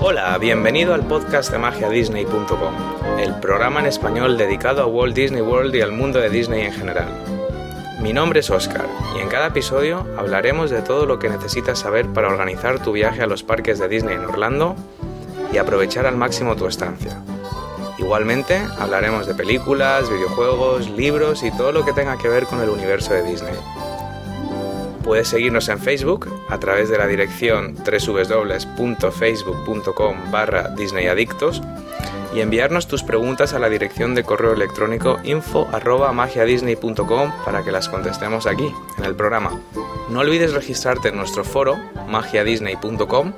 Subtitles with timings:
[0.00, 2.74] Hola, bienvenido al podcast de magiadisney.com,
[3.18, 6.72] el programa en español dedicado a Walt Disney World y al mundo de Disney en
[6.72, 7.08] general.
[8.00, 8.86] Mi nombre es Oscar
[9.16, 13.22] y en cada episodio hablaremos de todo lo que necesitas saber para organizar tu viaje
[13.22, 14.76] a los parques de Disney en Orlando
[15.52, 17.20] y aprovechar al máximo tu estancia.
[17.98, 22.68] Igualmente hablaremos de películas, videojuegos, libros y todo lo que tenga que ver con el
[22.68, 23.54] universo de Disney.
[25.04, 31.62] Puedes seguirnos en Facebook a través de la dirección www.facebook.com barra disneyadictos
[32.34, 35.68] y enviarnos tus preguntas a la dirección de correo electrónico info
[36.12, 39.60] magiadisney.com para que las contestemos aquí, en el programa.
[40.08, 41.76] No olvides registrarte en nuestro foro
[42.08, 43.34] magiadisney.com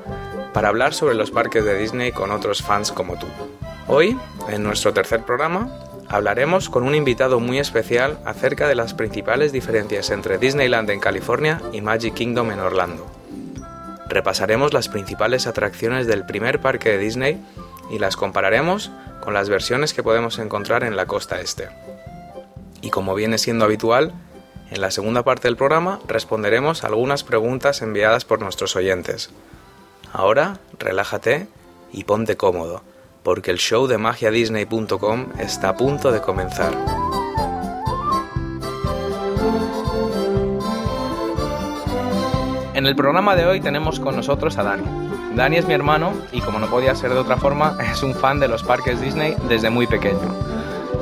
[0.57, 3.27] para hablar sobre los parques de Disney con otros fans como tú.
[3.89, 4.17] Hoy,
[4.49, 5.69] en nuestro tercer programa,
[6.09, 11.61] hablaremos con un invitado muy especial acerca de las principales diferencias entre Disneyland en California
[11.75, 13.07] y Magic Kingdom en Orlando.
[14.09, 17.39] Repasaremos las principales atracciones del primer parque de Disney
[17.91, 18.91] y las compararemos
[19.21, 21.69] con las versiones que podemos encontrar en la costa este.
[22.81, 24.15] Y como viene siendo habitual,
[24.71, 29.29] en la segunda parte del programa responderemos algunas preguntas enviadas por nuestros oyentes.
[30.13, 31.49] Ahora, relájate
[31.93, 32.83] y ponte cómodo
[33.27, 36.73] porque el show de magiadisney.com está a punto de comenzar.
[42.73, 44.85] En el programa de hoy tenemos con nosotros a Dani.
[45.35, 48.39] Dani es mi hermano y como no podía ser de otra forma, es un fan
[48.39, 50.33] de los parques Disney desde muy pequeño.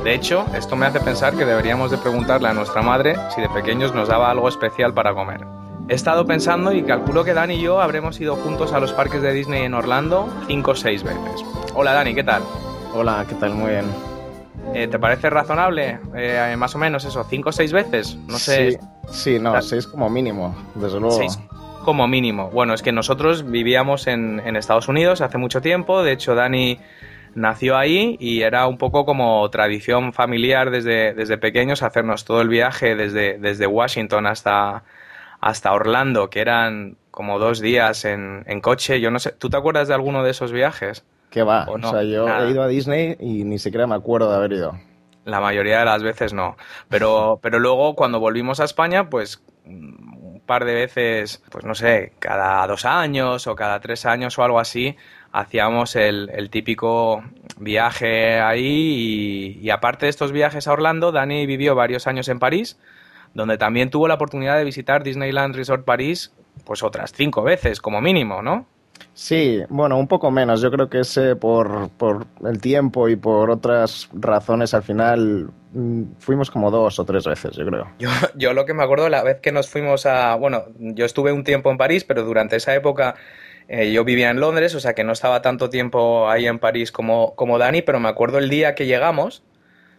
[0.03, 3.51] De hecho, esto me hace pensar que deberíamos de preguntarle a nuestra madre si de
[3.51, 5.54] pequeños nos daba algo especial para comer.
[5.87, 9.21] He estado pensando y calculo que Dani y yo habremos ido juntos a los parques
[9.21, 11.45] de Disney en Orlando 5 o 6 veces.
[11.75, 12.43] Hola Dani, ¿qué tal?
[12.95, 13.55] Hola, ¿qué tal?
[13.55, 13.85] Muy bien.
[14.73, 15.99] Eh, ¿Te parece razonable?
[16.17, 18.17] Eh, más o menos eso, cinco o seis veces.
[18.27, 18.73] No sé.
[18.73, 18.79] Sí,
[19.11, 21.17] sí no, seis como mínimo, desde luego.
[21.17, 21.39] Seis
[21.85, 22.51] como mínimo.
[22.51, 26.03] Bueno, es que nosotros vivíamos en, Estados Unidos hace mucho tiempo.
[26.03, 26.79] De hecho, Dani
[27.35, 32.49] nació ahí y era un poco como tradición familiar desde, desde pequeños hacernos todo el
[32.49, 34.85] viaje desde, desde Washington hasta,
[35.45, 38.99] hasta Orlando, que eran como dos días en, en coche.
[39.03, 41.05] Yo no sé, ¿tú te acuerdas de alguno de esos viajes?
[41.29, 41.67] ¿Qué va?
[41.69, 44.79] O, sea, yo he ido a Disney y ni siquiera me acuerdo de haber ido.
[45.27, 46.57] La mayoría de las veces no.
[46.89, 52.15] Pero, pero luego cuando volvimos a España, pues un par de veces, pues no sé,
[52.21, 54.97] cada dos años o cada tres años o algo así,
[55.31, 57.23] hacíamos el, típico
[57.59, 62.39] viaje ahí y, y, aparte de estos viajes a Orlando, Dani vivió varios años en
[62.39, 62.79] París,
[63.35, 66.33] donde también tuvo la oportunidad de visitar Disneyland Resort París
[66.65, 68.67] pues otras cinco veces como mínimo, ¿no?
[69.13, 70.61] Sí, bueno, un poco menos.
[70.61, 76.03] Yo creo que ese por, por el tiempo y por otras razones al final mm,
[76.19, 77.89] fuimos como dos o tres veces, yo creo.
[77.99, 80.35] Yo, yo lo que me acuerdo la vez que nos fuimos a...
[80.37, 83.15] Bueno, yo estuve un tiempo en París, pero durante esa época
[83.69, 86.93] eh, yo vivía en Londres, o sea que no estaba tanto tiempo ahí en París
[86.93, 89.43] como, como Dani, pero me acuerdo el día que llegamos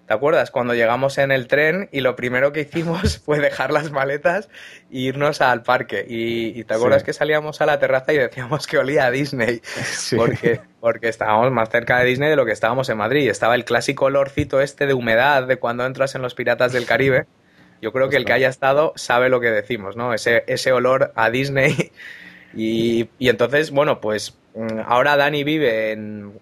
[0.08, 0.52] ¿Te acuerdas?
[0.52, 4.50] Cuando llegamos en el tren y lo primero que hicimos fue dejar las maletas
[4.92, 6.06] e irnos al parque.
[6.08, 9.62] Y, te acuerdas que salíamos a la terraza y decíamos que olía a Disney.
[10.16, 13.30] Porque, porque estábamos más cerca de Disney de lo que estábamos en Madrid.
[13.30, 17.26] Estaba el clásico olorcito este de humedad de cuando entras en los Piratas del Caribe.
[17.82, 20.14] Yo creo que el que haya estado sabe lo que decimos, ¿no?
[20.14, 21.92] Ese, ese olor a Disney.
[22.58, 26.40] Y, y entonces, bueno, pues mm, ahora Dani vive en,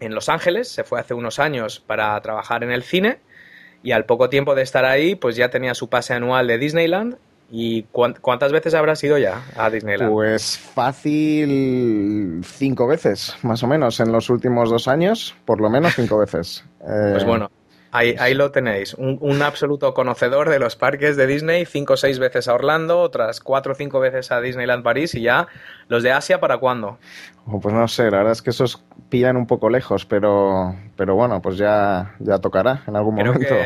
[0.00, 3.20] en Los Ángeles, se fue hace unos años para trabajar en el cine
[3.82, 7.16] y al poco tiempo de estar ahí, pues ya tenía su pase anual de Disneyland.
[7.50, 10.12] ¿Y cuántas veces habrás ido ya a Disneyland?
[10.12, 15.94] Pues fácil cinco veces, más o menos, en los últimos dos años, por lo menos
[15.94, 16.64] cinco veces.
[16.80, 17.50] Pues bueno,
[17.98, 22.46] Ahí, lo tenéis, un, absoluto conocedor de los parques de Disney, cinco o seis veces
[22.46, 25.48] a Orlando, otras cuatro o cinco veces a Disneyland París y ya
[25.88, 26.98] los de Asia para cuándo?
[27.46, 31.16] Oh, pues no sé, la verdad es que esos pillan un poco lejos, pero, pero
[31.16, 33.56] bueno, pues ya, ya tocará en algún momento.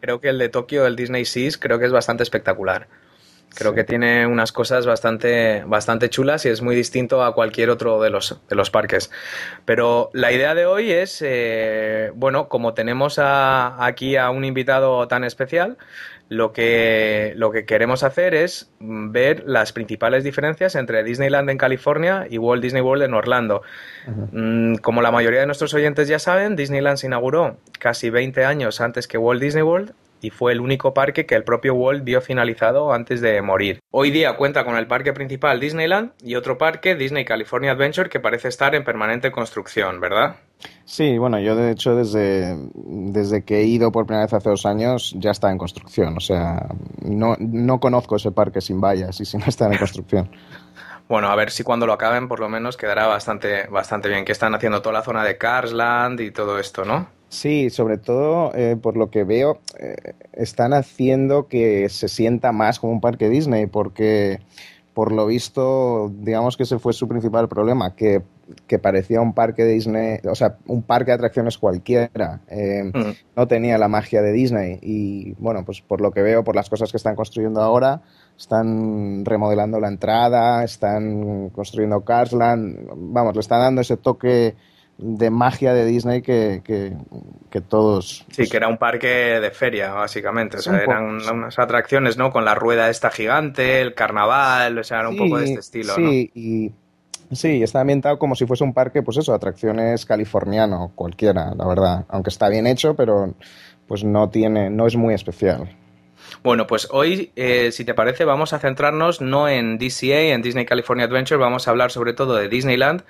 [0.00, 2.88] creo que el de Tokio, el Disney Seas, creo que es bastante espectacular.
[3.56, 8.02] Creo que tiene unas cosas bastante, bastante chulas y es muy distinto a cualquier otro
[8.02, 9.10] de los, de los parques.
[9.64, 15.24] Pero la idea de hoy es, eh, bueno, como tenemos aquí a un invitado tan
[15.24, 15.78] especial,
[16.28, 22.26] lo que, lo que queremos hacer es ver las principales diferencias entre Disneyland en California
[22.28, 23.62] y Walt Disney World en Orlando.
[24.32, 28.80] Mm, como la mayoría de nuestros oyentes ya saben, Disneyland se inauguró casi 20 años
[28.80, 29.94] antes que Walt Disney World
[30.26, 33.78] y fue el único parque que el propio Walt vio finalizado antes de morir.
[33.92, 38.18] Hoy día cuenta con el parque principal Disneyland y otro parque, Disney California Adventure, que
[38.18, 40.36] parece estar en permanente construcción, ¿verdad?
[40.84, 44.66] Sí, bueno, yo de hecho desde, desde que he ido por primera vez hace dos
[44.66, 46.16] años ya está en construcción.
[46.16, 46.66] O sea,
[47.02, 50.28] no, no conozco ese parque sin vallas y si no está en construcción.
[51.08, 54.24] Bueno, a ver si cuando lo acaben por lo menos quedará bastante, bastante bien.
[54.24, 57.06] Que están haciendo toda la zona de Carsland y todo esto, ¿no?
[57.28, 62.78] Sí, sobre todo eh, por lo que veo, eh, están haciendo que se sienta más
[62.78, 64.38] como un parque Disney, porque
[64.96, 68.22] por lo visto, digamos que ese fue su principal problema, que,
[68.80, 72.40] parecía un parque Disney, o sea, un parque de atracciones cualquiera.
[72.48, 73.36] Eh, mm.
[73.36, 74.78] No tenía la magia de Disney.
[74.80, 78.00] Y bueno, pues por lo que veo, por las cosas que están construyendo ahora,
[78.38, 84.54] están remodelando la entrada, están construyendo Carsland, vamos, le están dando ese toque
[84.98, 88.24] de magia de Disney que, que, todos...
[88.28, 90.58] Sí, pues que era un parque de feria, básicamente.
[90.58, 92.30] O sea, eran unas atracciones, ¿no?
[92.30, 95.94] Con la rueda esta gigante, el carnaval, o sea, era un poco de este estilo,
[95.94, 96.72] sí, Y,
[97.34, 102.04] sí, está ambientado como si fuese un parque, pues eso, atracciones californiano, cualquiera, la verdad.
[102.08, 103.34] Aunque está bien hecho, pero
[103.86, 105.68] pues no tiene, no es muy especial.
[106.42, 110.64] Bueno, pues hoy, eh, si te parece, vamos a centrarnos no en DCA, en Disney
[110.64, 113.02] California Adventure, vamos a hablar sobre todo de Disneyland,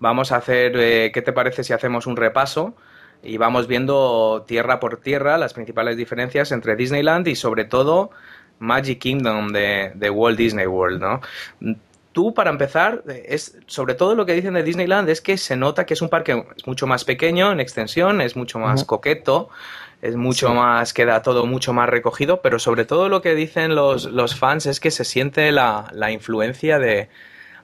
[0.00, 2.74] Vamos a hacer, eh, ¿qué te parece si hacemos un repaso?
[3.22, 8.10] Y vamos viendo tierra por tierra las principales diferencias entre Disneyland y sobre todo
[8.60, 11.20] Magic Kingdom de, Walt Disney World, ¿no?
[12.12, 15.84] Tú, para empezar, es sobre todo lo que dicen de Disneyland es que se nota
[15.84, 19.50] que es un parque mucho más pequeño en extensión, es mucho más coqueto,
[20.00, 24.06] es mucho más, queda todo mucho más recogido, pero sobre todo lo que dicen los,
[24.06, 27.08] los fans es que se siente la, la influencia de,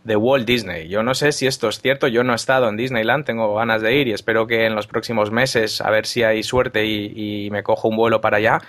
[0.05, 0.89] de Walt Disney.
[0.89, 3.81] Yo no sé si esto es cierto, yo no he estado en Disneyland, tengo ganas
[3.81, 7.49] de ir y espero que en los próximos meses a ver si hay suerte y,
[7.51, 8.61] me cojo un vuelo para allá.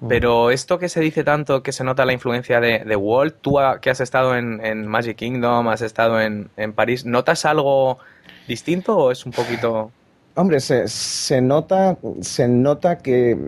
[0.00, 0.08] Mm.
[0.08, 3.90] Pero esto que se dice tanto, que se nota la influencia de, Walt, tú que
[3.90, 7.98] has estado en, Magic Kingdom, has estado en, París, ¿notas algo
[8.46, 9.90] distinto o es un poquito...
[10.38, 13.38] Hombre, se, se nota, se nota que,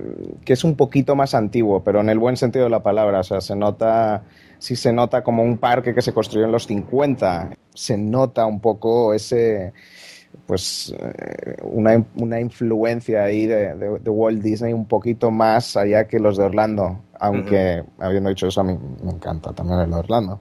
[0.46, 3.20] que, es un poquito más antiguo, pero en el buen sentido de la palabra.
[3.20, 4.22] O sea, se nota
[4.58, 7.50] sí se nota como un parque que se construyó en los 50.
[7.74, 9.72] Se nota un poco ese
[10.46, 16.18] pues eh, una, una, influencia ahí de, de, Walt Disney un poquito más allá que
[16.18, 20.40] los de Orlando, aunque habiendo dicho eso a mí me encanta también el de Orlando.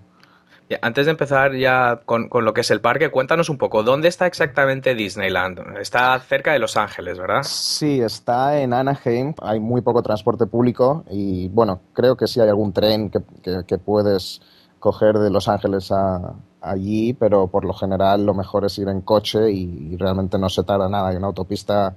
[0.82, 4.28] Antes de empezar ya con, lo que es el parque, cuéntanos un poco, ¿dónde está
[4.28, 5.78] exactamente Disneyland?
[5.80, 7.44] Está cerca de Los Ángeles, ¿verdad?
[7.44, 12.50] Sí, está en Anaheim, hay muy poco transporte público y bueno, creo que sí hay
[12.50, 14.42] algún tren que, puedes
[14.80, 19.02] coger de Los Ángeles a, allí, pero por lo general lo mejor es ir en
[19.02, 21.96] coche y, y realmente no se tarda nada, hay una autopista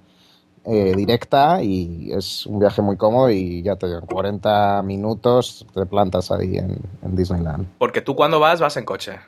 [0.65, 5.87] eh, directa y es un viaje muy cómodo y ya te digo, 40 minutos te
[5.87, 7.67] plantas ahí en, Disneyland.
[7.79, 9.19] Porque tú cuando vas, vas en coche.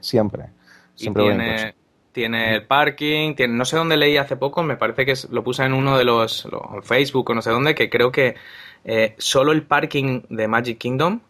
[0.00, 0.50] Siempre.
[0.94, 1.74] Siempre y tiene, coche.
[2.12, 5.64] tiene el parking, tiene, no sé dónde leí hace poco, me parece que lo puse
[5.64, 6.48] en uno de los,
[6.82, 8.36] Facebook o no sé dónde, que creo que
[8.84, 11.20] eh, solo el parking de Magic Kingdom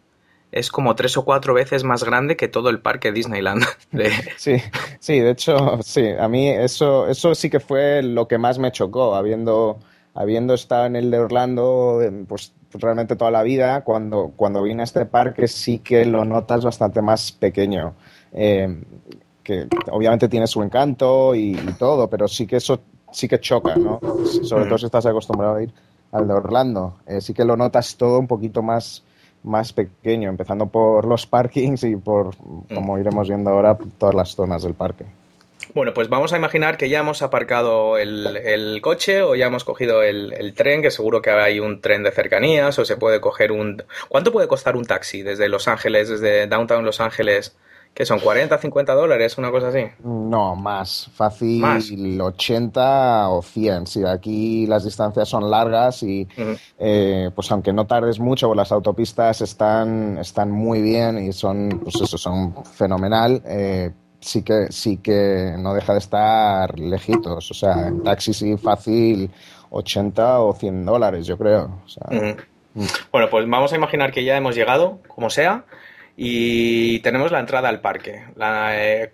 [0.52, 3.64] es como tres o cuatro veces más grande que todo el parque Disneyland.
[4.36, 4.56] Sí,
[5.00, 8.72] sí, de hecho, sí, a mí eso, eso sí que fue lo que más me
[8.72, 9.78] chocó, habiendo,
[10.14, 14.84] habiendo estado en el de Orlando, pues realmente toda la vida, cuando, cuando vine a
[14.84, 17.94] este parque sí que lo notas bastante más pequeño.
[18.32, 18.82] Eh,
[19.42, 22.80] que obviamente tiene su encanto y, todo, pero sí que eso
[23.10, 23.98] sí que choca, ¿no?
[24.42, 25.72] Sobre todo si estás acostumbrado a ir
[26.12, 26.98] al de Orlando.
[27.06, 29.02] Eh, sí que lo notas todo un poquito más
[29.42, 32.36] más pequeño, empezando por los parkings y por,
[32.74, 33.00] como mm.
[33.00, 35.04] iremos viendo ahora, todas las zonas del parque.
[35.74, 40.02] Bueno, pues vamos a imaginar que ya hemos aparcado el, coche o ya hemos cogido
[40.02, 43.82] el, tren, que seguro que hay un tren de cercanías o se puede coger un...
[44.08, 47.54] ¿Cuánto puede costar un taxi desde Los Ángeles, desde Downtown Los Ángeles
[47.94, 48.20] ¿Qué son?
[48.20, 49.36] ¿40, 50 dólares?
[49.38, 49.84] Una cosa así.
[50.04, 51.10] No, más.
[51.14, 53.86] Fácil 80 o 100.
[53.88, 56.28] Sí, aquí las distancias son largas y
[56.78, 61.96] eh, pues aunque no tardes mucho, las autopistas están, están muy bien y son, pues
[61.96, 63.42] eso, son fenomenal.
[63.44, 63.90] Eh,
[64.20, 67.50] sí que sí que no deja de estar lejitos.
[67.50, 69.28] O sea, en taxi sí fácil
[69.70, 71.80] 80 o 100 dólares, yo creo.
[72.10, 72.84] Mm.
[73.10, 75.64] Bueno, pues vamos a imaginar que ya hemos llegado, como sea
[76.20, 78.24] y tenemos la entrada al parque.
[78.40, 79.12] Eh,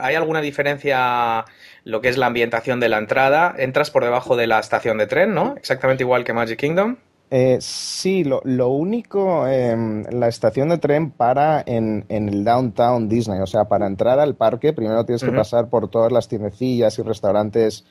[0.00, 1.44] ¿Hay alguna diferencia
[1.82, 3.52] lo que es la ambientación de la entrada?
[3.58, 5.56] Entras por debajo de la estación de tren, ¿no?
[5.56, 6.96] Exactamente igual que Magic Kingdom.
[7.28, 13.40] Eh, sí, lo, único, em, la estación de tren para en, el Downtown Disney.
[13.40, 17.02] O sea, para entrar al parque primero tienes que pasar por todas las tiendecillas y
[17.02, 17.84] restaurantes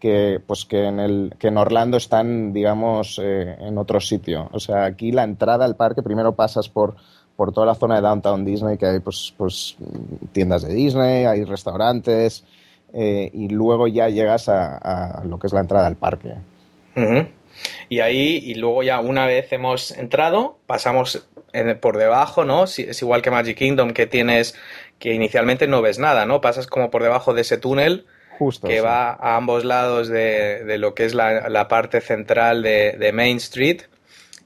[0.00, 4.48] que, pues, que, en, el, que en Orlando están, digamos, eh, en otro sitio.
[4.50, 6.96] O sea, aquí la entrada al parque primero pasas por
[7.36, 9.76] por toda la zona de Downtown Disney, que hay pues, pues
[10.32, 12.44] tiendas de Disney, hay restaurantes,
[12.92, 16.34] eh, y luego ya llegas a, lo que es la entrada al parque.
[17.88, 21.28] Y ahí, y luego ya una vez hemos entrado, pasamos
[21.80, 22.64] por debajo, ¿no?
[22.64, 24.54] Es igual que Magic Kingdom, que tienes
[24.98, 26.40] que inicialmente no ves nada, ¿no?
[26.40, 28.06] Pasas como por debajo de ese túnel
[28.38, 33.38] Justo, que va a ambos lados de, lo que es la, parte central de, Main
[33.38, 33.82] Street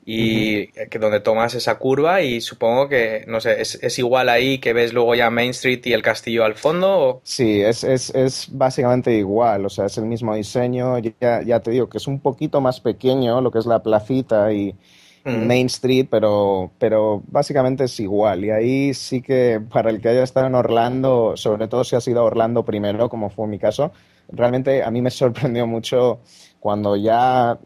[0.05, 4.73] y que donde tomas esa curva y supongo que, no sé, es, igual ahí que
[4.73, 7.21] ves luego ya Main Street y el castillo al fondo.
[7.23, 11.71] Sí, es, es, es, básicamente igual, o sea, es el mismo diseño, ya, ya te
[11.71, 14.75] digo que es un poquito más pequeño lo que es la placita y,
[15.25, 18.45] Main Street, pero, pero básicamente es igual.
[18.45, 22.01] Y ahí sí que para el que haya estado en Orlando, sobre todo si ha
[22.01, 23.93] sido Orlando primero, como fue mi caso,
[24.29, 26.21] realmente a mí me sorprendió mucho
[26.59, 27.59] cuando ya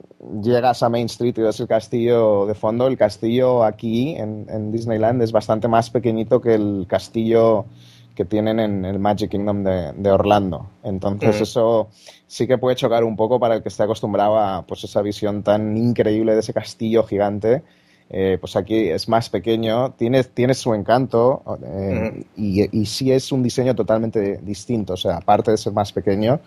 [0.43, 2.87] llegas a Main Street y ves el castillo de fondo.
[2.87, 7.67] El castillo aquí en Disneyland es bastante más pequeñito que el castillo
[8.15, 10.71] que tienen en el Magic Kingdom de, Orlando.
[10.83, 11.89] Entonces eso
[12.27, 15.43] sí que puede chocar un poco para el que esté acostumbrado a pues, esa visión
[15.43, 17.63] tan increíble de ese castillo gigante.
[18.11, 23.33] Eh, pues aquí es más pequeño, tiene, tiene su encanto eh, y, y, sí es
[23.33, 24.93] un diseño totalmente distinto.
[24.93, 26.39] O sea, aparte de ser más pequeño,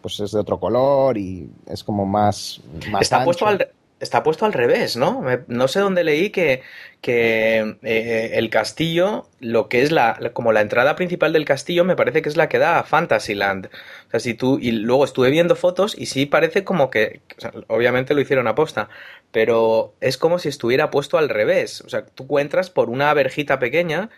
[0.00, 2.60] pues es de otro color y es como más...
[2.90, 3.66] más Está puesto al,
[4.00, 5.22] está puesto al revés, ¿no?
[5.46, 6.62] no sé dónde leí que,
[7.00, 11.96] que eh, el castillo, lo que es la, como la entrada principal del castillo, me
[11.96, 13.66] parece que es la que da a Fantasyland.
[14.08, 17.22] O sea, si tú, y luego estuve viendo fotos y sí parece como que,
[17.68, 18.90] obviamente lo hicieron a posta,
[19.32, 21.80] pero es como si estuviera puesto al revés.
[21.80, 24.10] O sea, tú entras por una verjita pequeña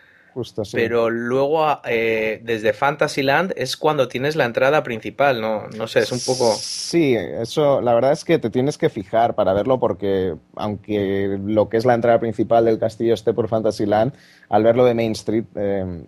[0.71, 5.67] pero luego, eh, desde Fantasyland es cuando tienes la entrada principal, ¿no?
[5.75, 6.55] No sé, es un poco...
[6.55, 11.69] Sí, eso, la verdad es que te tienes que fijar para verlo porque aunque lo
[11.69, 14.13] que es la entrada principal del castillo esté por Fantasyland,
[14.49, 16.03] al verlo de Main Street eh,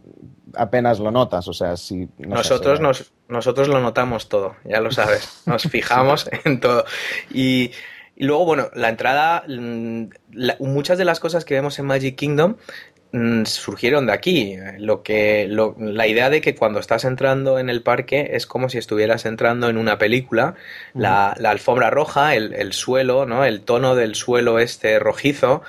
[0.56, 2.10] apenas lo notas, o sea, si...
[2.18, 6.86] nosotros, nos, nosotros lo notamos todo, ya lo sabes, nos fijamos en todo.
[7.34, 7.72] Y...
[8.18, 10.10] luego, bueno, la entrada, mm,
[10.60, 12.56] muchas de las cosas que vemos en Magic Kingdom
[13.14, 14.56] Mm, surgieron de aquí.
[14.78, 15.46] Lo que,
[15.78, 19.68] la idea de que cuando estás entrando en el parque es como si estuvieras entrando
[19.68, 20.56] en una película.
[20.94, 23.44] La, alfombra roja, el, suelo, ¿no?
[23.44, 25.62] El tono del suelo este rojizo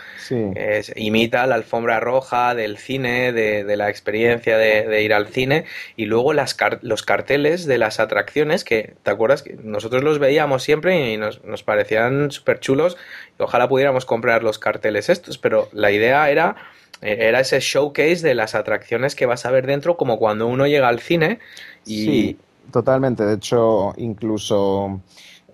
[0.94, 5.64] imita la alfombra roja del cine, de, la experiencia de, ir al cine.
[5.96, 9.42] Y luego las los carteles de las atracciones que, ¿te acuerdas?
[9.42, 12.96] que Nosotros los veíamos siempre y nos, nos parecían súper chulos.
[13.38, 16.54] Ojalá pudiéramos comprar los carteles estos, pero la idea era
[17.02, 20.88] era ese showcase de las atracciones que vas a ver dentro, como cuando uno llega
[20.88, 21.40] al cine.
[21.84, 22.04] Y...
[22.04, 22.38] Sí,
[22.70, 23.24] totalmente.
[23.24, 25.00] De hecho, incluso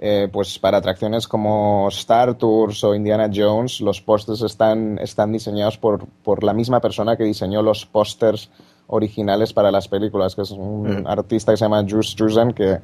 [0.00, 5.76] eh, pues para atracciones como Star Tours o Indiana Jones, los pósters están, están diseñados
[5.76, 8.48] por, por la misma persona que diseñó los pósters
[8.86, 11.06] originales para las películas, que es un mm.
[11.06, 12.80] artista que se llama Jules Struzan, que eh,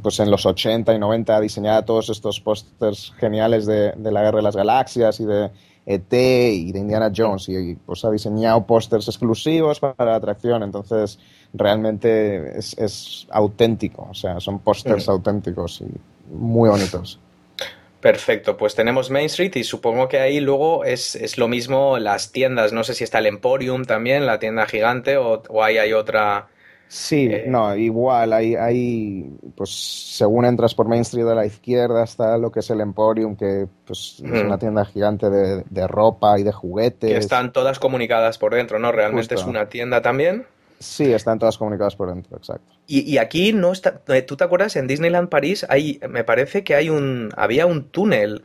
[0.00, 4.22] pues en los 80 y 90 ha diseñado todos estos pósters geniales de, de, la
[4.22, 5.50] Guerra de las Galaxias y de,
[5.86, 11.18] ET y de Indiana Jones y pues ha diseñado pósters exclusivos para la atracción, entonces
[11.54, 15.10] realmente es, auténtico, o sea, son pósters mm.
[15.10, 17.20] auténticos y muy bonitos.
[18.00, 22.72] Perfecto, pues tenemos Main Street y supongo que ahí luego es, lo mismo las tiendas,
[22.72, 26.48] no sé si está el Emporium también, la tienda gigante o, o ahí hay otra
[26.88, 32.04] Sí, eh, no, igual, hay, hay, pues según entras por Main Street a la izquierda
[32.04, 36.44] está lo que es el Emporium, que pues, es una tienda gigante de, ropa y
[36.44, 37.10] de juguetes.
[37.10, 38.92] Que están todas comunicadas por dentro, ¿no?
[38.92, 40.46] Realmente es una tienda también.
[40.78, 42.74] Sí, están todas comunicadas por dentro, exacto.
[42.86, 44.76] Y, y, aquí no está, eh, ¿tú te acuerdas?
[44.76, 48.42] En Disneyland París hay, me parece que hay un, había un túnel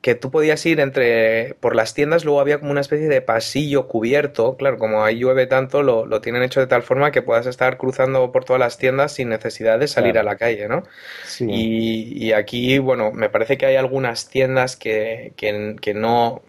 [0.00, 3.86] que tú podías ir entre por las tiendas, luego había como una especie de pasillo
[3.86, 7.46] cubierto, claro, como ahí llueve tanto, lo, lo tienen hecho de tal forma que puedas
[7.46, 10.84] estar cruzando por todas las tiendas sin necesidad de salir a la calle, ¿no?
[11.24, 11.46] Sí.
[11.50, 16.42] Y, y, aquí, bueno, me parece que hay algunas tiendas que, que, que no...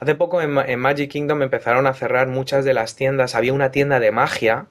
[0.00, 3.70] Hace poco en, en Magic Kingdom empezaron a cerrar muchas de las tiendas, había una
[3.70, 4.66] tienda de magia,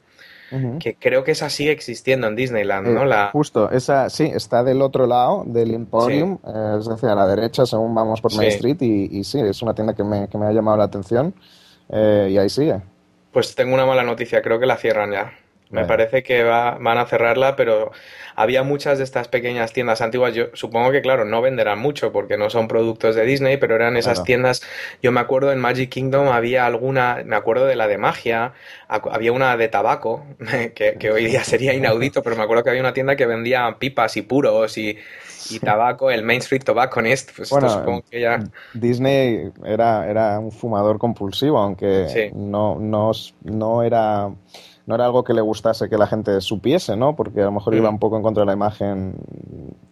[0.80, 3.04] que creo que esa sigue existiendo en Disneyland, ¿no?
[3.04, 3.30] Eh, la...
[3.32, 7.66] Justo, esa sí, está del otro lado del Emporium, eh, es decir, a la derecha
[7.66, 10.52] según vamos por Main Street y, sí, es una tienda que me, que me ha
[10.52, 11.34] llamado la atención
[11.90, 12.82] eh, y ahí sigue.
[13.32, 15.34] Pues tengo una mala noticia, creo que la cierran ya.
[15.74, 17.92] Me parece que va, van a cerrarla, pero
[18.36, 20.34] había muchas de estas pequeñas tiendas antiguas.
[20.34, 23.98] Yo supongo que, claro, no venderán mucho porque no son productos de Disney, pero eran
[23.98, 24.62] esas tiendas.
[25.02, 28.54] Yo me acuerdo en Magic Kingdom había alguna, me acuerdo de la de magia,
[28.88, 30.26] había una de tabaco,
[30.76, 34.16] que, hoy día sería inaudito, pero me acuerdo que había una tienda que vendía pipas
[34.18, 34.98] y puros y,
[35.62, 38.40] tabaco, el Main Street Tobacconist, pues bueno, supongo que ya...
[38.74, 43.12] Disney era, era un fumador compulsivo, aunque no, no,
[43.44, 44.30] no era
[44.86, 47.16] no era algo que le gustase que la gente supiese, ¿no?
[47.16, 47.94] Porque a lo mejor iba mm.
[47.94, 49.16] un poco en contra de la imagen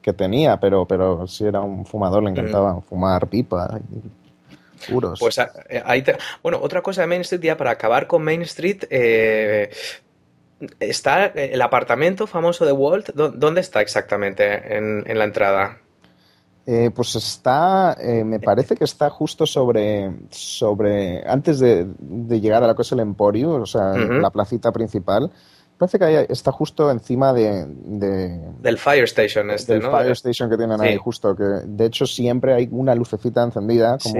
[0.02, 2.82] que tenía, pero, pero si era un fumador, le encantaba mm.
[2.82, 3.80] fumar pipa.
[3.90, 5.20] Y puros.
[5.20, 6.04] Pues eh, ahí
[6.42, 9.70] Bueno, otra cosa de Main Street, ya para acabar con Main Street, eh,
[10.80, 15.78] está el apartamento famoso de Walt, ¿dónde está exactamente en, en la entrada?
[16.66, 21.88] Eh, pues está, eh, me parece que está justo sobre, sobre antes de,
[22.40, 25.32] llegar a la cosa del Emporio, o sea, la placita principal.
[25.80, 30.80] Parece que está justo encima de, del Fire Station este, del Fire Station que tienen
[30.80, 34.20] ahí justo, que de hecho siempre hay una lucecita encendida como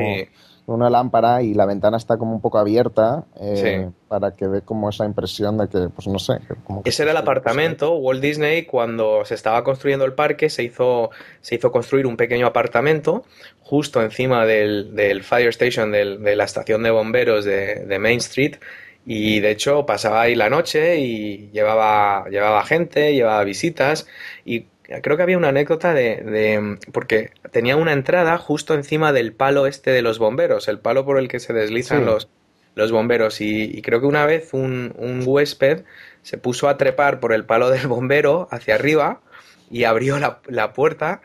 [0.66, 4.90] una lámpara y la ventana está como un poco abierta eh, para que dé como
[4.90, 6.40] esa impresión de que, pues no sé.
[6.84, 7.96] Ese era el apartamento.
[7.96, 11.10] Walt Disney, cuando se estaba construyendo el parque, se hizo,
[11.42, 13.24] se hizo construir un pequeño apartamento
[13.62, 18.58] justo encima del, Fire Station, de la estación de bomberos de, de Main Street.
[19.06, 24.08] Y de hecho pasaba ahí la noche y llevaba, llevaba gente, llevaba visitas
[24.46, 24.68] y
[25.02, 29.92] creo que había una anécdota de, porque tenía una entrada justo encima del palo este
[29.92, 32.28] de los bomberos, el palo por el que se deslizan los,
[32.76, 33.42] los bomberos.
[33.42, 35.84] Y, creo que una vez un, un, huésped
[36.24, 39.22] se puso a trepar por el palo del bombero hacia arriba
[39.70, 41.22] y abrió la, la puerta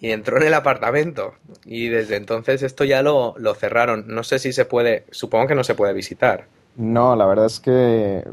[0.00, 1.34] y entró en el apartamento.
[1.64, 4.04] Y desde entonces esto ya lo, lo cerraron.
[4.08, 6.46] No sé si se puede, supongo que no se puede visitar.
[6.76, 8.24] No, la verdad es que,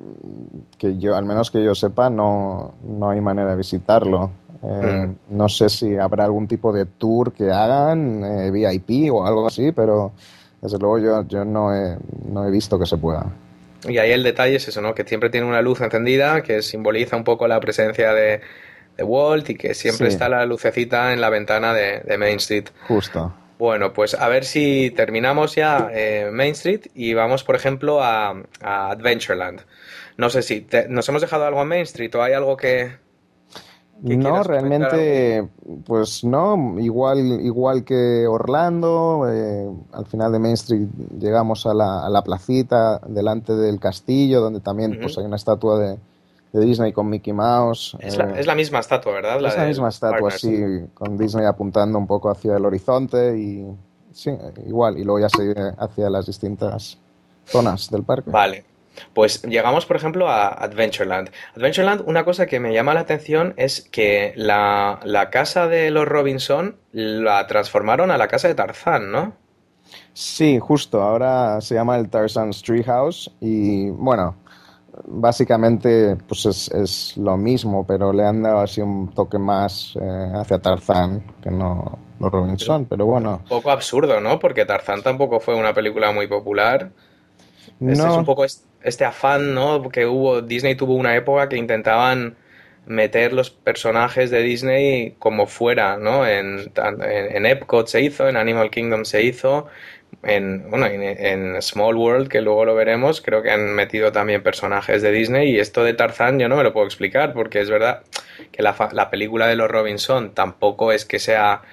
[0.78, 4.32] que yo, al menos que yo sepa, no, no hay manera de visitarlo.
[4.64, 5.16] Eh, mm.
[5.38, 9.72] No sé si habrá algún tipo de tour que hagan, eh, VIP o algo así,
[9.72, 10.14] pero
[10.62, 13.26] desde luego yo, yo no, he, no he visto que se pueda.
[13.88, 14.96] Y ahí el detalle es eso, ¿no?
[14.96, 18.42] Que siempre tiene una luz encendida que simboliza un poco la presencia de,
[18.98, 22.66] de Walt y que siempre está la lucecita en la ventana de, Main Street.
[22.88, 23.34] Justo.
[23.60, 28.36] Bueno, pues a ver si terminamos ya eh, Main Street y vamos, por ejemplo, a,
[28.62, 29.62] a Adventureland.
[30.18, 32.92] No sé si nos hemos dejado algo en Main Street o hay algo que,
[34.02, 35.48] no, realmente,
[35.86, 40.88] pues no, igual, igual que Orlando, eh, al final de Main Street
[41.20, 45.80] llegamos a la, a la, placita delante del castillo, donde también pues hay una estatua
[45.80, 45.98] de,
[46.54, 47.96] Disney con Mickey Mouse.
[48.00, 49.46] Es, la, eh, misma estatua, ¿verdad?
[49.46, 50.60] es la misma estatua, sí,
[50.96, 53.68] con Disney apuntando un poco hacia el horizonte y
[54.12, 54.32] sí,
[54.66, 56.98] igual, y luego ya sigue hacia las distintas
[57.46, 58.32] zonas del parque.
[58.32, 58.66] Vale,
[59.14, 61.30] pues llegamos, por ejemplo, a Adventureland.
[61.56, 65.00] Adventureland, una cosa que me llama la atención es que la,
[65.32, 69.34] casa de los Robinson la transformaron a la casa de Tarzán, ¿no?
[70.14, 71.02] Sí, justo.
[71.02, 74.36] Ahora se llama el Tarzan's Treehouse y, bueno,
[75.06, 80.60] básicamente pues es, lo mismo, pero le han dado así un toque más eh, hacia
[80.60, 83.42] Tarzán que no los Robinson, pero bueno.
[83.44, 84.40] Un poco absurdo, ¿no?
[84.40, 86.92] Porque Tarzán tampoco fue una película muy popular.
[87.80, 87.92] No.
[87.92, 88.44] es un poco
[88.88, 89.90] este afán, ¿no?
[89.90, 92.38] Que hubo, Disney tuvo una época que intentaban
[92.86, 96.26] meter los personajes de Disney como fuera, ¿no?
[96.26, 99.68] En, en, Epcot se hizo, en Animal Kingdom se hizo,
[100.24, 105.02] en, bueno, en, Small World, que luego lo veremos, creo que han metido también personajes
[105.02, 108.04] de Disney y esto de Tarzán yo no me lo puedo explicar porque es verdad
[108.54, 111.64] que la, la película de los Robinson tampoco es que sea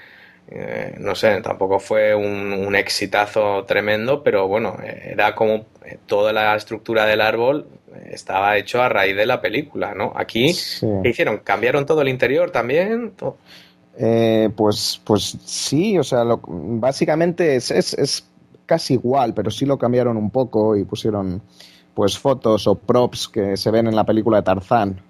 [0.48, 6.34] eh, no sé, tampoco fue un, un, exitazo tremendo, pero bueno, era como eh, toda
[6.34, 10.12] la estructura del árbol eh, estaba hecho a raíz de la película, ¿no?
[10.14, 10.54] Aquí,
[11.02, 11.38] ¿qué hicieron?
[11.38, 13.12] ¿Cambiaron todo el interior también?
[14.54, 18.28] pues, pues sí, o sea, básicamente es, es,
[18.66, 21.42] casi igual, pero sí lo cambiaron un poco y pusieron
[21.94, 25.00] pues fotos o props que se ven en la película de Tarzán.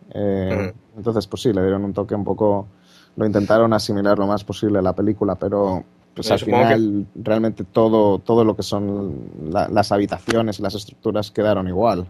[0.97, 2.69] Entonces, pues sí, le dieron un toque un poco
[3.17, 8.19] lo intentaron asimilar lo más posible a la película, pero pues al final realmente todo,
[8.19, 12.07] todo lo que son las habitaciones y las estructuras quedaron igual.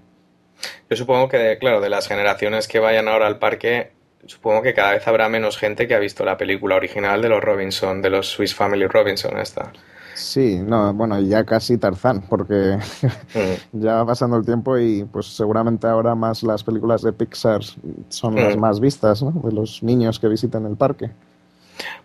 [0.88, 3.92] Yo supongo que, claro, de las generaciones que vayan ahora al parque,
[4.26, 7.42] supongo que cada vez habrá menos gente que ha visto la película original de los
[7.42, 9.72] Robinson, de los Swiss Family Robinson, esta.
[10.14, 12.78] Sí, no, bueno, ya casi Tarzán, porque
[13.34, 13.38] mm.
[13.80, 17.62] ya va pasando el tiempo y pues seguramente ahora más las películas de Pixar
[18.08, 18.60] son las mm.
[18.60, 19.32] más vistas, ¿no?
[19.42, 21.10] De los niños que visitan el parque.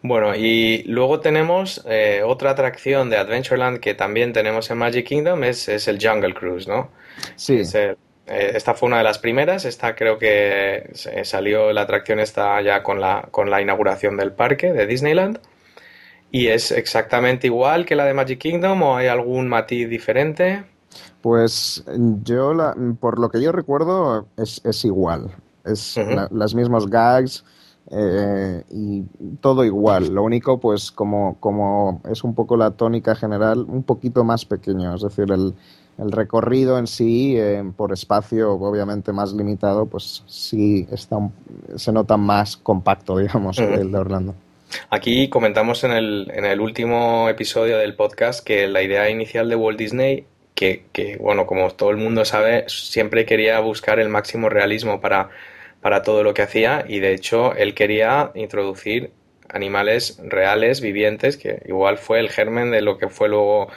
[0.02, 5.44] Bueno, y luego tenemos eh, otra atracción de Adventureland que también tenemos en Magic Kingdom,
[5.44, 6.90] es, es el Jungle Cruise, ¿no?
[7.36, 7.62] Sí.
[7.76, 7.96] Eh,
[8.26, 10.92] esta fue una de las primeras, esta creo que
[11.24, 15.40] salió la atracción esta ya con la, con la inauguración del parque de Disneyland.
[16.32, 20.64] ¿Y es exactamente igual que la de Magic Kingdom o hay algún matiz diferente?
[21.22, 21.84] Pues
[22.24, 22.54] yo,
[23.00, 25.32] por lo que yo recuerdo, es, es igual.
[25.66, 26.00] Es
[26.32, 27.44] las mismos gags
[27.92, 29.04] eh, y
[29.42, 30.14] todo igual.
[30.14, 34.96] Lo único, pues como, como es un poco la tónica general, un poquito más pequeño.
[34.96, 35.54] Es decir, el,
[35.98, 41.18] el recorrido en sí, eh, por espacio obviamente más limitado, pues sí está
[41.76, 44.36] se nota más compacto, digamos, el de Orlando.
[44.90, 49.56] Aquí comentamos en el, en el último episodio del podcast que la idea inicial de
[49.56, 54.50] Walt Disney, que, que, bueno, como todo el mundo sabe, siempre quería buscar el máximo
[54.50, 55.30] realismo para,
[55.82, 59.12] para todo lo que hacía y de hecho él quería introducir
[59.52, 63.70] animales reales, vivientes, que igual fue el germen de lo que fue luego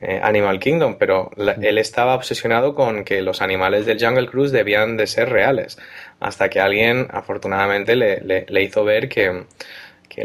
[0.00, 4.96] eh, Animal Kingdom, pero él estaba obsesionado con que los animales del Jungle Cruise debían
[4.96, 5.78] de ser reales,
[6.20, 9.44] hasta que alguien afortunadamente le, le, hizo ver que,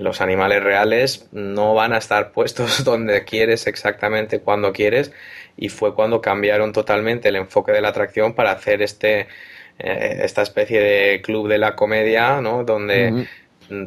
[0.02, 5.12] los animales reales no van a estar puestos donde quieres exactamente cuando quieres,
[5.58, 9.28] y fue cuando cambiaron totalmente el enfoque de la atracción para hacer este...
[9.80, 12.64] Eh, esta especie de club de la comedia, ¿no?
[12.64, 13.26] Donde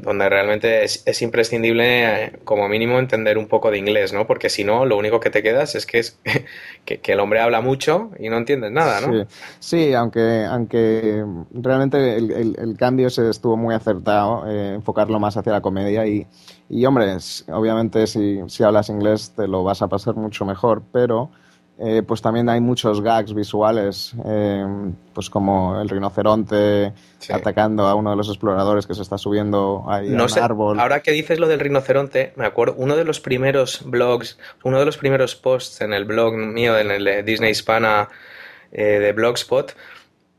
[0.03, 4.27] donde realmente es, imprescindible eh, como mínimo entender un poco de inglés, ¿no?
[4.27, 6.19] Porque si no, lo único que te quedas es que, es
[6.85, 9.27] que, el hombre habla mucho y no entiendes nada, ¿no?
[9.59, 15.61] Sí, aunque, aunque realmente el, cambio se estuvo muy acertado, eh, enfocarlo más hacia la
[15.61, 16.27] comedia y,
[16.69, 17.17] y hombre,
[17.49, 21.31] obviamente si, si hablas inglés te lo vas a pasar mucho mejor, pero
[21.79, 24.65] eh, pues también hay muchos gags visuales, eh,
[25.13, 26.95] pues como el rinoceronte
[27.29, 30.81] atacando a uno de los exploradores que se está subiendo ahí a un árbol.
[30.81, 34.87] Ahora que dices lo del rinoceronte, me acuerdo, uno de los primeros blogs, uno de
[34.87, 38.09] los primeros posts en el blog mío, en el Disney Hispana
[38.73, 39.77] eh, de Blogspot,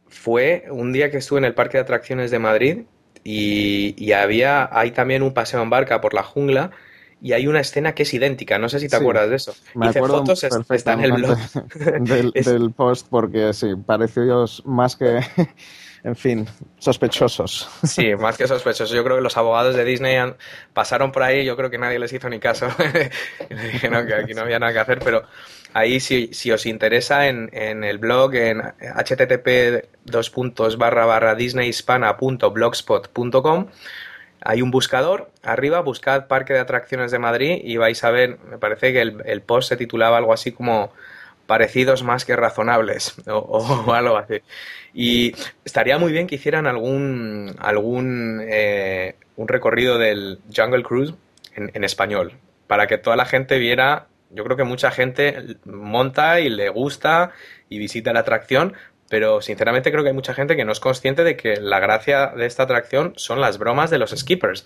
[0.07, 2.77] fue un día que estuve en el Parque de Atracciones de Madrid
[3.23, 6.71] y, y había, hay también un paseo en barca por la jungla
[7.21, 9.55] y hay una escena que es idéntica, no sé si te acuerdas de eso.
[9.73, 11.37] Me Hice acuerdo fotos, está en el blog.
[12.01, 15.19] Del, del, post porque sí, pareció más que,
[16.03, 17.67] en fin, sospechosos.
[17.83, 18.95] Sí, más que sospechosos.
[18.95, 20.17] Yo creo que los abogados de Disney
[20.73, 22.67] pasaron por ahí, yo creo que nadie les hizo ni caso.
[23.49, 25.23] Dijeron que aquí no había nada que hacer, pero
[25.73, 31.33] ahí si, si os interesa en, en el blog, en http dos puntos barra barra
[31.35, 33.67] disneyhispana.blogspot.com
[34.41, 38.57] hay un buscador arriba, buscad Parque de Atracciones de Madrid y vais a ver, me
[38.57, 40.91] parece que el, post se titulaba algo así como
[41.45, 44.41] parecidos más que razonables o, algo así.
[44.93, 51.13] Y estaría muy bien que hicieran algún, algún eh, un recorrido del Jungle Cruise
[51.55, 52.33] en, en español,
[52.67, 57.31] para que toda la gente viera, yo creo que mucha gente monta y le gusta
[57.69, 58.73] y visita la atracción,
[59.09, 62.27] pero sinceramente creo que hay mucha gente que no es consciente de que la gracia
[62.35, 64.65] de esta atracción son las bromas de los skippers.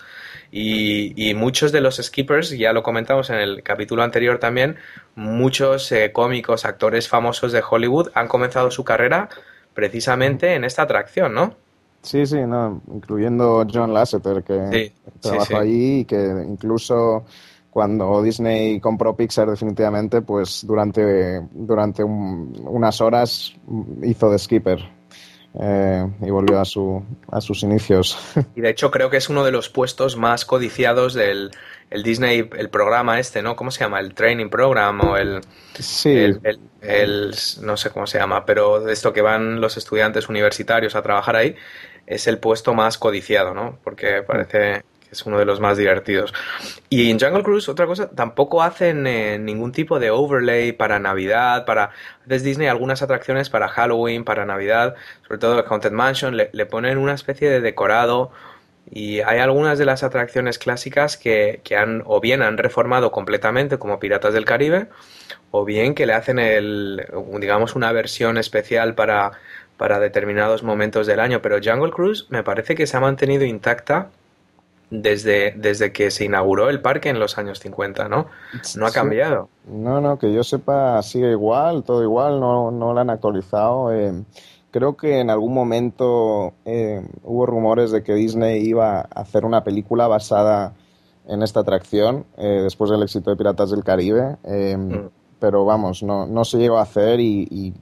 [0.51, 4.77] Y, muchos de los skippers, ya lo comentamos en el capítulo anterior también,
[5.15, 9.29] muchos eh, cómicos, actores famosos de Hollywood han comenzado su carrera
[9.73, 11.55] precisamente en esta atracción, ¿no?
[12.01, 17.25] Sí, sí, no, incluyendo John Lasseter, que trabajó allí y que incluso
[17.71, 23.53] cuando Disney compró Pixar definitivamente, pues durante, durante unas horas
[24.03, 25.01] hizo de skipper.
[25.59, 28.17] Eh, y volvió a, su, a sus inicios.
[28.55, 31.51] Y de hecho creo que es uno de los puestos más codiciados del
[31.89, 33.57] el Disney, el programa este, ¿no?
[33.57, 33.99] ¿Cómo se llama?
[33.99, 35.41] El Training Program o el...
[35.77, 36.09] Sí.
[36.09, 40.95] El, el, no sé cómo se llama, pero de esto que van los estudiantes universitarios
[40.95, 41.55] a trabajar ahí,
[42.07, 43.77] es el puesto más codiciado, ¿no?
[43.83, 46.33] Porque parece es uno de los más divertidos.
[46.89, 51.65] Y en Jungle Cruise, otra cosa, tampoco hacen eh, ningún tipo de overlay para Navidad,
[51.65, 51.91] para...
[52.25, 54.95] Desde Disney algunas atracciones para Halloween, para Navidad,
[55.27, 58.31] sobre todo el Haunted Mansion, le, ponen una especie de decorado
[58.89, 63.77] y hay algunas de las atracciones clásicas que, que, han o bien han reformado completamente
[63.77, 64.87] como Piratas del Caribe
[65.51, 67.05] o bien que le hacen el
[67.39, 69.33] digamos una versión especial para
[69.77, 74.09] para determinados momentos del año, pero Jungle Cruise me parece que se ha mantenido intacta
[74.91, 78.27] desde, desde que se inauguró el parque en los años 50, ¿no?
[78.75, 79.49] No ha cambiado.
[79.65, 83.93] No, no, que yo sepa, sigue igual, todo igual, no, no lo han actualizado.
[83.93, 84.11] Eh,
[84.69, 89.63] creo que en algún momento eh, hubo rumores de que Disney iba a hacer una
[89.63, 90.73] película basada
[91.25, 95.07] en esta atracción eh, después del éxito de Piratas del Caribe, mm.
[95.39, 97.73] pero vamos, no, no se llegó a hacer y, y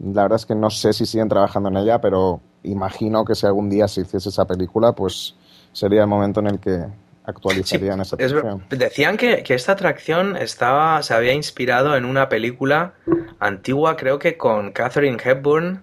[0.00, 3.46] la verdad es que no sé si siguen trabajando en ella, pero imagino que si
[3.46, 5.34] algún día se hiciese esa película, pues
[5.72, 6.84] sería el momento en el que
[7.24, 8.64] actualizarían esa atracción.
[8.70, 12.94] decían que, esta atracción estaba, se había inspirado en una película
[13.38, 15.82] antigua, creo que con Catherine Hepburn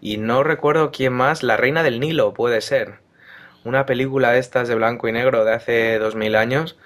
[0.00, 3.00] y no recuerdo quién más, La Reina del Nilo puede ser.
[3.64, 6.76] Una película de estas de blanco y negro de hace dos mil años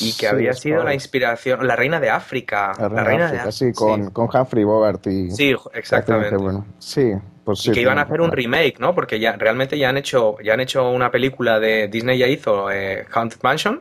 [0.00, 2.74] y que había sido la inspiración, La Reina de África.
[2.78, 5.30] La Reina, de África, sí, con, con Humphrey Bogart y...
[5.30, 6.36] Sí, exactamente.
[6.78, 7.14] Sí,
[7.48, 8.94] pues y que iban a hacer un remake, ¿no?
[8.94, 12.70] Porque ya realmente ya han hecho ya han hecho una película de Disney ya hizo
[12.70, 13.80] eh, Haunted Mansion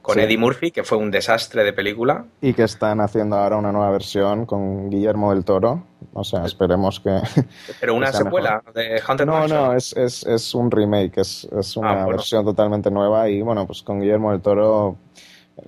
[0.00, 2.24] con Eddie Murphy, que fue un desastre de película.
[2.40, 5.84] Y que están haciendo ahora una nueva versión con Guillermo del Toro.
[6.14, 7.20] O sea, esperemos que.
[7.80, 12.04] Pero una secuela de Hunter No, no, es, es, es, un remake, es, es una
[12.04, 13.28] ah, versión totalmente nueva.
[13.28, 14.96] Y bueno, pues con Guillermo del Toro,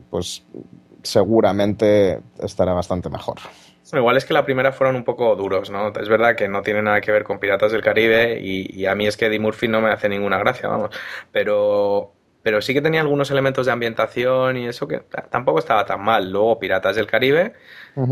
[0.09, 0.43] pues
[1.03, 3.37] seguramente estará bastante mejor.
[3.93, 5.89] Igual es que la primera fueron un poco duros, ¿no?
[5.89, 8.95] Es verdad que no tiene nada que ver con Piratas del Caribe y, y a
[8.95, 10.91] mí es que Eddie Murphy no me hace ninguna gracia, vamos.
[11.33, 14.99] Pero pero sí que tenía algunos elementos de ambientación y eso que
[15.31, 16.31] tampoco estaba tan mal.
[16.31, 17.55] Luego Piratas del Caribe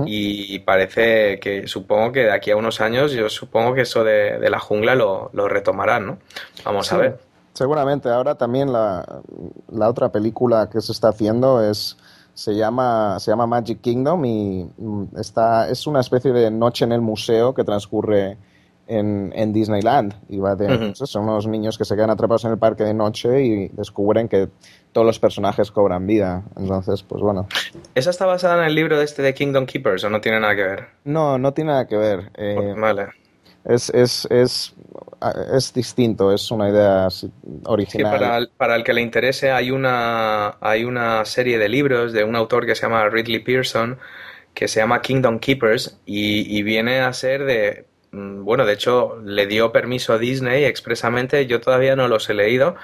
[0.07, 4.49] y parece que supongo que de aquí a unos años yo supongo que eso de,
[4.49, 6.19] la jungla lo, retomarán, ¿no?
[6.65, 7.19] Vamos a ver.
[7.53, 8.09] Seguramente.
[8.09, 9.05] Ahora también la,
[9.71, 11.99] la, otra película que se está haciendo es
[12.35, 16.93] se llama se llama Magic Kingdom y mm, está es una especie de noche en
[16.93, 18.37] el museo que transcurre
[18.87, 20.15] en, Disneyland.
[20.29, 23.43] Y va de, son unos niños que se quedan atrapados en el parque de noche
[23.43, 24.49] y descubren que
[24.93, 26.43] todos los personajes cobran vida.
[26.57, 27.47] Entonces, pues bueno.
[27.95, 30.55] ¿Esa está basada en el libro de este de Kingdom Keepers o no tiene nada
[30.55, 30.89] que ver?
[31.05, 32.31] No, no tiene nada que ver.
[32.35, 33.09] Eh, vale.
[33.65, 34.75] Es, es, es,
[35.55, 37.09] es, distinto, es una idea
[37.65, 38.13] original.
[38.13, 42.25] para, el, para, el, que le interese, hay una, hay una serie de libros de
[42.25, 43.99] un autor que se llama Ridley Pearson
[44.53, 49.19] que se llama Kingdom Keepers y, y viene a ser de Mm, bueno, de hecho,
[49.25, 52.77] le dio permiso a Disney expresamente, yo todavía no los he leído.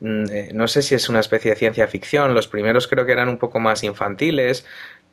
[0.00, 3.12] Mm, eh, no sé si es una especie de ciencia ficción, los primeros creo que
[3.12, 4.66] eran un poco más infantiles,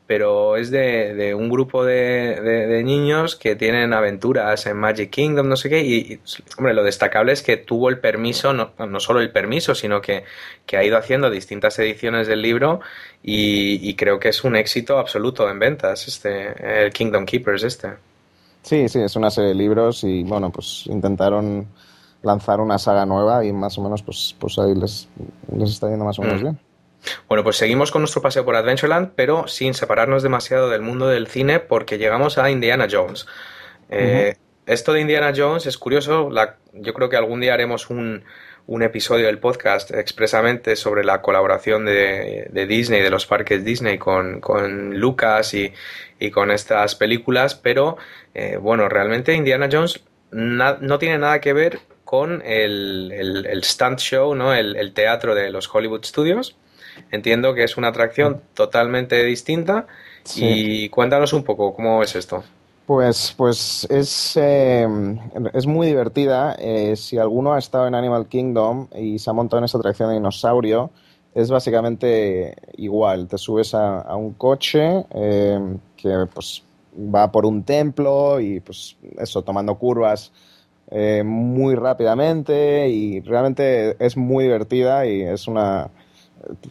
[0.06, 5.68] pero es de, un grupo de, niños que tienen aventuras en Magic Kingdom, no sé
[5.68, 6.20] qué, y,
[6.58, 10.24] hombre, lo destacable es que tuvo el permiso, no, no solo el permiso, sino que,
[10.76, 12.80] ha ido haciendo distintas ediciones del libro
[13.22, 17.94] y, y, creo que es un éxito absoluto en ventas, este, el Kingdom Keepers este.
[18.62, 21.66] Sí, sí, es una serie de libros y bueno, pues intentaron
[22.22, 25.08] lanzar una saga nueva y más o menos pues, pues ahí les,
[25.56, 26.44] les está yendo más o menos mm.
[26.44, 26.65] bien.
[27.28, 31.26] Bueno, pues seguimos con nuestro paseo por Adventureland, pero sin separarnos demasiado del mundo del
[31.26, 33.26] cine porque llegamos a Indiana Jones.
[33.90, 34.34] Eh,
[34.66, 38.24] esto de Indiana Jones es curioso, la, yo creo que algún día haremos un,
[38.66, 43.98] un episodio del podcast expresamente sobre la colaboración de, de Disney, de los parques Disney
[43.98, 45.72] con, con Lucas y,
[46.18, 47.96] y, con estas películas, pero
[48.34, 54.34] eh, bueno, realmente Indiana Jones no tiene nada que ver con el, el, stunt show,
[54.34, 54.54] ¿no?
[54.54, 56.56] El, teatro de los Hollywood Studios.
[57.10, 59.86] Entiendo que es una atracción totalmente distinta.
[60.34, 62.42] Y cuéntanos un poco cómo es esto.
[62.86, 65.18] Pues, pues es, em,
[65.52, 66.56] es muy divertida.
[66.58, 70.08] Eh, si alguno ha estado en Animal Kingdom y se ha montado en esa atracción
[70.08, 70.90] de dinosaurio,
[71.34, 73.26] es básicamente igual.
[73.28, 76.62] Te subes a, un coche em, que pues
[76.96, 80.32] va por un templo y pues eso, tomando curvas
[80.90, 85.90] eh, muy rápidamente y realmente es muy divertida y es una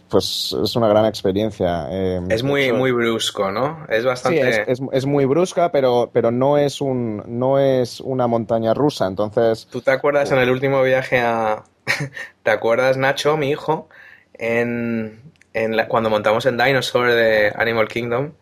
[0.09, 1.87] pues es una gran experiencia.
[1.91, 3.85] Eh, es muy, muy brusco, ¿no?
[3.89, 4.65] Es bastante.
[4.65, 9.07] Sí, es, muy brusca, pero, pero no es un no es una montaña rusa.
[9.07, 9.67] Entonces.
[9.71, 11.63] ¿Tú te acuerdas en el último viaje a.
[12.43, 13.89] ¿Te acuerdas, Nacho, mi hijo?
[14.33, 15.21] En,
[15.53, 18.33] en cuando montamos en Dinosaur de Animal Kingdom.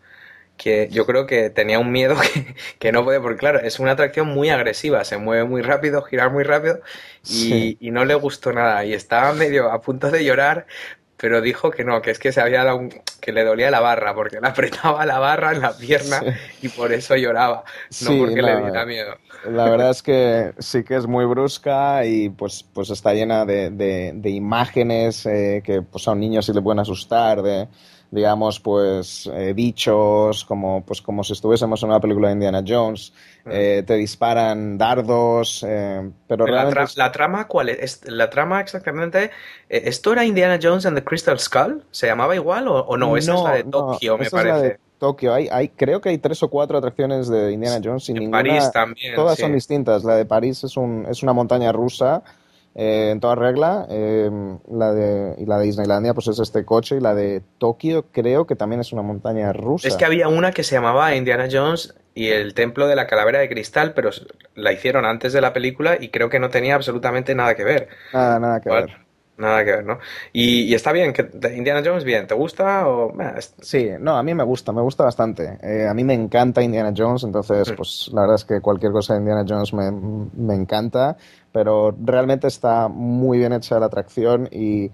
[0.56, 2.14] Que yo creo que tenía un miedo
[2.78, 6.28] que, no puede, porque claro, es una atracción muy agresiva, se mueve muy rápido, gira
[6.28, 6.78] muy rápido
[7.28, 8.84] y, y no le gustó nada.
[8.84, 10.66] Y estaba medio a punto de llorar
[11.24, 13.80] pero dijo que no, que es que se había dado un, que le dolía la
[13.80, 16.22] barra, porque le apretaba la barra en la pierna
[16.60, 17.64] y por eso lloraba,
[18.02, 19.16] no porque le diera miedo.
[19.50, 23.70] La verdad es que sí que es muy brusca y pues, pues está llena de,
[23.70, 27.68] de, imágenes eh, que pues, a un niño sí le pueden asustar, de,
[28.10, 33.14] digamos, pues eh, bichos, como, pues, como si estuviésemos en una película de Indiana Jones.
[33.46, 36.92] Eh, te disparan dardos, eh, pero, realmente...
[36.96, 38.00] La, trama, ¿cuál es?
[38.06, 39.30] La trama exactamente,
[39.68, 41.84] ¿esto era Indiana Jones and the Crystal Skull?
[41.90, 43.16] ¿Se llamaba igual o, no?
[43.16, 44.48] Esa es la de Tokio, me parece.
[44.48, 47.80] Es la de Tokio, hay, hay, creo que hay tres o cuatro atracciones de Indiana
[47.84, 48.38] Jones y ninguna...
[48.38, 52.22] París también, Todas son distintas, la de París es, un, es una montaña rusa
[52.74, 53.86] eh, en toda regla.
[53.88, 54.30] Eh,
[54.70, 56.96] la de, y la de Disneylandia, pues es este coche.
[56.96, 59.86] Y la de Tokio, creo que también es una montaña rusa.
[59.86, 63.40] Es que había una que se llamaba Indiana Jones y el Templo de la Calavera
[63.40, 64.10] de Cristal, pero
[64.54, 67.88] la hicieron antes de la película y creo que no tenía absolutamente nada que ver.
[68.12, 69.04] Nada, nada que ver.
[69.36, 69.98] Nada que ver, ¿no?
[70.32, 72.88] Y, está bien, que Indiana Jones, bien, ¿te gusta?
[72.88, 73.12] O...
[73.60, 75.58] Sí, no, a mí me gusta, me gusta bastante.
[75.60, 77.74] Eh, a mí me encanta Indiana Jones, entonces, mm.
[77.74, 81.16] pues la verdad es que cualquier cosa de Indiana Jones me, me encanta,
[81.50, 84.92] pero realmente está muy bien hecha la atracción y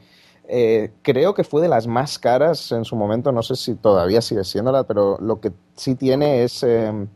[0.51, 4.21] eh, creo que fue de las más caras en su momento, no sé si todavía
[4.21, 6.63] sigue siéndola, pero lo que sí tiene es...
[6.63, 7.09] Em,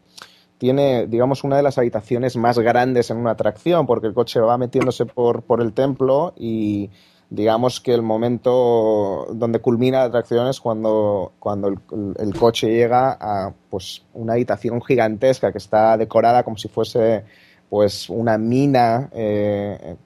[0.56, 4.56] tiene, digamos, una de las habitaciones más grandes en una atracción, porque el coche va
[4.56, 6.88] metiéndose por, por el templo y
[7.28, 13.52] digamos que el momento donde culmina la atracción es cuando, cuando el, coche llega a
[13.70, 17.24] pues, una habitación gigantesca que está decorada como si fuese
[17.68, 19.96] pues una mina eh,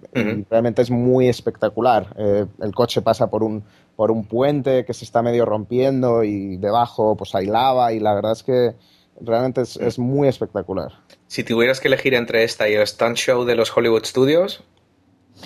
[0.50, 2.14] realmente es muy espectacular.
[2.16, 3.64] Eh, el coche pasa por un,
[3.96, 8.14] por un puente que se está medio rompiendo y debajo pues hay lava y la
[8.14, 8.74] verdad es que
[9.20, 10.92] realmente es, es muy espectacular.
[11.26, 14.64] Si tuvieras que elegir entre esta y el stunt show de los Hollywood Studios,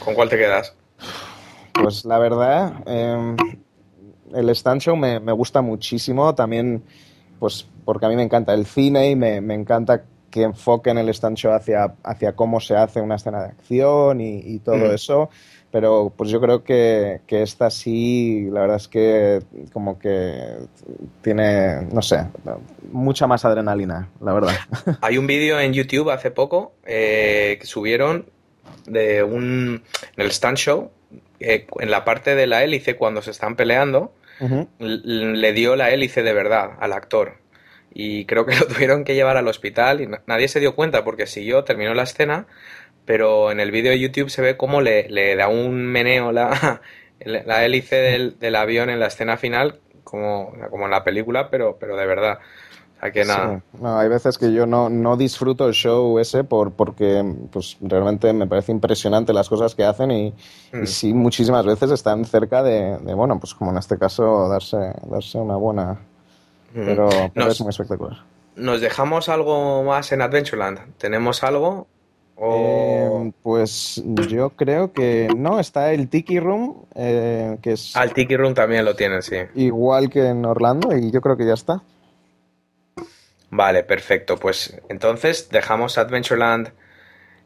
[0.05, 0.75] ¿con cuál te quedas?
[1.73, 3.37] Pues la verdad, em,
[4.35, 6.83] el stand show me, gusta muchísimo también,
[7.39, 11.37] pues porque a mí me encanta el cine y me, encanta que enfoquen el stand
[11.37, 14.95] show hacia, hacia cómo se hace una escena de acción y, todo mm.
[14.95, 15.31] eso.
[15.71, 19.43] Pero pues yo creo que, que, esta sí, la verdad es que
[19.73, 20.59] como que
[21.23, 22.27] tiene, no sé,
[22.91, 24.57] mucha más adrenalina, la verdad.
[25.01, 28.27] Hay un vídeo en YouTube hace poco eh, que subieron
[28.87, 29.83] de un,
[30.17, 30.91] en el stand show
[31.41, 34.13] eh, en la parte de la hélice, cuando se están peleando,
[34.79, 37.42] le dio la hélice de verdad al actor.
[37.95, 41.27] Y creo que lo tuvieron que llevar al hospital y nadie se dio cuenta porque
[41.27, 42.47] siguió, terminó la escena,
[43.05, 46.81] pero en el vídeo de YouTube se ve cómo le, da un meneo la,
[47.21, 51.77] la hélice del, del, avión en la escena final, como, como en la película, pero,
[51.79, 52.39] pero de verdad
[53.27, 53.63] nada.
[53.81, 58.33] No, hay veces que yo no, no disfruto el show ese por, porque pues, realmente
[58.33, 60.35] me parece impresionante las cosas que hacen y,
[60.73, 60.87] mm.
[60.87, 64.77] sí, muchísimas veces están cerca de, bueno, pues como en este caso, darse,
[65.11, 66.01] darse una buena...
[66.75, 68.25] Pero, es muy espectacular.
[68.57, 70.97] ¿Nos dejamos algo más en Adventureland?
[70.99, 71.87] ¿Tenemos algo?
[72.45, 77.97] Eh, pues yo creo que no, está el Tiki Room, eh, que es...
[77.97, 79.37] Ah, el Tiki Room también lo tienen, sí.
[79.55, 81.83] Igual que en Orlando y yo creo que ya está.
[83.51, 84.39] Vale, perfecto.
[84.39, 86.73] Pues entonces dejamos Adventureland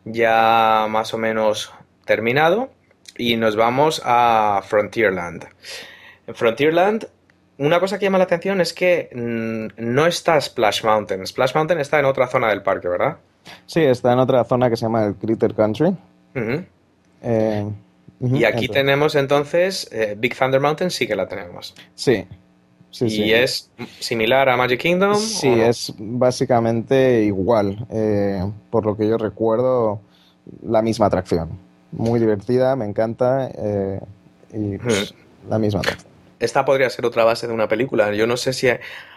[0.05, 1.73] ya más o menos
[2.05, 2.71] terminado
[3.19, 5.47] y nos vamos a Frontierland.
[6.27, 7.09] En Frontierland,
[7.59, 11.27] una cosa que llama la atención es que mm, no está Splash Mountain.
[11.27, 13.17] Splash Mountain está en otra zona del parque, ¿verdad?
[13.67, 15.97] Sí, está en otra zona que se llama el Critter Country.
[17.23, 17.71] Eh,
[18.21, 21.75] y aquí tenemos entonces eh, Big Thunder Mountain, sí que la tenemos.
[21.95, 22.27] Sí,
[23.01, 25.17] ¿Y es similar a Magic Kingdom?
[25.17, 27.87] Sí, es básicamente igual.
[27.91, 30.01] Eh, por lo que yo recuerdo,
[30.63, 31.51] la misma atracción.
[31.93, 33.51] Muy divertida, me encanta.
[34.53, 35.15] Y pues,
[35.49, 36.16] la misma atracción.
[36.39, 38.13] Esta podría ser otra base de una película.
[38.15, 38.69] Yo no sé si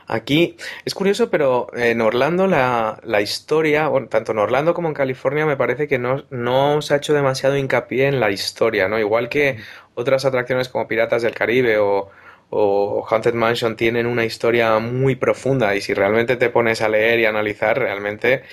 [0.08, 0.58] aquí.
[0.86, 5.46] Es curioso, pero en Orlando la, la historia, bueno, tanto en Orlando como en California,
[5.46, 9.00] me parece que no, no se ha hecho demasiado hincapié en la historia, ¿no?
[9.00, 9.58] Igual que
[9.96, 12.10] otras atracciones como Piratas del Caribe o
[12.50, 17.20] o Haunted Mansion tienen una historia muy profunda y si realmente te pones a leer
[17.20, 18.44] y analizar, realmente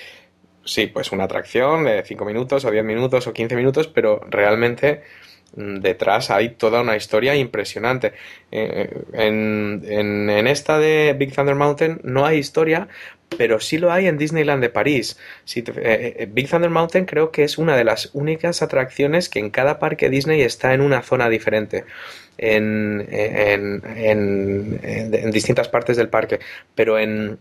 [0.63, 5.01] sí, pues una atracción de 5 minutos o 10 minutos o 15 minutos, pero realmente
[5.55, 8.13] detrás hay toda una historia impresionante.
[8.51, 12.87] Eh, en, en, esta de Big Thunder Mountain no hay historia,
[13.37, 15.17] pero sí lo hay en Disneyland de París.
[15.55, 19.49] Eh, eh, Big Thunder Mountain creo que es una de las únicas atracciones que en
[19.49, 21.85] cada parque Disney está en una zona diferente
[22.37, 23.81] en, en,
[25.31, 26.39] distintas partes del parque,
[26.75, 27.39] pero en,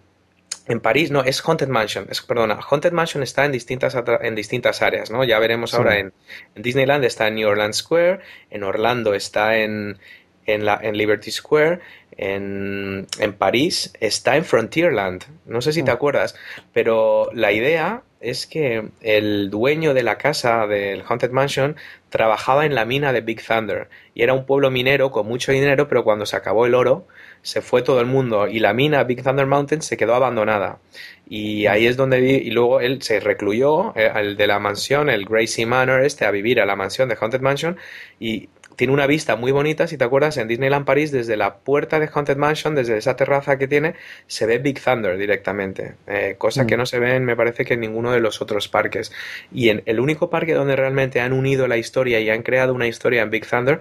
[0.69, 4.83] en París, no, es Haunted Mansion, es, perdona, Haunted Mansion está en distintas, en distintas
[4.83, 5.23] áreas, ¿no?
[5.25, 6.13] Ya veremos ahora en,
[6.57, 9.99] Disneyland está en New Orleans Square, en Orlando está en,
[10.47, 11.81] en, la, en Liberty Square,
[12.17, 15.95] en, en París está en Frontierland, no sé si te mm.
[15.95, 16.35] acuerdas,
[16.73, 21.77] pero la idea es que el dueño de la casa del Haunted Mansion
[22.09, 25.87] trabajaba en la mina de Big Thunder y era un pueblo minero con mucho dinero,
[25.87, 27.07] pero cuando se acabó el oro
[27.47, 30.81] se fue todo el mundo y la mina Big Thunder Mountain se quedó abandonada.
[31.29, 35.27] Y ahí es donde y luego él se recluyó, eh, el de la mansión, el
[35.27, 37.77] Gracie Manor este, a vivir a la mansión de Haunted Mansion
[38.19, 42.01] y tiene una vista muy bonita, si te acuerdas, en Disneyland París, desde la puerta
[42.01, 43.95] de Haunted Mansion, desde esa terraza que tiene,
[44.27, 46.79] se ve Big Thunder directamente, eh, cosa que mm.
[46.81, 49.13] no se ve, me parece que en ninguno de los otros parques.
[49.53, 52.89] Y en el único parque donde realmente han unido la historia y han creado una
[52.89, 53.79] historia en Big Thunder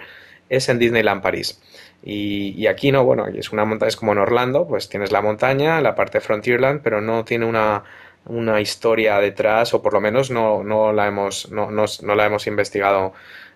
[0.50, 1.60] es en Disneyland París.
[2.08, 5.82] Y, aquí no, bueno, es una montaña, es como en Orlando, pues tienes la montaña,
[5.82, 7.84] la parte de Frontierland, pero no tiene una,
[8.26, 12.26] una historia detrás, o por lo menos no, no la hemos, no, no, no la
[12.28, 13.14] hemos investigado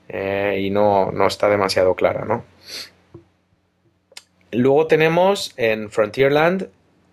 [0.08, 2.44] eh, y no, no, está demasiado clara, ¿no?
[4.52, 6.70] Luego tenemos en Frontierland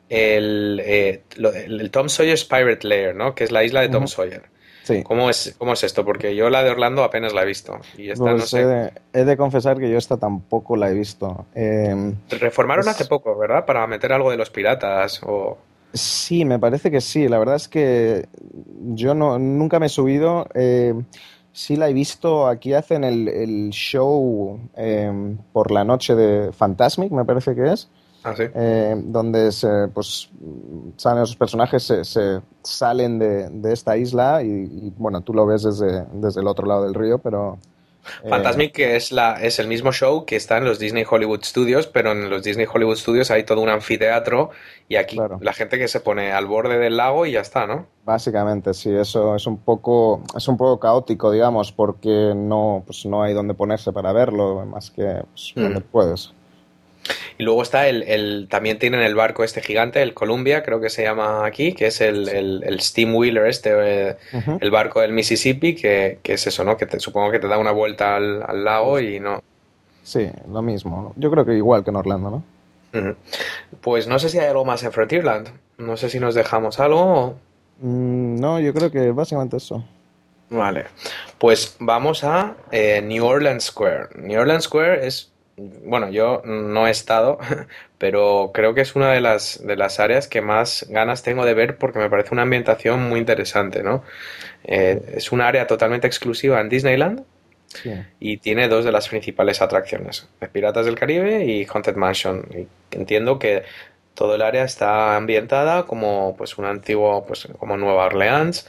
[0.09, 3.34] el, eh, el, Tom Sawyer's Pirate Lair, ¿no?
[3.34, 4.45] Que es la isla de Tom Sawyer.
[4.87, 5.03] Sí.
[5.03, 6.05] ¿Cómo es, ¿Cómo es esto?
[6.05, 7.76] Porque yo la de Orlando apenas la he visto.
[7.99, 8.93] Y esta no pues sé...
[9.12, 11.47] he, de, confesar que yo esta tampoco la he visto.
[11.57, 13.64] Em, Reformaron hace poco, ¿verdad?
[13.64, 15.59] Para meter algo de los piratas o...
[15.93, 17.26] Sí, me parece que sí.
[17.26, 18.28] La verdad es que
[18.95, 20.47] yo no, nunca me he subido.
[20.55, 20.95] Eh,
[21.57, 22.49] Sí, la he visto.
[22.49, 27.89] Aquí hacen el, show em, por la noche de Fantasmic, me parece que es.
[28.27, 28.43] Ah, ¿sí?
[28.55, 30.29] Em, donde se, pues,
[30.97, 36.41] salen esos personajes, se, salen de, esta isla y, bueno, tú lo ves desde, desde
[36.41, 37.57] el otro lado del río, pero
[38.24, 41.87] eh, Fantasmic es, la, es el mismo show que está en los Disney Hollywood Studios,
[41.87, 44.51] pero en los Disney Hollywood Studios hay todo un anfiteatro
[44.89, 47.87] y aquí la gente que se pone al borde del lago y ya está, ¿no?
[48.05, 53.22] Básicamente, sí, eso es un poco, es un poco caótico, digamos, porque no, pues no
[53.22, 56.33] hay donde ponerse para verlo, más que pues, donde puedes.
[57.38, 60.90] Y luego está el, el, también tienen el barco este gigante, el Columbia, creo que
[60.90, 64.16] se llama aquí, que es el, el, Steam Wheeler este, eh,
[64.61, 66.76] el barco del Mississippi, que, que, es eso, ¿no?
[66.76, 69.42] Que te, supongo que te da una vuelta al, al, lago y no.
[70.02, 71.12] Sí, lo mismo.
[71.16, 72.42] Yo creo que igual que en Orlando, ¿no?
[73.80, 75.48] Pues no sé si hay algo más en Frontierland.
[75.78, 77.36] No sé si nos dejamos algo.
[77.80, 79.84] Mm, no, yo creo que básicamente eso.
[80.48, 80.86] Vale.
[81.38, 84.09] Pues vamos a eh, New Orleans Square.
[84.16, 87.38] New Orleans Square es bueno, yo no he estado,
[87.98, 91.54] pero creo que es una de las, de las áreas que más ganas tengo de
[91.54, 94.04] ver porque me parece una ambientación muy interesante, ¿no?
[94.64, 97.24] Eh, es un área totalmente exclusiva en Disneyland
[98.20, 102.46] y tiene dos de las principales atracciones, Piratas del Caribe y Haunted Mansion.
[102.54, 103.64] Y entiendo que
[104.14, 108.66] todo el área está ambientada como pues un antiguo, pues como Nueva Orleans,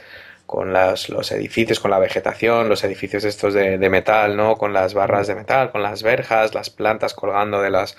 [0.48, 4.56] con las, los edificios, con la vegetación, los edificios estos de, metal, ¿no?
[4.56, 7.98] Con las barras de metal, con las verjas, las plantas colgando de las,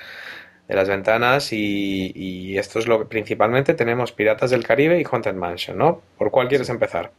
[0.67, 5.35] de las ventanas y, esto es lo que principalmente tenemos Piratas del Caribe y Haunted
[5.35, 6.01] Mansion, ¿no?
[6.17, 7.13] ¿Por cuál quieres empezar?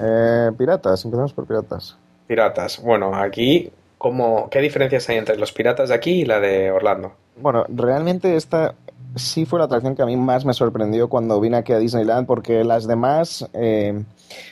[0.00, 1.98] Eh, piratas, empezamos por Piratas.
[2.26, 2.80] Piratas.
[2.82, 7.12] Bueno, aquí, ¿cómo, ¿qué diferencias hay entre los Piratas de aquí y la de Orlando?
[7.36, 8.74] Bueno, realmente esta
[9.16, 12.26] sí fue la atracción que a mí más me sorprendió cuando vine aquí a Disneyland
[12.26, 13.48] porque las demás...
[13.52, 14.04] Eh,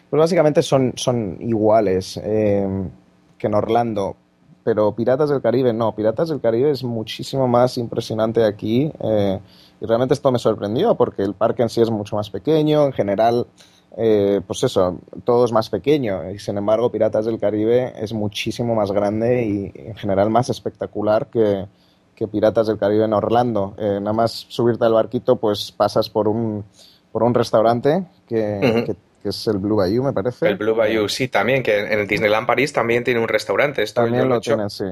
[0.08, 2.68] pues básicamente son, son iguales eh,
[3.38, 4.16] que en Orlando,
[4.62, 5.94] pero Piratas del Caribe no.
[5.94, 9.40] Piratas del Caribe es muchísimo más impresionante aquí eh,
[9.80, 12.92] y realmente esto me sorprendió porque el parque en sí es mucho más pequeño, en
[12.92, 13.46] general,
[14.46, 16.30] pues eso, todo es más pequeño.
[16.30, 21.26] Y sin embargo Piratas del Caribe es muchísimo más grande y en general más espectacular
[21.28, 21.66] que,
[22.26, 23.74] Piratas del Caribe en Orlando.
[23.78, 26.64] nada más subirte al barquito pues pasas por un,
[27.10, 30.48] por un restaurante que que es el Blue Bayou, me parece.
[30.48, 33.84] El Blue Bayou, sí, también, que en el Disneyland París también tiene un restaurante.
[33.86, 34.84] también lo, tiene, sí.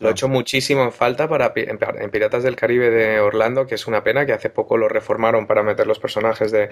[0.00, 3.86] Lo he hecho muchísimo en falta para en Piratas del Caribe de Orlando, que es
[3.86, 6.70] una pena que hace poco lo reformaron para meter los personajes de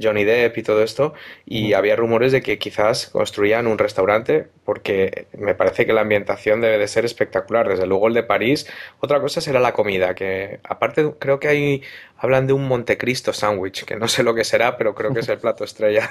[0.00, 1.14] Johnny Depp y todo esto.
[1.44, 6.60] Y había rumores de que quizás construían un restaurante, porque me parece que la ambientación
[6.60, 7.68] debe de ser espectacular.
[7.68, 8.66] Desde luego el de París.
[9.00, 11.82] Otra cosa será la comida, que aparte creo que hay
[12.18, 15.28] hablan de un Montecristo sándwich, que no sé lo que será, pero creo que es
[15.28, 16.08] el plato estrella.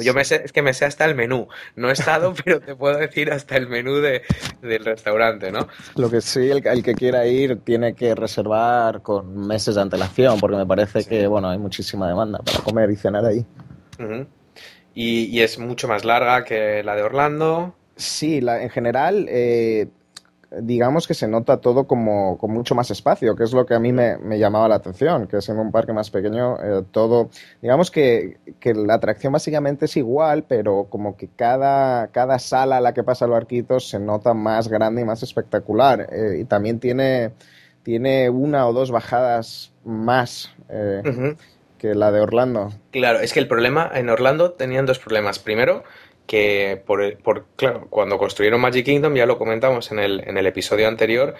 [0.00, 1.48] yo me sé, es que me sé hasta el menú.
[1.76, 4.22] No he estado, pero te puedo decir hasta el menú de,
[4.62, 5.38] del restaurante
[5.94, 10.56] lo que sí, el, que quiera ir tiene que reservar con meses de antelación, porque
[10.56, 13.44] me parece que, bueno, hay muchísima demanda para comer y cenar ahí.
[14.94, 17.74] y, es mucho más larga que la de Orlando.
[17.96, 19.88] Sí, la, en general, eh,
[20.50, 23.78] digamos que se nota todo como con mucho más espacio, que es lo que a
[23.78, 27.28] mí me, llamaba la atención, que siendo un parque más pequeño, eh, todo,
[27.60, 32.94] digamos que, la atracción básicamente es igual, pero como que cada, cada sala a la
[32.94, 36.08] que pasa el barquito se nota más grande y más espectacular.
[36.12, 37.32] Eh, y también tiene,
[37.82, 40.54] tiene una o dos bajadas más.
[40.70, 41.34] Eh,
[41.78, 42.72] que la de Orlando.
[42.90, 45.38] Claro, es que el problema en Orlando tenían dos problemas.
[45.38, 45.84] Primero,
[46.28, 50.46] que por, por, claro, cuando construyeron Magic Kingdom, ya lo comentamos en el, en el
[50.46, 51.34] episodio anterior,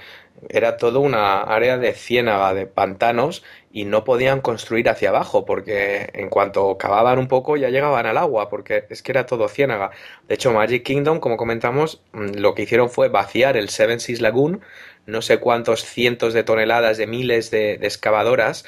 [0.48, 6.08] era todo una área de ciénaga, de pantanos, y no podían construir hacia abajo, porque
[6.14, 9.90] en cuanto cavaban un poco ya llegaban al agua, porque es que era todo ciénaga.
[10.26, 14.22] De hecho, Magic Kingdom, como comentamos, mm, lo que hicieron fue vaciar el Seven Seas
[14.22, 14.62] Lagoon,
[15.04, 18.64] no sé cuántos cientos de toneladas de miles de, de excavadoras,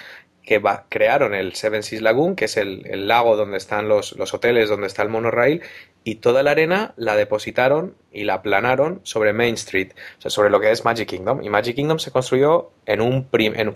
[0.50, 4.88] que crearon el Seven Seas Lagoon, que es el, lago donde están los, hoteles, donde
[4.88, 5.62] está el monorail,
[6.02, 10.50] y toda la arena la depositaron y la aplanaron sobre Main Street, o sea, sobre
[10.50, 11.44] lo que es Magic Kingdom.
[11.44, 13.28] Y Magic Kingdom se construyó en un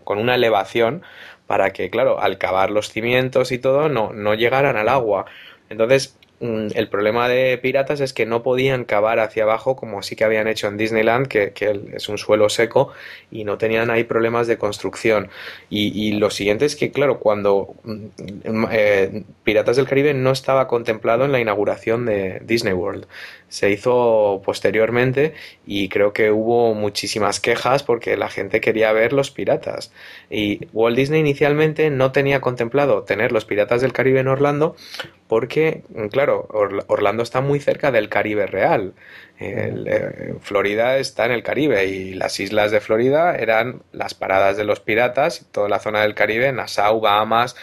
[0.03, 1.05] con una elevación
[1.47, 5.27] para que, claro, al cavar los cimientos y todo, no, no llegaran al agua.
[5.69, 10.25] Entonces, el problema de Piratas es que no podían cavar hacia abajo como sí que
[10.25, 11.53] habían hecho en Disneyland, que,
[11.95, 12.93] es un suelo seco
[13.31, 15.31] y no tenían ahí problemas de construcción.
[15.71, 21.25] Y, lo siguiente es que, claro, cuando mm, eh, Piratas del Caribe no estaba contemplado
[21.25, 23.07] en la inauguración de Disney World,
[23.55, 25.33] se hizo posteriormente
[25.65, 29.93] y creo que hubo muchísimas quejas porque la gente quería ver los piratas.
[30.29, 34.75] Y Walt Disney inicialmente no tenía contemplado tener los piratas del Caribe en Orlando
[35.29, 36.49] porque, claro,
[36.89, 38.93] Orlando está muy cerca del Caribe real.
[39.39, 44.65] Eh, Florida está en el Caribe y las islas de Florida eran las paradas de
[44.65, 47.55] los piratas, toda la zona del Caribe, Nassau, Bahamas,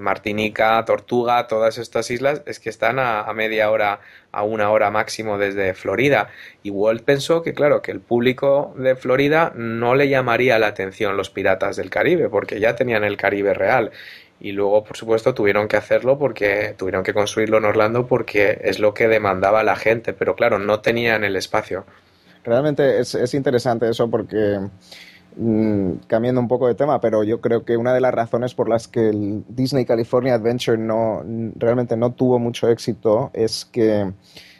[0.00, 4.00] Martinica, Tortuga, todas estas islas, es que están a, media hora,
[4.32, 6.28] a una hora máximo desde Florida.
[6.62, 11.16] Y Walt pensó que, claro, que el público de Florida no le llamaría la atención
[11.16, 13.92] los piratas del Caribe, porque ya tenían el Caribe real.
[14.40, 18.78] Y luego, por supuesto, tuvieron que hacerlo porque tuvieron que construirlo en Orlando porque es
[18.78, 21.86] lo que demandaba la gente, pero claro, no tenían el espacio.
[22.44, 24.58] Realmente es, es interesante eso porque
[25.38, 28.70] Mm, cambiando un poco de tema, pero yo creo que una de las razones por
[28.70, 31.22] las que el Disney California Adventure no
[31.56, 34.10] realmente no tuvo mucho éxito es que,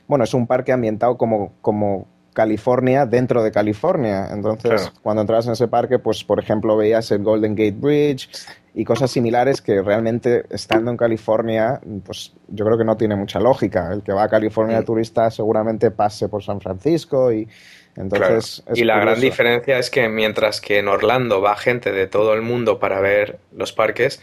[0.07, 4.29] bueno, es un parque ambientado como, como California dentro de California.
[4.31, 8.29] Entonces, cuando entrabas en ese parque, pues, por ejemplo, veías el Golden Gate Bridge
[8.74, 13.41] y cosas similares que realmente estando en California, pues yo creo que no tiene mucha
[13.41, 13.91] lógica.
[13.91, 14.85] El que va a California mm.
[14.85, 17.49] turista seguramente pase por San Francisco y
[17.97, 22.34] entonces, y la gran diferencia es que mientras que en Orlando va gente de todo
[22.34, 24.20] el mundo para ver los parques,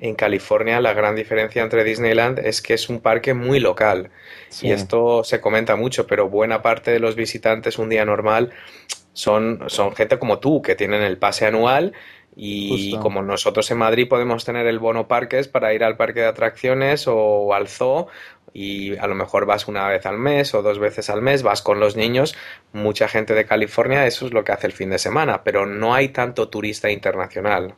[0.00, 4.10] en California la gran diferencia entre Disneyland es que es un parque muy local.
[4.62, 8.50] Y esto se comenta mucho, pero buena parte de los visitantes un día normal
[9.12, 11.92] son, son gente como tú, que tienen el pase anual
[12.36, 16.26] y como nosotros en Madrid podemos tener el bono parques para ir al parque de
[16.26, 18.08] atracciones o al zoo
[18.52, 21.62] y a lo mejor vas una vez al mes o dos veces al mes, vas
[21.62, 22.34] con los niños,
[22.72, 25.94] mucha gente de California, eso es lo que hace el fin de semana, pero no
[25.94, 27.74] hay tanto turista internacional.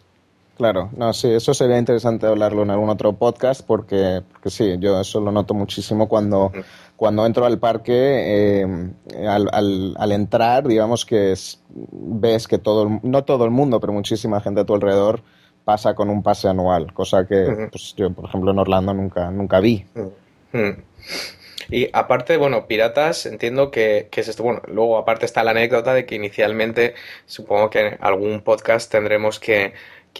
[0.57, 5.01] Claro, no, sí, eso sería interesante hablarlo en algún otro podcast porque, porque sí, yo
[5.01, 6.53] eso lo noto muchísimo cuando,
[7.03, 8.67] cuando entro al parque, eh,
[9.27, 9.49] al,
[9.97, 11.35] al, entrar, digamos que
[11.91, 15.21] ves que todo, no todo el mundo, pero muchísima gente a tu alrededor
[15.65, 19.59] pasa con un pase anual, cosa que pues, yo, por ejemplo, en Orlando nunca, nunca
[19.59, 19.85] vi.
[21.71, 24.45] Y aparte, bueno, Piratas, entiendo que, es esto.
[24.45, 26.95] Bueno, luego aparte está la anécdota de que inicialmente,
[27.27, 29.73] supongo que en algún podcast tendremos que,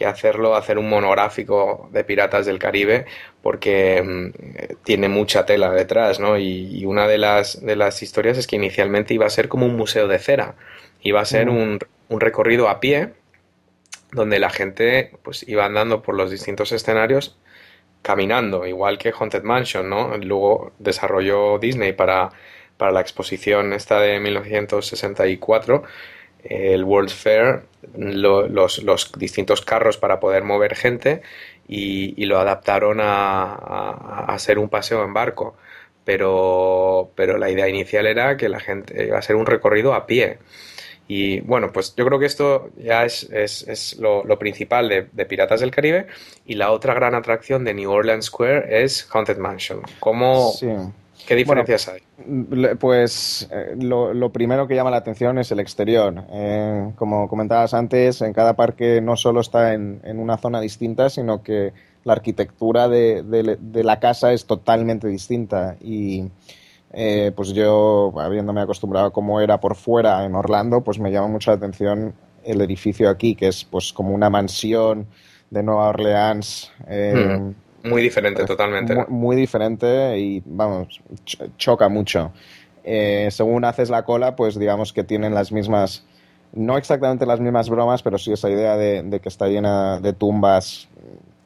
[0.05, 3.05] hacerlo, hacer un monográfico de Piratas del Caribe,
[3.41, 6.37] porque mm, tiene mucha tela detrás, ¿no?
[6.37, 9.75] Y, una de las, de las historias es que inicialmente iba a ser como un
[9.75, 10.55] museo de cera,
[11.01, 11.79] iba a ser un,
[12.09, 13.13] un recorrido a pie,
[14.11, 17.37] donde la gente pues iba andando por los distintos escenarios
[18.03, 20.17] caminando, igual que Haunted Mansion, ¿no?
[20.17, 22.31] Luego desarrolló Disney para,
[22.77, 25.83] para la exposición esta de 1964,
[26.43, 27.63] el World's Fair,
[27.95, 31.21] los, los, distintos carros para poder mover gente
[31.67, 35.55] y, lo adaptaron a, a, a, ser un paseo en barco.
[36.05, 40.05] Pero, pero la idea inicial era que la gente iba a ser un recorrido a
[40.05, 40.39] pie.
[41.07, 45.07] Y bueno, pues yo creo que esto ya es, es, es lo, lo, principal de,
[45.11, 46.07] de, Piratas del Caribe.
[46.45, 49.81] Y la otra gran atracción de New Orleans Square es Haunted Mansion.
[49.99, 50.53] ¿Cómo,
[51.27, 52.01] ¿Qué diferencias hay?
[52.79, 56.25] Pues eh, lo, lo, primero que llama la atención es el exterior.
[56.31, 61.09] Eh, como comentabas antes, en cada parque no solo está en, en una zona distinta,
[61.09, 65.77] sino que la arquitectura de, de, de la casa es totalmente distinta.
[65.81, 66.29] Y
[66.91, 71.27] eh, pues yo, habiéndome acostumbrado a cómo era por fuera en Orlando, pues me llama
[71.27, 72.13] mucho la atención
[72.43, 75.07] el edificio aquí, que es pues como una mansión
[75.49, 76.71] de Nueva Orleans.
[76.87, 77.55] Eh, hmm.
[77.83, 78.95] Muy diferente, totalmente.
[79.07, 81.01] Muy, diferente y, vamos,
[81.57, 82.31] choca mucho.
[82.83, 86.05] Eh, según haces la cola, pues digamos que tienen las mismas,
[86.53, 90.87] no exactamente las mismas bromas, pero sí esa idea de que está llena de tumbas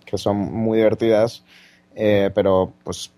[0.07, 1.43] que son muy divertidas,
[1.93, 3.11] pero pues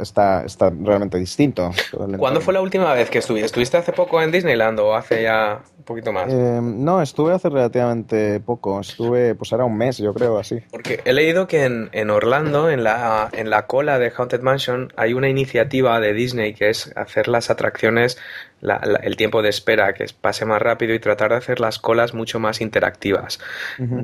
[0.00, 1.70] está, está realmente distinto.
[2.18, 3.46] ¿Cuándo fue la última vez que estuviste?
[3.46, 6.32] ¿Estuviste hace poco en Disneyland o hace ya un poquito más?
[6.32, 8.80] Eh, no, estuve hace relativamente poco.
[8.80, 10.60] Estuve, pues era un mes, yo creo, así.
[10.70, 14.92] Porque he leído que en, en Orlando, en la, en la cola de Haunted Mansion,
[14.96, 18.18] hay una iniciativa de Disney que es hacer las atracciones
[18.62, 22.40] el tiempo de espera que pase más rápido y tratar de hacer las colas mucho
[22.40, 23.38] más interactivas.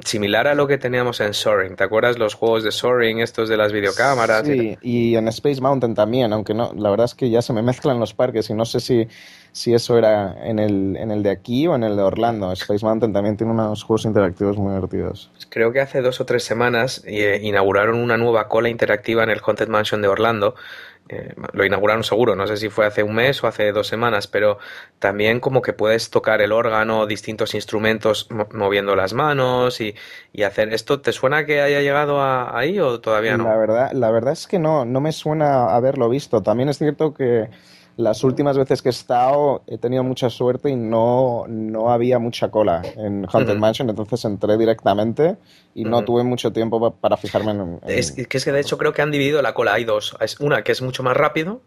[0.05, 1.77] Similar a lo que teníamos en Soaring.
[1.77, 4.47] ¿Te acuerdas los juegos de Soaring, estos de las videocámaras?
[4.47, 7.63] Sí, y, en Space Mountain también, aunque no, la verdad es que ya se me
[7.63, 9.09] mezclan los parques y no sé si,
[9.53, 12.53] si eso era en el, en el de aquí o en el de Orlando.
[12.53, 15.31] Space Mountain también tiene unos juegos interactivos muy divertidos.
[15.49, 19.41] Creo que hace dos o tres semanas eh, inauguraron una nueva cola interactiva en el
[19.45, 20.55] Haunted Mansion de Orlando
[21.09, 24.27] eh, lo inauguraron seguro, no sé si fue hace un mes o hace dos semanas,
[24.27, 24.59] pero
[24.99, 29.95] también como que puedes tocar el órgano, distintos instrumentos moviendo las manos y,
[30.43, 31.01] hacer esto.
[31.01, 33.45] ¿Te suena que haya llegado ahí o todavía no?
[33.45, 36.43] La verdad, la verdad es que no, no me suena haberlo visto.
[36.43, 37.49] También es cierto que
[37.97, 42.51] las últimas veces que he estado he tenido mucha suerte y no, no había mucha
[42.51, 45.37] cola en Haunted Mansion, entonces entré directamente
[45.75, 48.93] y no tuve mucho tiempo para fijarme en, Es, que es que de hecho creo
[48.93, 50.17] que han dividido la cola, hay dos.
[50.21, 51.63] Es una que es mucho más rápido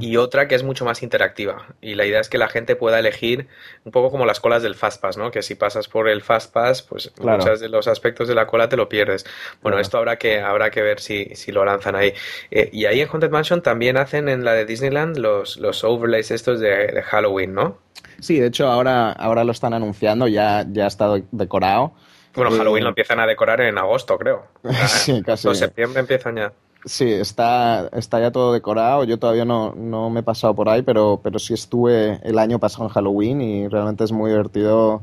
[0.00, 1.66] y otra que es mucho más interactiva.
[1.80, 3.48] Y la idea es que la gente pueda elegir
[3.84, 5.30] un poco como las colas del Fastpass, ¿no?
[5.30, 8.76] Que si pasas por el Fastpass, pues muchos de los aspectos de la cola te
[8.76, 9.26] lo pierdes.
[9.62, 12.14] Bueno, esto habrá que, habrá que ver si, si lo lanzan ahí.
[12.50, 16.30] Eh, y ahí en Haunted Mansion también hacen en la de Disneyland los, los overlays
[16.30, 17.78] estos de, Halloween, ¿no?
[18.20, 21.94] Sí, de hecho ahora, ahora lo están anunciando, ya, ya ha estado decorado.
[22.34, 24.44] Bueno, Halloween lo empiezan a decorar en agosto, creo.
[24.86, 25.48] sí, casi.
[25.48, 26.52] En septiembre empiezan ya.
[26.84, 29.04] Sí, está, está ya todo decorado.
[29.04, 32.58] Yo todavía no, no me he pasado por ahí, pero, pero sí estuve el año
[32.58, 35.02] pasado en Halloween y realmente es muy divertido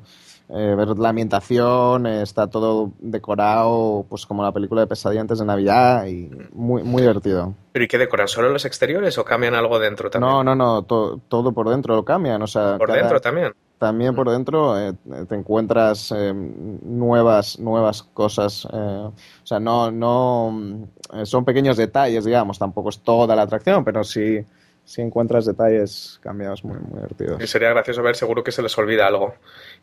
[0.53, 5.39] eh, ver la ambientación, eh, está todo decorado, pues como la película de Pesadilla antes
[5.39, 7.55] de Navidad y muy, muy divertido.
[7.71, 8.27] ¿Pero y qué decoran?
[8.27, 10.29] ¿Solo los exteriores o cambian algo dentro también?
[10.29, 12.41] No, no, no, todo por dentro lo cambian.
[12.41, 13.53] O sea, ¿Por dentro también?
[13.81, 14.93] También por dentro eh,
[15.27, 18.65] te encuentras nuevas, nuevas cosas.
[18.65, 19.11] o
[19.43, 20.87] sea, no, no,
[21.23, 24.45] son pequeños detalles, digamos, tampoco es toda la atracción, pero sí
[24.83, 27.41] si encuentras detalles cambiados muy, muy divertidos.
[27.41, 29.35] Y sería gracioso ver, seguro que se les olvida algo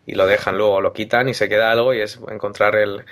[0.06, 3.04] y lo dejan luego, lo quitan y se queda algo y es encontrar el...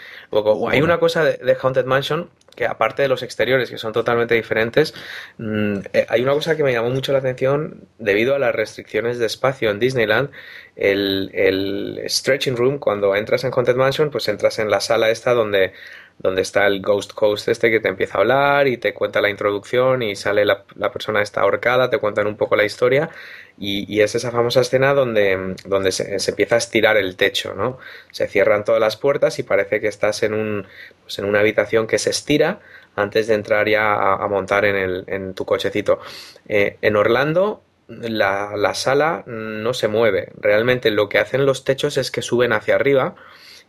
[0.69, 4.95] hay una cosa de, Haunted Mansion que aparte de los exteriores que son totalmente diferentes,
[5.39, 9.19] mm, eh, hay una cosa que me llamó mucho la atención debido a las restricciones
[9.19, 10.31] de espacio en Disneyland,
[10.75, 15.35] el, el stretching room, cuando entras en Haunted Mansion, pues entras en la sala esta
[15.35, 15.73] donde
[16.19, 19.29] donde está el Ghost Coast este que te empieza a hablar y te cuenta la
[19.29, 23.11] introducción y sale la, persona está ahorcada, te cuentan un poco la historia
[23.59, 27.79] y, es esa famosa escena donde, donde se, empieza a estirar el techo, ¿no?
[28.11, 30.67] Se cierran todas las puertas y parece que estás en, un,
[31.03, 32.61] pues en una habitación que se estira
[32.97, 36.01] antes de entrar ya a, montar en, el, en, tu cochecito.
[36.49, 41.97] Eh, en Orlando la, la sala no se mueve, realmente lo que hacen los techos
[41.99, 43.15] es que suben hacia arriba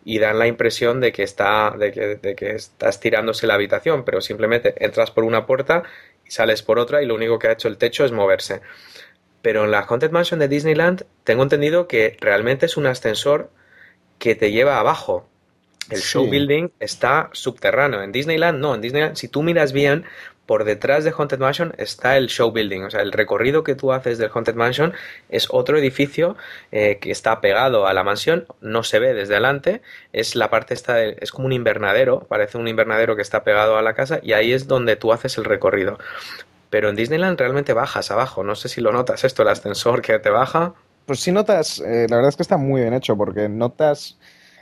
[0.06, 4.06] y dan la impresión de que está de que, de que está estirándose la habitación,
[4.06, 5.84] pero simplemente entras por una puerta
[6.26, 8.62] y sales por otra y lo único que ha hecho el techo es moverse.
[9.42, 13.50] Pero en la Haunted Mansion de Disneyland tengo entendido que realmente es un ascensor
[14.20, 15.30] que te lleva abajo.
[15.90, 18.02] El show building está subterráneo.
[18.02, 20.06] En Disneyland no, en Disneyland si tú miras bien
[20.48, 23.92] por detrás de Haunted Mansion está el show building, o sea, el recorrido que tú
[23.92, 24.94] haces del Haunted Mansion
[25.30, 26.38] es otro edificio
[26.72, 29.82] eh, que está pegado a la mansión, no se ve desde adelante,
[30.14, 33.82] es la parte esta, es como un invernadero, parece un invernadero que está pegado a
[33.82, 36.00] la casa y ahí es donde tú haces el recorrido.
[36.70, 40.18] Pero en Disneyland realmente bajas abajo, no sé si lo notas esto, el ascensor que
[40.20, 40.74] te baja.
[41.06, 44.18] Pues sí notas, eh, la verdad es que está muy bien hecho porque notas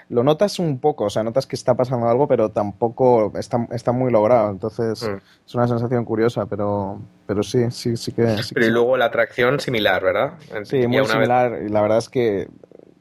[0.10, 3.92] lo notas un poco, o sea, notas que está pasando algo, pero tampoco está, está
[3.92, 4.52] muy logrado.
[4.52, 5.18] Entonces, mm.
[5.46, 8.36] es una sensación curiosa, pero, pero sí, sí, sí que.
[8.54, 10.34] pero y luego la atracción similar, ¿verdad?
[10.64, 11.60] Sí, muy similar.
[11.66, 12.48] Y la verdad es que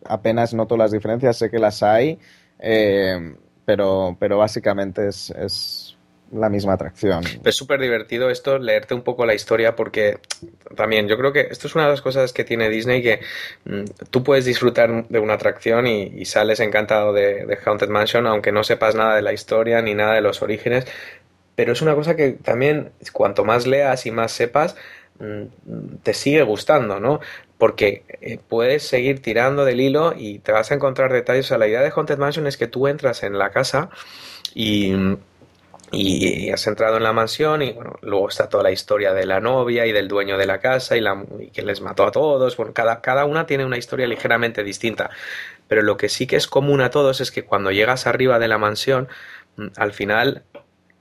[0.07, 2.19] apenas noto las diferencias, sé que las hay,
[2.59, 5.84] eh, pero, pero básicamente es, es
[6.33, 7.23] la misma atracción.
[7.45, 10.19] Es súper divertido esto, leerte un poco la historia, porque
[10.77, 13.21] también yo creo que esto es una de las cosas que tiene Disney, que
[13.65, 18.65] mm, tú puedes disfrutar de una atracción y, sales encantado de, Haunted Mansion, aunque no
[18.65, 20.87] sepas nada de la historia ni nada de los orígenes,
[21.55, 24.77] pero es una cosa que también cuanto más leas y más sepas,
[25.21, 27.21] mm, te sigue gustando, ¿no?
[27.59, 31.47] Porque eh, puedes seguir tirando del hilo y te vas a encontrar detalles.
[31.47, 33.91] O sea, la idea de Haunted Mansion es que tú entras en la casa
[34.55, 34.93] y
[35.93, 39.41] y, has entrado en la mansión y bueno, luego está toda la historia de la
[39.41, 42.57] novia y del dueño de la casa y, la, que les mató a todos.
[42.57, 45.11] Bueno, cada, cada una tiene una historia ligeramente distinta.
[45.69, 48.49] Pero lo que sí que es común a todos es que cuando llegas arriba de
[48.49, 49.09] la mansión,
[49.57, 50.45] mm, al final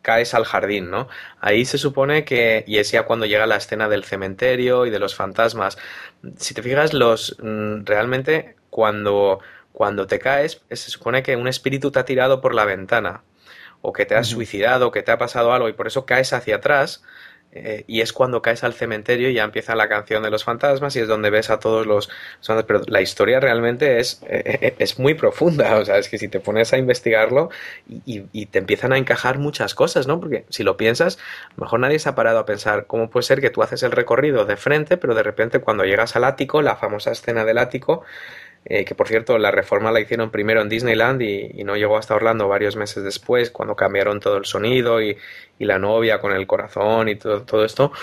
[0.01, 1.07] caes al jardín, ¿no?
[1.39, 4.99] Ahí se supone que, y es ya cuando llega la escena del cementerio y de
[4.99, 5.77] los fantasmas,
[6.37, 9.39] si te fijas, los mm, realmente cuando,
[9.71, 13.23] cuando te caes, se supone que un espíritu te ha tirado por la ventana
[13.83, 16.33] o que te has suicidado, o que te ha pasado algo y por eso caes
[16.33, 17.03] hacia atrás.
[17.55, 20.95] Eh, y es cuando caes al cementerio y ya empieza la canción de los fantasmas
[20.95, 22.09] y es donde ves a todos los...
[22.65, 26.27] Pero la historia realmente es, eh, eh, es muy profunda, o sea, es que si
[26.29, 27.51] te pones a investigarlo
[27.87, 30.19] y, y, te empiezan a encajar muchas cosas, ¿no?
[30.19, 31.19] Porque si lo piensas,
[31.49, 33.83] a lo mejor nadie se ha parado a pensar cómo puede ser que tú haces
[33.83, 37.59] el recorrido de frente, pero de repente cuando llegas al ático, la famosa escena del
[37.59, 38.03] ático,
[38.65, 42.15] eh, que por cierto la reforma la hicieron primero en Disneyland y, no llegó hasta
[42.15, 45.17] Orlando varios meses después, cuando cambiaron todo el sonido y,
[45.59, 47.93] la novia con el corazón y todo, todo esto.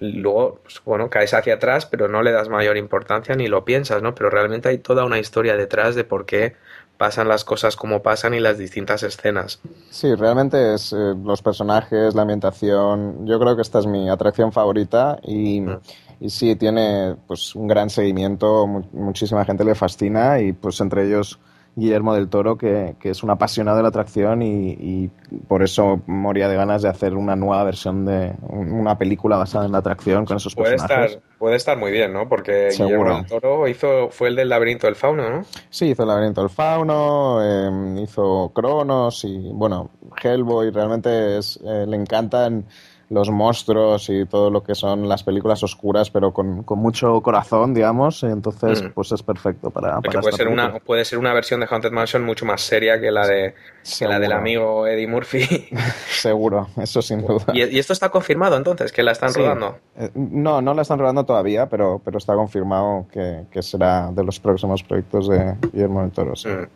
[0.00, 4.02] Luego, pues, bueno, caes hacia atrás, pero no le das mayor importancia ni lo piensas,
[4.02, 4.16] ¿no?
[4.16, 6.56] Pero realmente hay toda una historia detrás de por qué
[6.96, 9.60] pasan las cosas como pasan y las distintas escenas.
[9.90, 13.26] Sí, realmente es eh, los personajes, la ambientación.
[13.26, 15.60] Yo creo que esta es mi atracción favorita y.
[15.60, 15.78] Mm
[16.20, 21.38] y sí, tiene pues un gran seguimiento, muchísima gente le fascina y pues entre ellos
[21.78, 25.10] Guillermo del Toro, que, es un apasionado de la atracción y,
[25.46, 29.72] por eso moría de ganas de hacer una nueva versión de una película basada en
[29.72, 31.12] la atracción con esos puede personajes.
[31.12, 32.28] Estar, puede estar muy bien, ¿no?
[32.28, 35.44] Porque Guillermo del Toro hizo, fue el del laberinto del fauno, ¿no?
[35.70, 39.90] Sí, hizo el laberinto del fauno, em, hizo Cronos y, bueno,
[40.20, 42.66] Hellboy realmente es, eh, le encantan
[43.10, 48.22] los monstruos y todo lo que son las películas oscuras, pero con, mucho corazón, digamos.
[48.22, 48.88] Entonces, mm.
[48.90, 50.00] pues es perfecto para.
[50.00, 53.10] para puede, ser una, puede ser una versión de Haunted Mansion mucho más seria que
[53.10, 53.54] la, de,
[54.00, 55.68] la del amigo Eddie Murphy.
[56.10, 57.46] Seguro, eso sin duda.
[57.54, 58.92] ¿Y, esto está confirmado entonces?
[58.92, 59.78] ¿Que la están rodando?
[59.96, 64.38] Eh, no, no la están rodando todavía, pero, pero está confirmado que, será de los
[64.38, 66.32] próximos proyectos de Guillermo del Toro.
[66.32, 66.68] Mm.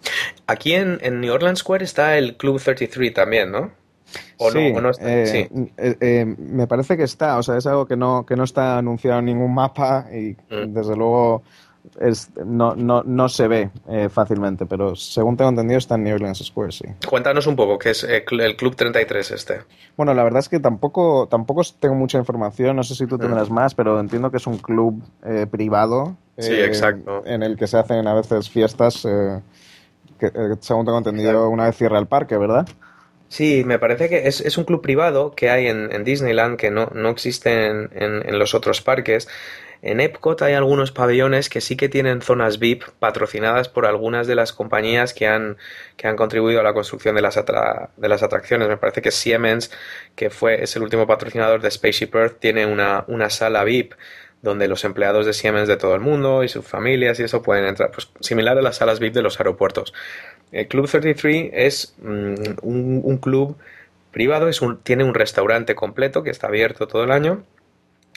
[0.47, 3.82] Aquí en, en New Orleans Square está el Club 33 también, ¿no?
[4.51, 8.37] Sí, eh, eh, eh, me parece que está, o sea, es algo que no, que
[8.37, 10.73] no está anunciado en ningún mapa y mm.
[10.73, 11.43] desde luego
[12.01, 13.71] es, no, no, no se ve
[14.09, 16.85] fácilmente, pero según tengo entendido está en New Orleans Square, sí.
[17.09, 19.61] Cuéntanos un poco, ¿qué es el Club 33 este?
[19.97, 23.51] Bueno, la verdad es que tampoco, tampoco tengo mucha información, no sé si tú tendrás
[23.51, 23.55] mm.
[23.55, 25.03] más, pero entiendo que es un club
[25.51, 26.17] privado.
[26.39, 27.25] Sí, exacto.
[27.27, 29.03] En el que se hacen a veces fiestas,
[30.19, 32.67] que según tengo entendido, una vez cierra el parque, ¿verdad?
[33.33, 36.91] Sí, me parece que es, es un club privado que hay en, Disneyland que no,
[36.95, 39.27] no existe en, en, los otros parques.
[39.81, 44.35] En Epcot hay algunos pabellones que sí que tienen zonas VIP patrocinadas por algunas de
[44.35, 45.57] las compañías que han,
[45.97, 47.43] que han contribuido a la construcción de las,
[47.97, 48.69] de las atracciones.
[48.69, 49.71] Me parece que Siemens,
[50.15, 53.95] que fue, es el último patrocinador de Spaceship Earth, tiene una, una sala VIP
[54.43, 57.65] donde los empleados de Siemens de todo el mundo y sus familias y eso pueden
[57.65, 59.95] entrar, pues similar a las salas VIP de los aeropuertos.
[60.53, 63.57] El Club 33 es mm, un, club
[64.13, 67.45] privado, es un, tiene un restaurante completo que está abierto todo el año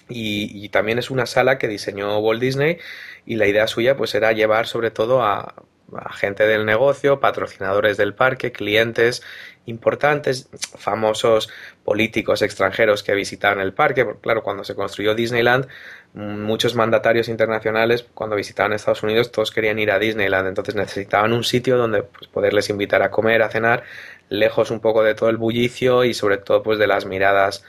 [0.09, 2.77] y, también es una sala que diseñó Walt Disney
[3.25, 5.55] y la idea suya pues era llevar sobre todo a,
[5.93, 9.23] a gente del negocio, patrocinadores del parque, clientes
[9.65, 11.49] importantes, famosos
[11.83, 14.05] políticos extranjeros que visitaban el parque.
[14.05, 15.67] Porque, claro, cuando se construyó Disneyland,
[16.15, 20.47] muchos mandatarios internacionales, cuando visitaban Estados Unidos, todos querían ir a Disneyland.
[20.47, 23.83] Entonces necesitaban un sitio donde pues, poderles invitar a comer, a cenar,
[24.29, 27.63] lejos un poco de todo el bullicio y sobre todo pues de las miradas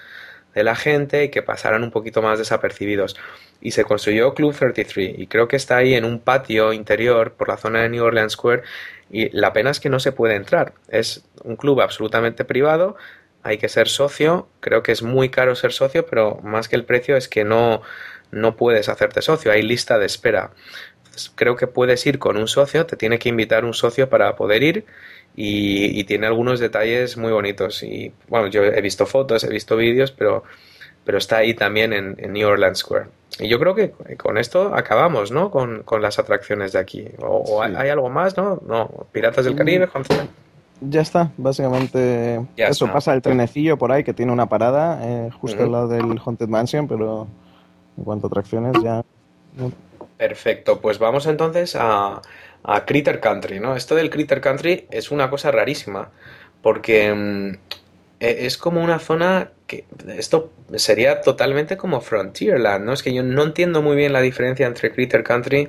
[0.54, 3.16] de la gente y que pasaran un poquito más desapercibidos.
[3.60, 7.48] Y se construyó Club 33 y creo que está ahí en un patio interior por
[7.48, 8.62] la zona de New Orleans Square
[9.10, 10.72] y la pena es que no se puede entrar.
[10.88, 12.96] Es un club absolutamente privado,
[13.42, 16.84] hay que ser socio, creo que es muy caro ser socio, pero más que el
[16.84, 17.82] precio es que no,
[18.36, 20.50] no puedes hacerte socio, hay lista de espera.
[21.34, 24.62] creo que puedes ir con un socio, te tiene que invitar un socio para poder
[24.62, 24.84] ir
[25.36, 27.82] y, tiene algunos detalles muy bonitos.
[27.82, 30.44] Y bueno, yo he visto fotos, he visto vídeos, pero,
[31.04, 33.06] pero está ahí también en, New Orleans Square.
[33.38, 35.50] Y yo creo que con esto acabamos, ¿no?
[35.50, 37.08] Con, las atracciones de aquí.
[37.18, 38.60] ¿O, hay, algo más, no?
[38.66, 44.14] No, Piratas del Caribe, mm, Ya está, básicamente eso pasa el trenecillo por ahí que
[44.14, 47.28] tiene una parada eh, justo al lado del Haunted Mansion, pero
[47.96, 49.04] en cuanto a atracciones ya...
[50.16, 52.22] Perfecto, pues vamos entonces a,
[52.86, 53.76] Critter Country, ¿no?
[53.76, 56.10] Esto del Critter Country es una cosa rarísima,
[56.62, 57.50] porque mm,
[58.20, 59.84] e, es como una zona que
[60.16, 62.92] esto sería totalmente como Frontierland, ¿no?
[62.92, 65.68] Es que yo no entiendo muy bien la diferencia entre Critter Country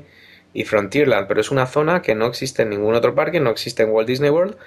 [0.54, 3.84] y Frontierland, pero es una zona que no existe en ningún otro parque, no existe
[3.84, 4.58] en Walt Disney World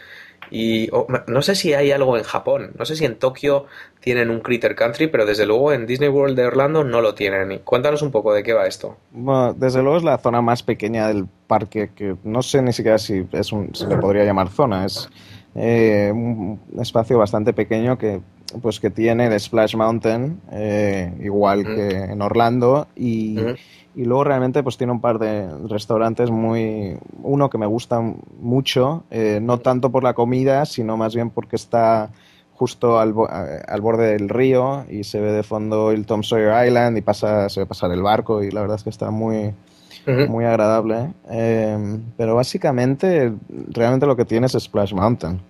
[0.51, 0.89] y
[1.27, 3.67] no sé si hay algo en Japón, no sé si en Tokio
[4.01, 7.61] tienen un Critter Country, pero desde luego en Disney World de Orlando no lo tienen.
[7.61, 8.97] Cuéntanos un poco de qué va esto.
[9.13, 12.99] Bueno, desde luego es la zona más pequeña del parque, que no sé ni siquiera
[12.99, 15.09] si es un, se le podría llamar zona, es
[15.55, 18.21] eh, un espacio bastante pequeño que
[18.63, 23.39] pues que tiene el Splash Mountain, eh, igual que en Orlando, y,
[24.01, 26.97] y luego realmente pues tiene un par de restaurantes muy...
[27.23, 31.57] Uno que me gusta mucho, eh, no tanto por la comida, sino más bien porque
[31.57, 32.11] está
[32.55, 33.13] justo al,
[33.69, 37.51] al, borde del río y se ve de fondo el Tom Sawyer Island y pasa,
[37.51, 39.53] se ve pasar el barco y la verdad es que está muy,
[40.07, 41.13] muy agradable.
[41.31, 43.35] Eh, pero básicamente
[43.69, 45.43] realmente lo que tiene es Splash Mountain.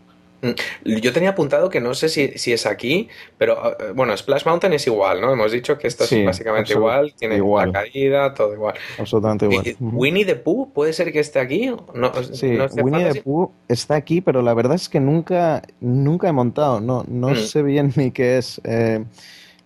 [0.42, 0.94] Mm.
[1.00, 4.44] Yo tenía apuntado que no sé si, si es aquí, pero ah, eh, bueno, Splash
[4.46, 5.32] Mountain es igual, ¿no?
[5.32, 7.72] Hemos dicho que esto es básicamente igual, tiene igual.
[7.72, 8.74] la caída, todo igual.
[8.98, 9.76] Absolutamente igual.
[9.80, 11.72] ¿Winnie the Pooh puede ser que esté aquí?
[11.94, 16.32] No, sí, Winnie the Pooh está aquí, pero la verdad es que nunca, nunca he
[16.32, 17.36] montado, no, no mm.
[17.36, 18.60] sé bien ni qué es.
[18.64, 19.04] Eh,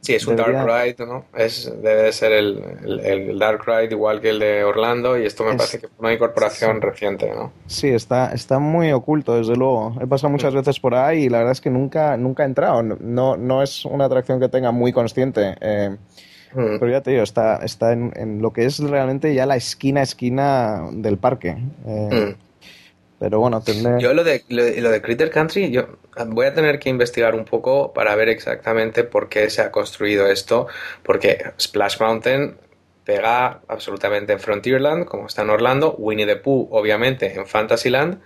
[0.04, 1.24] Sí, es un Dark Ride, ¿no?
[1.34, 2.62] Es, debe de ser el,
[3.02, 6.12] el, Dark Ride igual que el de Orlando y esto me parece que es una
[6.12, 7.52] incorporación reciente, ¿no?
[7.66, 9.96] Sí, está, está muy oculto, desde luego.
[10.02, 12.82] He pasado muchas veces por ahí y la verdad es que nunca, nunca he entrado.
[12.82, 15.54] No, no es una atracción que tenga muy consciente.
[15.58, 15.96] Eh,
[16.52, 16.78] mm.
[16.80, 20.82] Pero ya te digo, está, está en, lo que es realmente ya la esquina esquina
[20.92, 21.56] del parque.
[21.86, 22.44] Eh, mm.
[23.24, 24.02] Pero bueno, tendré...
[24.02, 25.86] Yo lo de, lo, de Critter Country, yo
[26.26, 30.26] voy a tener que investigar un poco para ver exactamente por qué se ha construido
[30.26, 30.66] esto,
[31.02, 32.58] porque Splash Mountain
[33.02, 38.20] pega absolutamente en Frontierland, como está en Orlando, Winnie the Pooh, obviamente, en Fantasyland,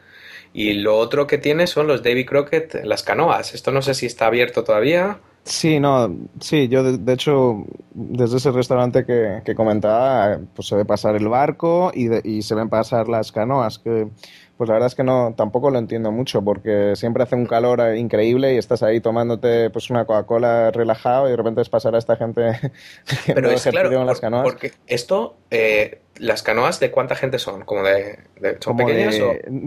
[0.52, 3.54] y lo otro que tiene son los Davy Crockett, las canoas.
[3.54, 5.20] Esto no sé si está abierto todavía.
[5.44, 10.84] Sí, no, sí, yo de, hecho desde ese restaurante que, que, comentaba, pues se ve
[10.84, 14.08] pasar el barco y, y se ven pasar las canoas, que
[14.58, 17.96] pues la verdad es que no, tampoco lo entiendo mucho porque siempre hace un calor
[17.96, 21.98] increíble y estás ahí tomándote pues una Coca-Cola relajado y de repente es pasar a
[21.98, 22.58] esta gente
[23.24, 24.42] que Pero es claro, las canoas.
[24.42, 28.18] porque esto, eh, las canoas de cuánta gente son, como de,
[28.60, 29.16] son pequeñas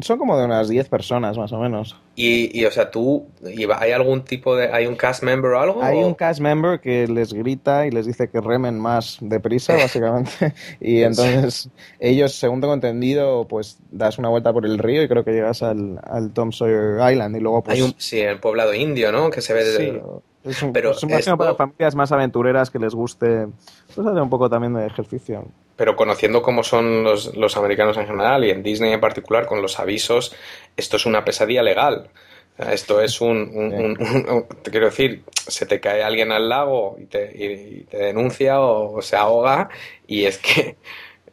[0.02, 1.98] son como de unas 10 personas más o menos.
[2.16, 5.84] Y, y o sea, tú hay algún tipo de hay un cast member o algo?
[5.84, 10.54] Hay un cast member que les grita y les dice que remen más deprisa básicamente
[10.80, 15.24] y entonces ellos, según tengo entendido, pues das una vuelta por el río y creo
[15.24, 17.78] que llegas al, al Tom Sawyer Island y luego pues...
[17.78, 19.30] Hay un, sí, el poblado indio, ¿no?
[19.30, 19.92] Que se ve desde...
[19.92, 20.02] Sí.
[20.44, 23.48] Es un, pero es para familias más aventureras que les guste
[23.94, 25.46] pues hacer un poco también de ejercicio.
[25.82, 29.64] Pero conociendo cómo son los, los americanos en general y en Disney en particular, con
[29.64, 30.32] los avisos,
[30.78, 32.12] esto es una pesadilla legal.
[32.56, 37.32] Esto es un, un, te quiero decir, se te cae alguien al lago y te,
[37.34, 39.70] y te denuncia o, se ahoga
[40.06, 40.76] y es que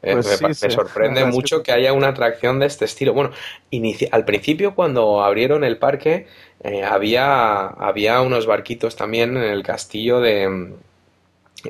[0.03, 1.73] eh, pues me, sorprende mucho que...
[1.73, 3.13] haya una atracción de este estilo.
[3.13, 3.33] Bueno,
[4.13, 6.27] al principio cuando abrieron el parque
[6.65, 10.73] eh, había, había unos barquitos también en el castillo de...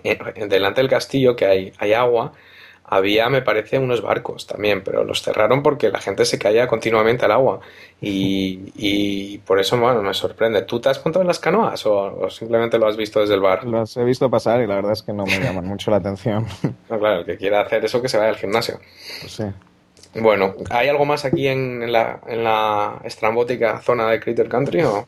[0.04, 2.34] Eh, delante del castillo que hay, hay agua
[2.90, 7.24] había, me parece, unos barcos también, pero los cerraron porque la gente se caía continuamente
[7.24, 7.60] al agua.
[8.00, 10.62] Y, por eso, bueno, me sorprende.
[10.62, 13.64] ¿Tú te has montado en las canoas o, simplemente lo has visto desde el bar?
[13.64, 16.46] Los he visto pasar y la verdad es que no me llaman mucho la atención.
[16.88, 18.78] No, claro, el que quiera hacer eso que se vaya al gimnasio.
[19.20, 19.44] Pues sí.
[20.14, 25.06] Bueno, ¿hay algo más aquí en, la, en la estrambótica zona de Critter Country o...?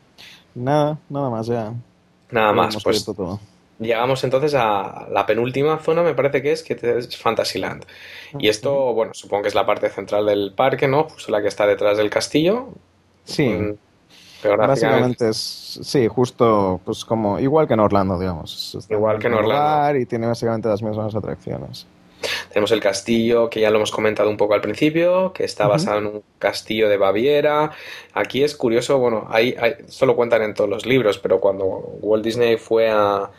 [0.54, 1.72] Nada, nada más ya.
[2.30, 3.04] Nada más, pues...
[3.04, 3.40] Todo
[3.80, 7.84] llegamos entonces a la penúltima zona, me parece que es, que es Fantasyland.
[8.38, 11.04] Y esto, bueno, supongo que es la parte central del parque, ¿no?
[11.04, 12.68] Justo la que está detrás del castillo.
[13.24, 13.48] Sí.
[13.48, 13.74] Mm,
[14.42, 18.78] Básicamente es, sí, justo, pues como, igual que en Orlando, digamos.
[18.88, 19.98] Igual que en Orlando.
[19.98, 21.86] Y tiene básicamente las mismas atracciones.
[22.50, 25.98] Tenemos el castillo, que ya lo hemos comentado un poco al principio, que está basado
[25.98, 27.70] en un castillo de Baviera.
[28.12, 29.54] Aquí es curioso, bueno, hay,
[29.88, 33.30] solo cuentan en todos los libros, pero cuando Walt Disney fue a,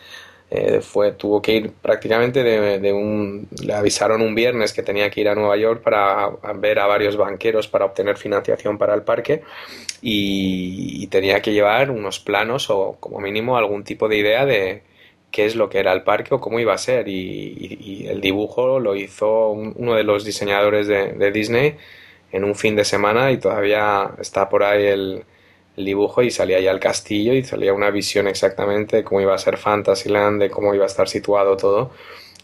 [0.53, 3.47] eh, fue, tuvo que ir prácticamente de, un...
[3.63, 7.15] Le avisaron un viernes que tenía que ir a Nueva York para ver a varios
[7.15, 9.43] banqueros para obtener financiación para el parque
[10.01, 14.81] y, tenía que llevar unos planos o como mínimo algún tipo de idea de
[15.31, 17.07] qué es lo que era el parque o cómo iba a ser.
[17.07, 21.77] Y, el dibujo lo hizo uno de los diseñadores de Disney
[22.33, 25.23] en un fin de semana y todavía está por ahí el,
[25.81, 29.33] el dibujo y salía ya el castillo y salía una visión exactamente de cómo iba
[29.33, 31.91] a ser Fantasyland, de cómo iba a estar situado todo.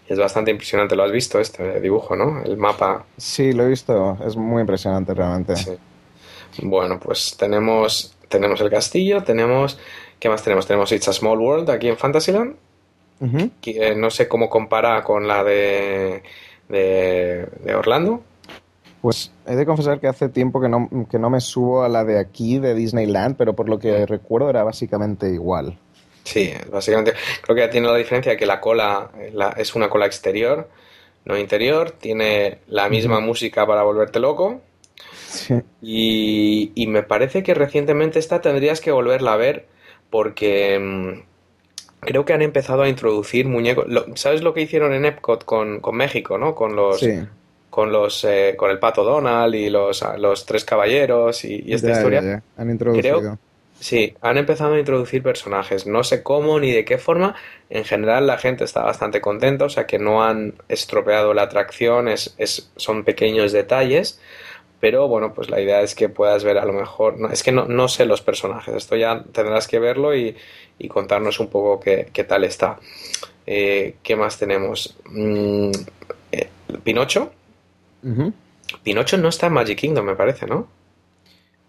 [0.09, 0.95] Y es bastante impresionante.
[0.95, 2.41] ¿Lo has visto este dibujo, no?
[2.43, 3.05] El mapa.
[3.17, 4.17] Sí, lo he visto.
[4.25, 5.53] Es muy impresionante realmente.
[6.63, 9.77] Bueno, pues tenemos, tenemos el castillo, tenemos...
[10.19, 10.65] ¿Qué más tenemos?
[10.65, 12.55] Tenemos It's a Small World aquí en Fantasyland.
[13.61, 16.23] que, no sé cómo compara con la de,
[16.69, 18.23] de Orlando.
[19.01, 22.03] Pues he de confesar que hace tiempo que no, que no me subo a la
[22.03, 25.77] de aquí, de Disneyland, pero por lo que recuerdo era básicamente igual.
[26.23, 29.11] Sí, básicamente creo que tiene la diferencia que la cola
[29.55, 30.69] es una cola exterior,
[31.25, 34.61] no interior, tiene la misma música para volverte loco.
[35.29, 35.55] Sí.
[35.81, 39.67] Y, y, me parece que recientemente esta tendrías que volverla a ver
[40.09, 41.21] porque mm,
[41.99, 43.85] creo que han empezado a introducir muñecos.
[44.15, 46.55] ¿Sabes lo que hicieron en Epcot con, con México, no?
[46.55, 47.21] Con los, sí
[47.77, 52.41] con los eh, con el pato Donald y los, los tres caballeros y, esta historia.
[52.57, 53.37] Han introducido.
[53.79, 55.85] sí, han empezado a introducir personajes.
[55.85, 57.35] No sé cómo ni de qué forma.
[57.69, 62.07] En general la gente está bastante contenta, o sea que no han estropeado la atracción,
[62.07, 64.19] es, es, son pequeños detalles.
[64.79, 67.19] Pero bueno, pues la idea es que puedas ver a lo mejor.
[67.19, 70.35] No, es que no, no sé los personajes, esto ya tendrás que verlo y,
[70.79, 72.79] y contarnos un poco qué, qué tal está.
[73.45, 74.97] Eh, ¿Qué más tenemos?
[75.11, 75.69] Mm,
[76.31, 76.49] eh,
[76.83, 77.33] Pinocho,
[78.83, 80.67] Pinocho no está en Magic Kingdom, me parece, ¿no?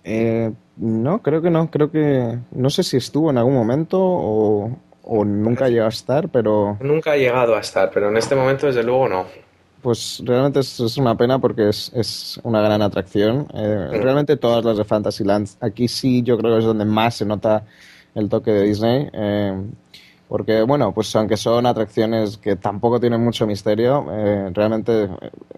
[0.05, 1.71] Eh, no, creo que no.
[1.71, 2.39] Creo que.
[2.53, 6.79] No sé si estuvo en algún momento o, nunca llegó a estar, pero.
[6.81, 9.27] Nunca ha llegado a estar, pero en este momento, desde luego, no.
[9.83, 13.47] Pues realmente es, una pena porque es, una gran atracción.
[13.55, 14.03] Eh, mm.
[14.03, 15.49] Realmente todas las de Fantasyland.
[15.61, 17.65] Aquí sí, yo creo que es donde más se nota
[18.15, 19.09] el toque de Disney.
[19.13, 19.63] Eh,
[20.29, 25.09] porque, bueno, pues aunque son atracciones que tampoco tienen mucho misterio, eh, realmente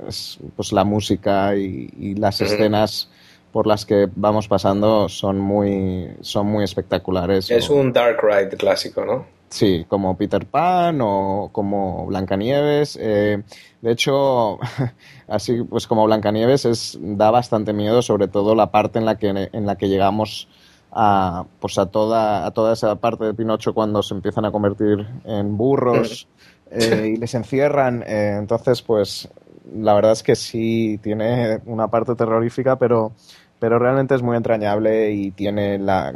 [0.07, 3.11] es, pues la música y, las escenas
[3.53, 7.51] por las que vamos pasando son muy, son muy espectaculares.
[7.51, 9.27] Es un dark ride clásico, ¿no?
[9.49, 12.97] Sí, como Peter Pan o como Blancanieves.
[13.01, 13.43] Eh,
[13.81, 14.61] de hecho,
[15.29, 19.51] así pues como Blancanieves es, da bastante miedo, sobre todo la parte en la que,
[19.53, 20.47] en la que llegamos
[20.93, 25.07] a, pues a, toda, a toda esa parte de Pinocho cuando se empiezan a convertir
[25.25, 26.29] en burros
[26.71, 28.03] eh, y les encierran.
[28.07, 29.29] Eh, entonces, pues
[29.73, 33.13] la verdad es que sí tiene una parte terrorífica, pero,
[33.59, 36.15] pero realmente es muy entrañable y tiene la,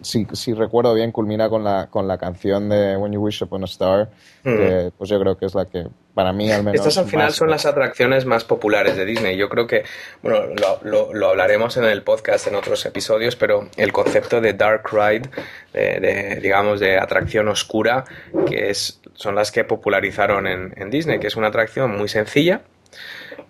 [0.00, 3.62] si, si, recuerdo bien, culmina con la, con la canción de When You Wish Upon
[3.62, 4.08] a Star,
[4.42, 6.80] que, pues yo creo que es la que, para mí al menos...
[6.80, 9.36] Estas al final son las atracciones más populares de Disney.
[9.36, 9.84] Yo creo que,
[10.22, 14.84] bueno, lo, lo, hablaremos en el podcast en otros episodios, pero el concepto de Dark
[14.90, 15.28] Ride,
[15.72, 18.04] de, digamos, de atracción oscura,
[18.46, 22.62] que es, son las que popularizaron en, en Disney, que es una atracción muy sencilla,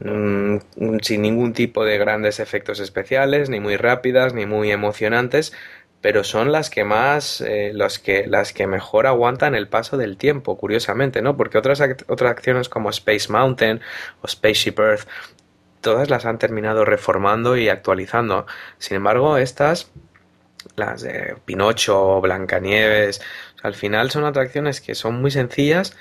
[0.01, 0.57] mm,
[1.03, 5.53] sin ningún tipo de grandes efectos especiales, ni muy rápidas, ni muy emocionantes,
[6.01, 7.73] pero son las que más, eh,
[8.03, 11.37] que, las que mejor aguantan el paso del tiempo, curiosamente, ¿no?
[11.37, 13.81] Porque otras, otras acciones como Space Mountain
[14.23, 15.09] o Spaceship Earth,
[15.81, 18.47] todas las han terminado reformando y actualizando.
[18.79, 19.91] Sin embargo, estas,
[20.77, 23.21] las de Pinocho, Blancanieves,
[23.63, 25.97] al final son atracciones que son muy sencillas,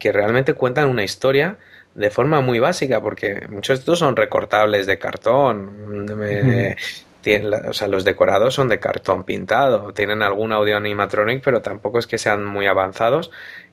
[0.00, 1.58] que realmente cuentan una historia
[1.94, 6.06] de forma muy básica, porque muchos de estos son recortables de cartón,
[7.68, 12.06] o sea, los decorados son de cartón pintado, tienen algún audio animatronic, pero tampoco es
[12.06, 13.30] que sean muy avanzados.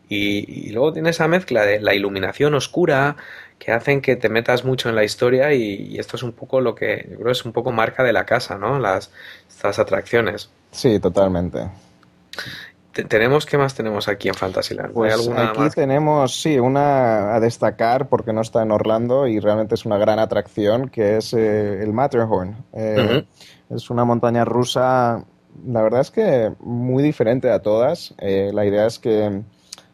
[0.08, 3.16] Y, luego tiene esa mezcla de la iluminación oscura
[3.58, 6.76] que hacen que te metas mucho en la historia y, esto es un poco lo
[6.76, 8.80] que yo creo es un poco marca de la casa, ¿no?
[8.80, 9.12] Las,
[9.48, 10.50] estas atracciones.
[10.72, 11.70] Sí, totalmente.
[13.04, 14.94] Tenemos, ¿qué más tenemos aquí en Fantasyland?
[14.94, 19.86] Pues aquí tenemos, sí, una a destacar porque no está en Orlando y realmente es
[19.86, 22.56] una gran atracción, que es eh, el Matterhorn.
[22.72, 23.26] Eh,
[23.70, 25.26] es una montaña rusa,
[25.68, 28.14] la verdad es que muy diferente a todas.
[28.18, 29.42] Eh, la idea es que,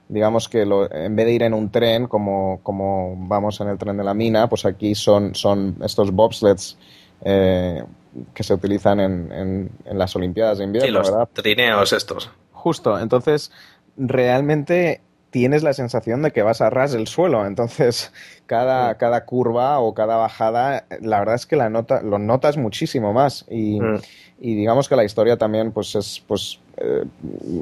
[0.07, 3.79] digamos que lo, en vez de ir en un tren, como, como vamos en el
[3.79, 6.77] tren de la mina, pues aquí son, son estos bobsleds
[7.23, 12.29] que se utilizan en, en, las Olimpiadas de invierno, sí, los trineos estos.
[12.61, 13.51] Justo, entonces
[13.97, 15.01] realmente
[15.31, 17.47] tienes la sensación de que vas a ras del suelo.
[17.47, 18.13] Entonces,
[18.45, 23.13] cada, cada curva o cada bajada, la verdad es que la nota, lo notas muchísimo
[23.13, 23.45] más.
[23.49, 23.99] Y, mm.
[24.37, 27.03] digamos que la historia también, pues, es, pues, eh,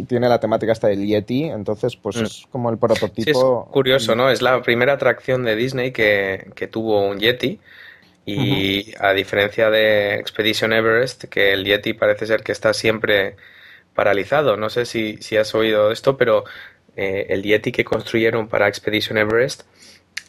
[0.08, 1.46] tiene la temática esta del Yeti.
[1.46, 2.26] Entonces, pues, mm.
[2.26, 3.66] es como el prototipo.
[3.68, 4.30] es curioso, ¿no?
[4.30, 7.60] Es la primera atracción de Disney que, que tuvo un Yeti.
[8.26, 13.38] Y a diferencia de Expedition Everest, que el Yeti parece ser que está siempre
[14.00, 14.56] paralizado.
[14.56, 16.46] No sé si, si has oído esto, pero
[16.96, 19.64] eh, el Yeti que construyeron para Expedition Everest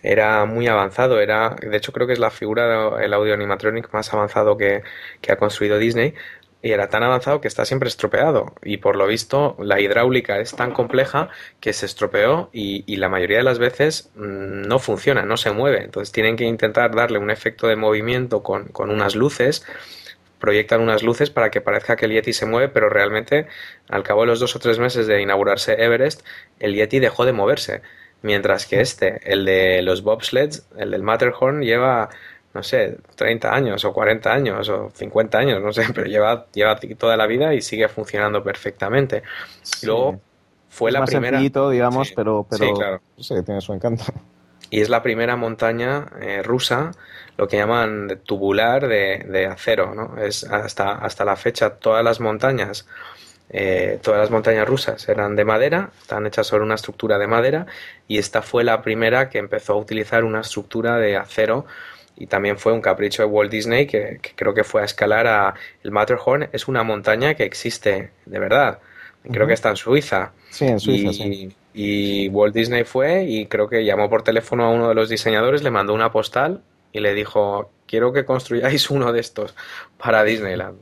[0.03, 1.21] era muy avanzado.
[1.21, 4.83] Era, de hecho, creo que es la figura, el audio animatronic más avanzado que,
[5.29, 6.15] ha construido Disney.
[6.63, 8.55] Y era tan avanzado que está siempre estropeado.
[8.65, 11.29] Y por lo visto, la hidráulica es tan compleja
[11.61, 15.85] que se estropeó y, la mayoría de las veces mm, no funciona, no se mueve.
[15.85, 19.65] Entonces tienen que intentar darle un efecto de movimiento con unas luces
[20.41, 23.47] proyectan unas luces para que parezca que el Yeti se mueve, pero realmente
[23.89, 26.23] al cabo de los dos o tres meses de inaugurarse Everest,
[26.59, 27.83] el Yeti dejó de moverse.
[28.23, 32.11] Mientras que este, el de los bobsleds, el del Matterhorn, lleva,
[32.53, 36.79] no sé, 30 años o 40 años o 50 años, no sé, pero lleva, lleva
[36.99, 39.23] toda la vida y sigue funcionando perfectamente.
[39.83, 40.21] Y luego
[40.69, 41.39] fue la más primera.
[41.39, 43.01] Digamos, pero, pero claro.
[43.45, 44.05] tiene su encanto.
[44.71, 46.93] Y es la primera montaña eh, rusa
[47.37, 50.23] lo que llaman tubular de, acero, ¿no?
[50.23, 52.87] Es hasta, hasta la fecha todas las montañas,
[53.49, 57.67] eh, todas las montañas rusas eran de madera, están hechas sobre una estructura de madera
[58.07, 61.65] y esta fue la primera que empezó a utilizar una estructura de acero
[62.15, 65.55] y también fue un capricho de Walt Disney que, creo que fue a escalar a
[65.83, 66.51] el Matterhorn.
[66.53, 68.81] Es una montaña que existe de verdad.
[69.33, 70.33] Creo que está en Suiza.
[70.51, 74.71] Sí en Suiza sí y Walt Disney fue y creo que llamó por teléfono a
[74.71, 76.63] uno de los diseñadores, le mandó una postal
[76.93, 79.55] y le dijo, quiero que construyáis uno de estos
[79.99, 80.79] para Disneyland.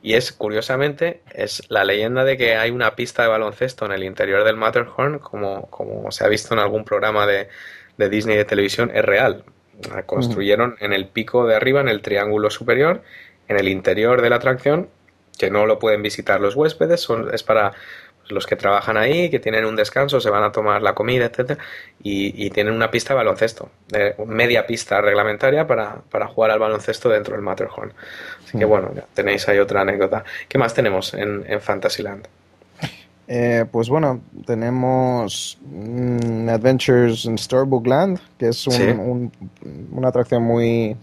[0.00, 4.04] Y es, curiosamente, es la leyenda de que hay una pista de baloncesto en el
[4.04, 7.48] interior del Matterhorn, como, como se ha visto en algún programa de,
[7.96, 9.44] de Disney de televisión, es real.
[9.92, 13.02] La construyeron en el pico de arriba, en el triángulo superior,
[13.48, 14.88] en el interior de la atracción,
[15.36, 17.72] que no lo pueden visitar los huéspedes, son, es para
[18.28, 21.62] los que trabajan ahí, que tienen un descanso, se van a tomar la comida, etcétera,
[22.02, 23.70] y, tienen una pista de baloncesto,
[24.26, 27.92] media pista reglamentaria para, jugar al baloncesto dentro del Matterhorn.
[28.44, 28.68] Así que mm.
[28.68, 30.24] bueno, ya tenéis ahí otra anécdota.
[30.48, 32.26] ¿Qué más tenemos en, en Fantasyland?
[33.30, 40.96] Eh, pues bueno, tenemos mm, Adventures in Storybook Land, que es una atracción muy,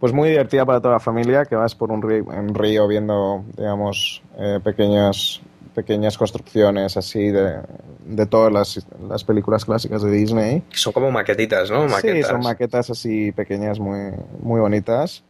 [0.00, 4.58] pues muy divertida para toda la familia, que vas por un río, viendo, digamos, eh,
[4.62, 5.40] pequeñas,
[5.78, 7.60] pequeñas construcciones así de,
[8.04, 10.64] de todas las, las, películas clásicas de Disney.
[10.70, 11.88] Son como maquetitas, ¿no?
[12.00, 15.22] Sí, son maquetas así pequeñas, muy, muy bonitas.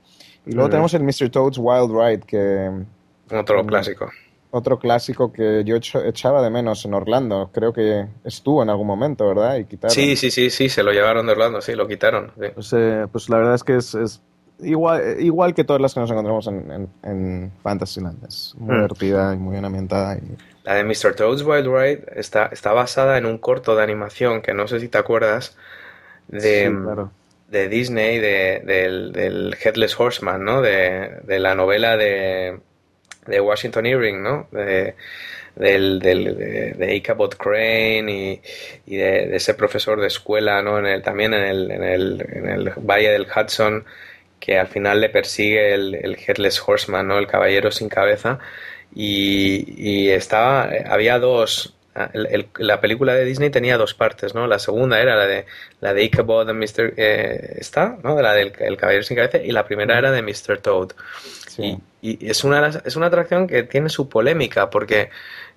[0.46, 0.70] Y luego mm.
[0.70, 1.28] tenemos el Mr.
[1.30, 2.70] Toad's Wild Ride, que...
[3.30, 4.10] Otro clásico
[4.50, 7.50] otro clásico que yo echaba de menos en Orlando.
[7.52, 9.56] Creo que estuvo en algún momento, ¿verdad?
[9.58, 9.94] Y quitaron.
[9.94, 12.32] Sí, sí, sí, sí, se lo llevaron de Orlando, sí, lo quitaron.
[12.54, 14.22] Pues, eh, pues, la verdad es que es,
[14.60, 18.24] igual, igual que todas las que nos encontramos en, en, Fantasyland.
[18.26, 18.78] Es muy mm.
[18.78, 20.16] divertida y muy bien ambientada.
[20.16, 20.36] Y...
[20.64, 21.14] La de Mr.
[21.14, 24.88] Toad's Wild Ride está, está basada en un corto de animación que no sé si
[24.88, 25.56] te acuerdas
[26.28, 26.70] de,
[27.48, 30.60] de Disney, de, del, del Headless Horseman, ¿no?
[30.60, 32.60] De, de la novela de
[33.28, 34.48] de Washington Irving, ¿no?
[34.50, 34.94] De,
[35.54, 38.40] del, del, de, Ichabod Crane
[38.86, 40.78] y, de, ese profesor de escuela, ¿no?
[40.78, 43.84] En el, también en el, en, el, en el Valle del Hudson,
[44.40, 47.18] que al final le persigue el, el Headless Horseman, ¿no?
[47.18, 48.38] El caballero sin cabeza.
[48.94, 52.12] Y, y estaba, había dos, Ah,
[52.58, 54.46] la película de Disney tenía dos partes, ¿no?
[54.46, 55.46] La segunda era la de
[55.80, 56.94] la de Ichabod and Mr.
[56.96, 58.14] Eh, está, ¿no?
[58.14, 60.58] De la del el caballero sin cabeza y la primera era de Mr.
[60.58, 60.90] Toad.
[61.58, 65.10] Y, es una es una atracción que tiene su polémica porque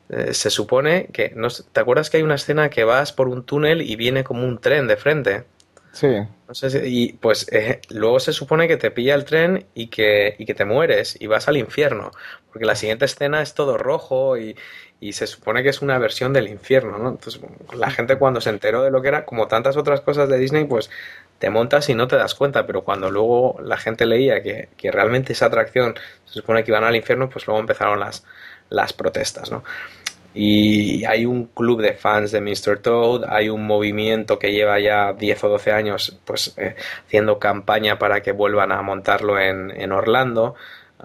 [0.10, 3.44] eh, se supone que no, ¿te acuerdas que hay una escena que vas por un
[3.44, 5.44] túnel y viene como un tren de frente?
[5.94, 6.08] Sí.
[6.86, 7.48] y pues
[7.90, 11.28] luego se supone que te pilla el tren y que, y que te mueres y
[11.28, 12.12] vas al infierno,
[12.48, 14.56] porque la siguiente escena es todo rojo y,
[15.02, 17.10] y se supone que es una versión del infierno, ¿no?
[17.10, 17.42] Entonces,
[17.74, 20.66] la gente cuando se enteró de lo que era, como tantas otras cosas de Disney,
[20.66, 20.92] pues
[21.40, 25.34] te montas y no te das cuenta, pero cuando luego la gente leía que, realmente
[25.34, 28.24] esa atracción se supone que iban al infierno, pues luego empezaron las,
[28.70, 29.64] las protestas, ¿no?
[30.34, 32.80] Y hay un club de fans de Mr.
[32.80, 36.76] Toad, hay un movimiento que lleva ya 10 o 12 años pues eh,
[37.06, 40.56] haciendo campaña para que vuelvan a montarlo en, en Orlando.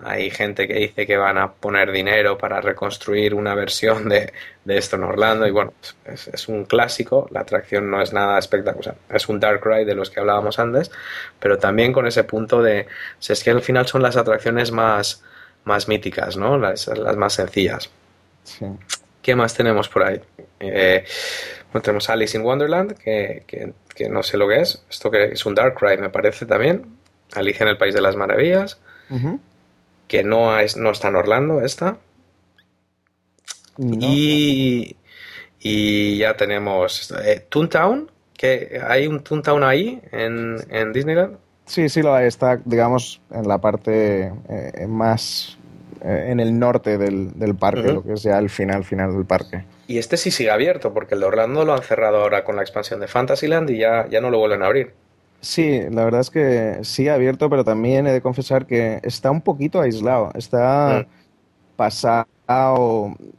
[0.04, 4.32] Hay gente que dice que van a poner dinero para reconstruir una versión de,
[4.66, 5.72] esto en Orlando y bueno,
[6.04, 10.10] es, un clásico, la atracción no es nada espectacular, es un dark ride de los
[10.10, 10.90] que hablábamos antes,
[11.38, 12.86] pero también con ese punto de,
[13.26, 15.22] es que al final son las atracciones más,
[15.64, 16.58] más míticas, ¿no?
[16.58, 17.90] Las, las más sencillas.
[19.26, 20.20] ¿Qué más tenemos por ahí?
[20.60, 21.04] Eh,
[21.82, 25.52] tenemos Alice in Wonderland, que, que, no sé lo que es, esto que es un
[25.52, 26.96] dark ride me parece también,
[27.34, 28.78] Alicia en el País de las Maravillas
[30.06, 31.98] que no, es, no está en Orlando, esta.
[33.78, 34.94] Y,
[35.58, 41.36] y ya tenemos eh, Toontown, que hay un Toontown ahí en, en Disneyland.
[41.64, 42.28] Sí, sí, lo hay.
[42.28, 45.55] Está, digamos, en la parte eh, más
[46.02, 49.64] en el norte del, del parque, lo que es ya el final, final del parque.
[49.86, 52.62] Y este sí sigue abierto, porque el de Orlando lo han cerrado ahora con la
[52.62, 54.92] expansión de Fantasyland y ya, ya no lo vuelven a abrir.
[55.40, 59.40] Sí, la verdad es que sí abierto, pero también he de confesar que está un
[59.40, 60.32] poquito aislado.
[60.34, 61.76] Está mm.
[61.76, 62.26] pasado,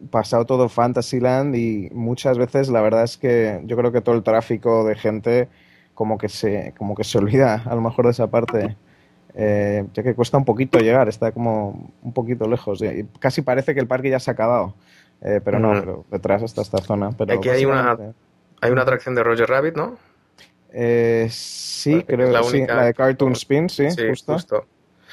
[0.09, 4.23] pasado todo Fantasyland y muchas veces la verdad es que yo creo que todo el
[4.23, 5.49] tráfico de gente
[5.93, 8.77] como que se, como que se olvida a lo mejor de esa parte.
[9.39, 12.81] Eh, ya que cuesta un poquito llegar, está como un poquito lejos.
[12.81, 14.73] Y casi parece que el parque ya se ha acabado.
[15.21, 17.11] Eh, pero no, pero detrás está esta zona.
[17.15, 17.95] Pero Aquí hay una,
[18.61, 19.97] hay una atracción de Roger Rabbit, ¿no?
[20.73, 24.65] Eh, sí, creo que sí, la de Cartoon Spin, sí, justo.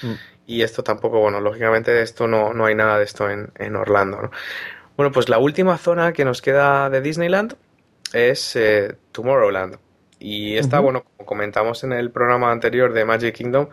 [0.03, 0.13] Mm.
[0.47, 3.77] Y esto tampoco, bueno, lógicamente de esto no, no hay nada de esto en, en
[3.77, 4.31] Orlando.
[4.97, 7.57] Bueno, pues la última zona que nos queda de Disneyland
[8.13, 9.77] es eh, Tomorrowland.
[10.19, 13.69] Y esta, bueno, como comentamos en el programa anterior de Magic Kingdom,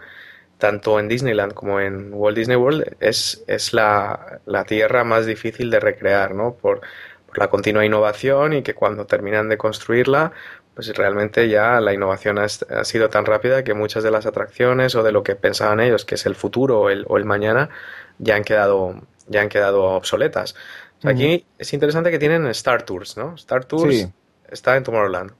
[0.62, 5.72] tanto en Disneyland como en Walt Disney World, es, es la, la tierra más difícil
[5.72, 6.54] de recrear, ¿no?
[6.54, 6.82] Por,
[7.26, 10.34] por la continua innovación y que cuando terminan de construirla,
[10.76, 15.02] pues realmente ya la innovación ha, sido tan rápida que muchas de las atracciones o
[15.02, 17.72] de lo que pensaban ellos que es el futuro o el, o el mañana
[18.20, 20.56] ya han quedado ya han quedado obsoletas.
[21.04, 23.34] Aquí es interesante que tienen Star Tours, ¿no?
[23.34, 24.10] Star Tours
[24.48, 25.32] está en Tomorrowland.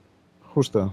[0.52, 0.92] Justo.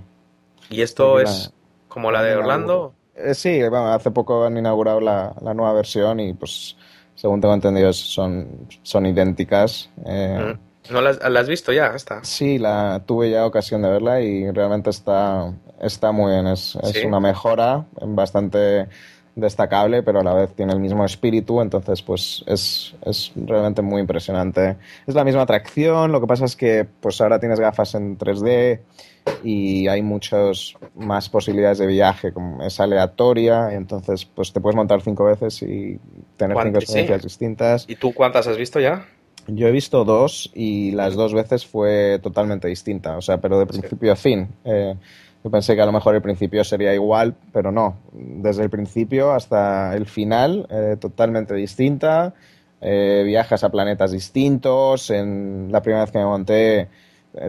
[0.69, 1.51] ¿Y esto es
[1.88, 2.93] como la de Orlando?
[3.23, 6.75] Eh, sí, hace poco han inaugurado la, nueva versión y pues
[7.15, 9.89] según tengo entendido son, son idénticas.
[10.05, 10.55] Eh,
[10.89, 11.87] ¿No la, has visto ya?
[11.87, 12.23] Está.
[12.23, 16.47] Sí, la tuve ya ocasión de verla y realmente está, está muy bien.
[16.47, 18.87] Es, es una mejora bastante
[19.40, 24.02] destacable, pero a la vez tiene el mismo espíritu, entonces pues es, es, realmente muy
[24.02, 24.78] impresionante.
[25.07, 28.80] Es la misma atracción, lo que pasa es que pues ahora tienes gafas en 3D
[29.44, 34.76] y hay muchas más posibilidades de viaje, como es aleatoria, y entonces pues te puedes
[34.76, 35.99] montar cinco veces y
[36.38, 37.86] tener cinco experiencias distintas.
[37.88, 39.06] ¿Y tú cuántas has visto ya?
[39.48, 43.66] Yo he visto dos y las dos veces fue totalmente distinta, o sea, pero de
[43.66, 44.48] principio a fin.
[44.64, 44.95] Eh,
[45.44, 47.98] yo pensé que a lo mejor el principio sería igual, pero no.
[48.11, 52.34] Desde el principio hasta el final, eh, totalmente distinta.
[52.82, 55.10] Eh, viajas a planetas distintos.
[55.10, 56.88] En la primera vez que me monté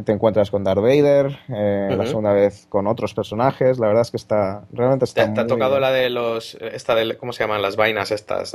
[0.04, 4.10] te encuentras con Darth Vader, eh, la segunda vez con otros personajes, la verdad es
[4.10, 7.62] que está, realmente está ¿Te, ha tocado la de los, esta de, ¿cómo se llaman?
[7.62, 8.54] Las vainas estas.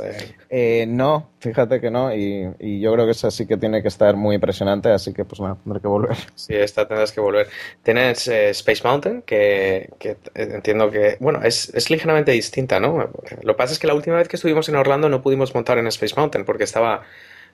[0.50, 4.14] Eh, no, fíjate que no, y, yo creo que esa sí que tiene que estar
[4.16, 6.16] muy impresionante, así que pues nada, tendré que volver.
[6.36, 7.48] Sí, esta tendrás que volver.
[7.82, 13.10] Tienes Space Mountain, que, que, entiendo que, bueno, es, es ligeramente distinta, ¿no?
[13.42, 15.78] Lo que pasa es que la última vez que estuvimos en Orlando no pudimos montar
[15.78, 17.02] en Space Mountain porque estaba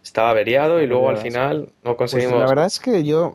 [0.03, 2.41] estaba averiado y luego al final no pues conseguimos.
[2.41, 3.35] la verdad es que yo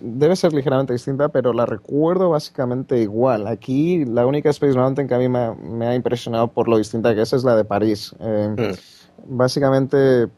[0.00, 3.46] debe ser ligeramente distinta, pero la recuerdo básicamente igual.
[3.46, 7.22] Aquí la única Space Mountain que a mí me, ha impresionado por lo distinta que
[7.22, 8.14] es es la de París.
[8.18, 9.36] Eh, mm.
[9.36, 10.28] Básicamente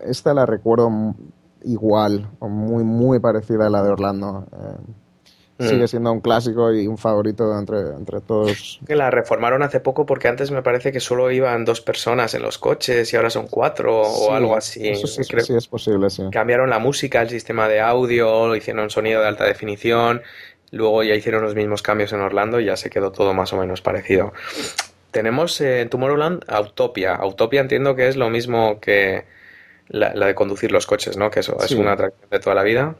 [0.00, 0.90] esta la recuerdo
[1.64, 4.46] igual, o muy muy parecida a la de Orlando.
[4.52, 4.92] Eh,
[5.62, 5.68] Mm.
[5.68, 8.80] sigue siendo un clásico y un favorito entre, entre todos.
[8.86, 12.42] Que la reformaron hace poco porque antes me parece que solo iban dos personas en
[12.42, 14.88] los coches y ahora son cuatro o algo así.
[14.88, 16.24] Eso sí, sí, es posible, sí.
[16.30, 20.22] Cambiaron la música, el sistema de audio, hicieron sonido de alta definición,
[20.70, 23.56] luego ya hicieron los mismos cambios en Orlando y ya se quedó todo más o
[23.56, 24.32] menos parecido.
[25.12, 27.14] Tenemos en Tomorrowland Autopia.
[27.14, 29.24] Autopia entiendo que es lo mismo que
[29.88, 31.30] la, de conducir los coches, ¿no?
[31.30, 32.96] Que eso es una atracción de toda la vida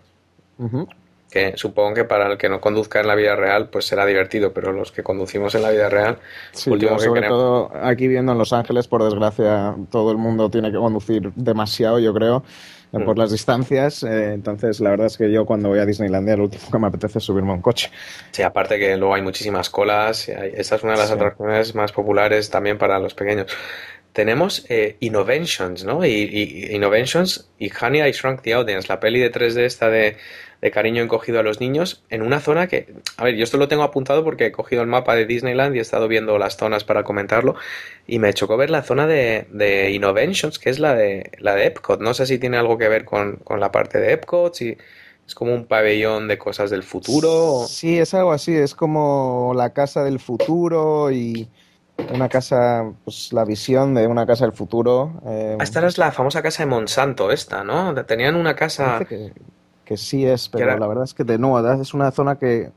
[1.32, 4.52] que supongo que para el que no conduzca en la vida real pues será divertido,
[4.52, 6.18] pero los que conducimos en la vida real,
[6.52, 10.76] sí, sobre todo aquí viendo en Los Ángeles, por desgracia, todo el mundo tiene que
[10.76, 12.44] conducir demasiado, yo creo,
[12.92, 13.18] eh, por mm.
[13.18, 14.02] las distancias.
[14.02, 16.88] Eh, entonces, la verdad es que yo cuando voy a Disneylandia, lo último que me
[16.88, 17.90] apetece es subirme a un coche.
[18.30, 22.50] Sí, aparte que luego hay muchísimas colas, esa es una de las atracciones más populares
[22.50, 23.46] también para los pequeños
[24.12, 26.04] tenemos eh, Innovations, ¿no?
[26.04, 30.18] Y, y, Innovations y Honey, I Shrunk the Audience, la peli de 3D esta de,
[30.62, 33.66] de cariño encogido a los niños en una zona que, a ver, yo esto lo
[33.66, 36.84] tengo apuntado porque he cogido el mapa de Disneyland y he estado viendo las zonas
[36.84, 37.56] para comentarlo
[38.06, 41.66] y me chocó ver la zona de, de Innovations, que es la de, la de
[41.66, 42.00] Epcot.
[42.00, 44.78] No sé si tiene algo que ver con, la parte de Epcot, si
[45.26, 47.64] es como un pabellón de cosas del futuro.
[47.66, 51.48] Sí, es algo así, es como la casa del futuro y
[52.14, 55.20] una casa, pues la visión de una casa del futuro.
[55.26, 57.96] Eh, esta es la famosa casa de Monsanto, esta, ¿no?
[58.04, 59.32] Tenían una casa que
[59.96, 62.70] sí es, pero la verdad es que de nuevo, es una zona que,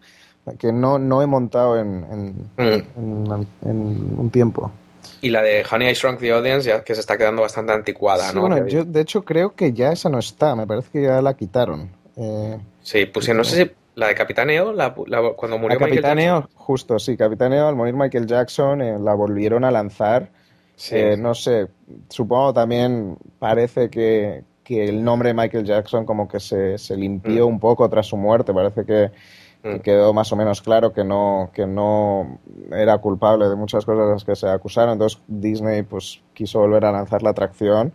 [0.59, 3.25] que no, no he montado en, en,
[3.63, 4.19] mm.
[4.19, 4.71] un tiempo.
[5.21, 8.31] Y la de Honey I Shrunk the Audience, ya que se está quedando bastante anticuada,
[8.31, 8.41] ¿no?
[8.41, 11.35] Bueno, yo de hecho creo que ya esa no está, me parece que ya la
[11.35, 11.89] quitaron.
[12.15, 16.99] Eh, sí, pusieron, no sé si la de Capitaneo, la, cuando murió la Capitaneo, justo,
[16.99, 20.29] sí, Capitaneo, al morir Michael Jackson, eh, la volvieron a lanzar.
[20.91, 21.67] Eh, no sé,
[22.09, 27.47] supongo también parece que, que el nombre de Michael Jackson como que se, se limpió
[27.47, 27.53] mm.
[27.53, 28.53] un poco tras su muerte.
[28.53, 29.11] Parece que,
[29.63, 29.79] mm.
[29.79, 32.39] quedó más o menos claro que no, que no
[32.71, 34.93] era culpable de muchas cosas de las que se acusaron.
[34.93, 37.93] Entonces Disney pues quiso volver a lanzar la atracción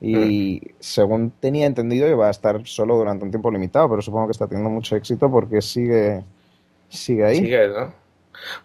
[0.00, 0.74] y mm.
[0.78, 4.46] según tenía entendido iba a estar solo durante un tiempo limitado, pero supongo que está
[4.46, 6.22] teniendo mucho éxito porque sigue,
[6.88, 7.36] sigue ahí.
[7.36, 8.01] Sigue, ¿no?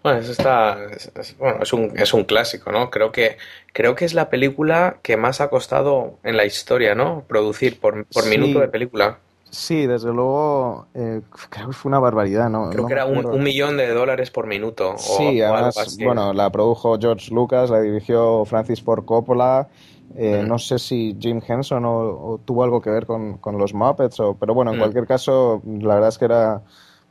[0.03, 0.77] Bueno, eso está.
[0.91, 2.89] Es, bueno, es un, es un clásico, ¿no?
[2.89, 3.37] Creo que,
[3.73, 7.23] creo que es la película que más ha costado en la historia, ¿no?
[7.27, 9.19] Producir por, por minuto de película.
[9.49, 12.69] Sí, desde luego, eh, creo que fue una barbaridad, ¿no?
[12.69, 14.95] Creo que era un, millón de dólares por minuto.
[14.97, 19.69] sí, además, bueno, la produjo George Lucas, la dirigió Francis Ford Coppola.
[20.15, 24.19] Eh, no sé si Jim Henson o, tuvo algo que ver con, con los Muppets,
[24.19, 26.61] o, pero bueno, en cualquier caso, la verdad es que era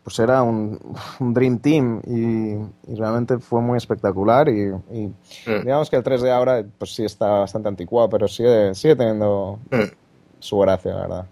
[0.06, 0.78] pues era un,
[1.18, 5.12] Dream Team y, realmente fue muy espectacular y, mm.
[5.64, 9.82] digamos que el 3D ahora pues sí está bastante anticuado, pero sigue, sigue teniendo mm.
[10.38, 11.26] su gracia, la verdad.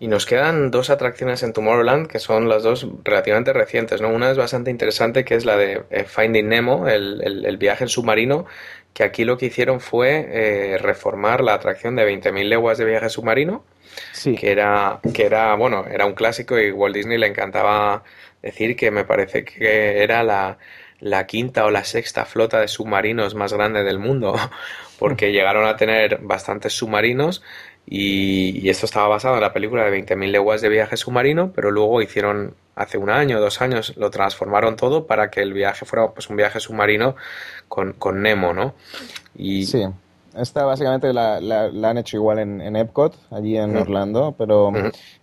[0.00, 4.08] Y nos quedan dos atracciones en Tomorrowland que son las dos relativamente recientes, ¿no?
[4.08, 8.46] Una es bastante interesante que es la de eh, Finding Nemo, el, viaje en submarino,
[8.92, 13.08] que aquí lo que hicieron fue eh, reformar la atracción de 20.000 leguas de viaje
[13.08, 13.64] submarino
[14.38, 18.02] que era, que era, bueno, era un clásico y Walt Disney le encantaba
[18.42, 20.58] decir que me parece que era la,
[21.00, 24.34] la quinta o la sexta flota de submarinos más grande del mundo,
[24.98, 27.42] porque llegaron a tener bastantes submarinos
[27.86, 32.02] y, esto estaba basado en la película de 20.000 leguas de viaje submarino, pero luego
[32.02, 36.28] hicieron hace un año, dos años, lo transformaron todo para que el viaje fuera pues
[36.28, 37.16] un viaje submarino
[37.68, 38.74] con, con Nemo, ¿no?
[39.36, 39.84] Y, sí.
[40.36, 44.72] esta básicamente la, han hecho igual en, Epcot, allí en Orlando, pero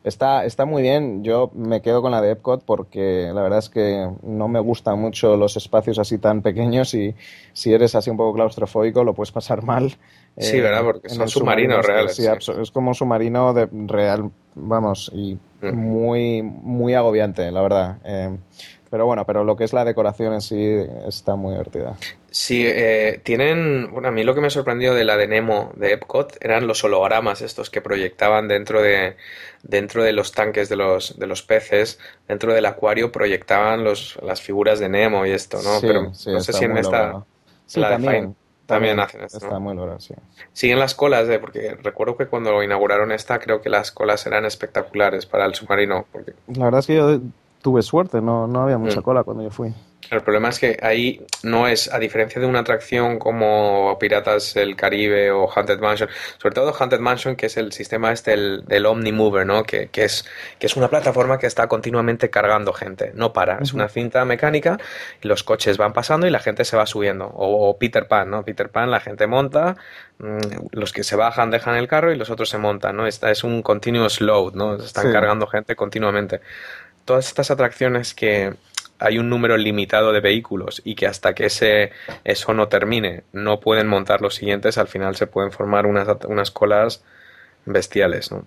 [0.04, 1.24] está, está muy bien.
[1.24, 5.00] Yo me quedo con la de Epcot porque la verdad es que no me gustan
[5.00, 7.16] mucho los espacios así tan pequeños y
[7.54, 9.96] si eres así un poco claustrofóbico lo puedes pasar mal.
[10.38, 10.84] Sí, ¿verdad?
[10.84, 12.16] Porque son submarinos reales.
[12.16, 17.98] Sí, es como un submarino de real, vamos, y muy, muy agobiante, la verdad.
[18.04, 18.36] Eh,
[18.90, 21.96] pero bueno, pero lo que es la decoración en sí está muy divertida.
[22.30, 23.92] Sí, eh, tienen.
[23.92, 26.84] Bueno, a mí lo que me sorprendió de la de Nemo de Epcot eran los
[26.84, 29.16] hologramas estos que proyectaban dentro de,
[29.64, 34.42] dentro de los tanques de los, de los peces, dentro del acuario proyectaban los, las
[34.42, 35.80] figuras de Nemo y esto, ¿no?
[35.82, 37.24] Pero no sé si en esta.
[37.66, 38.36] Sí, también.
[38.66, 39.38] También, hacen esto.
[39.38, 40.14] Está muy logrado, sí.
[40.54, 44.46] Siguen las colas, de, porque recuerdo que cuando inauguraron esta, creo que las colas eran
[44.46, 46.06] espectaculares para el submarino.
[46.12, 46.34] Porque...
[46.48, 47.20] La verdad es que yo
[47.62, 49.04] tuve suerte, no, no había mucha mm.
[49.04, 49.74] cola cuando yo fui.
[50.12, 54.76] El problema es que ahí no es, a diferencia de una atracción como Piratas del
[54.76, 58.86] Caribe o Haunted Mansion, sobre todo Haunted Mansion, que es el sistema este del, del
[58.86, 59.64] Omnimover, ¿no?
[59.64, 60.26] Que, que, es,
[60.60, 63.60] que es una plataforma que está continuamente cargando gente, no para.
[63.60, 64.78] Es una cinta mecánica
[65.22, 67.32] y los coches van pasando y la gente se va subiendo.
[67.34, 68.44] O, Peter Pan, ¿no?
[68.44, 69.76] Peter Pan, la gente monta,
[70.20, 73.08] mm, los que se bajan dejan el carro y los otros se montan, ¿no?
[73.08, 74.76] Esta es un continuous load, ¿no?
[74.76, 76.42] Están cargando gente continuamente
[77.06, 78.56] todas estas atracciones que
[79.00, 81.92] hay un número limitado de vehículos y que hasta que ese,
[82.24, 86.52] eso no termine no pueden montar los siguientes, al final se pueden formar unas, unas
[86.52, 87.04] colas
[87.66, 88.46] bestiales, ¿no?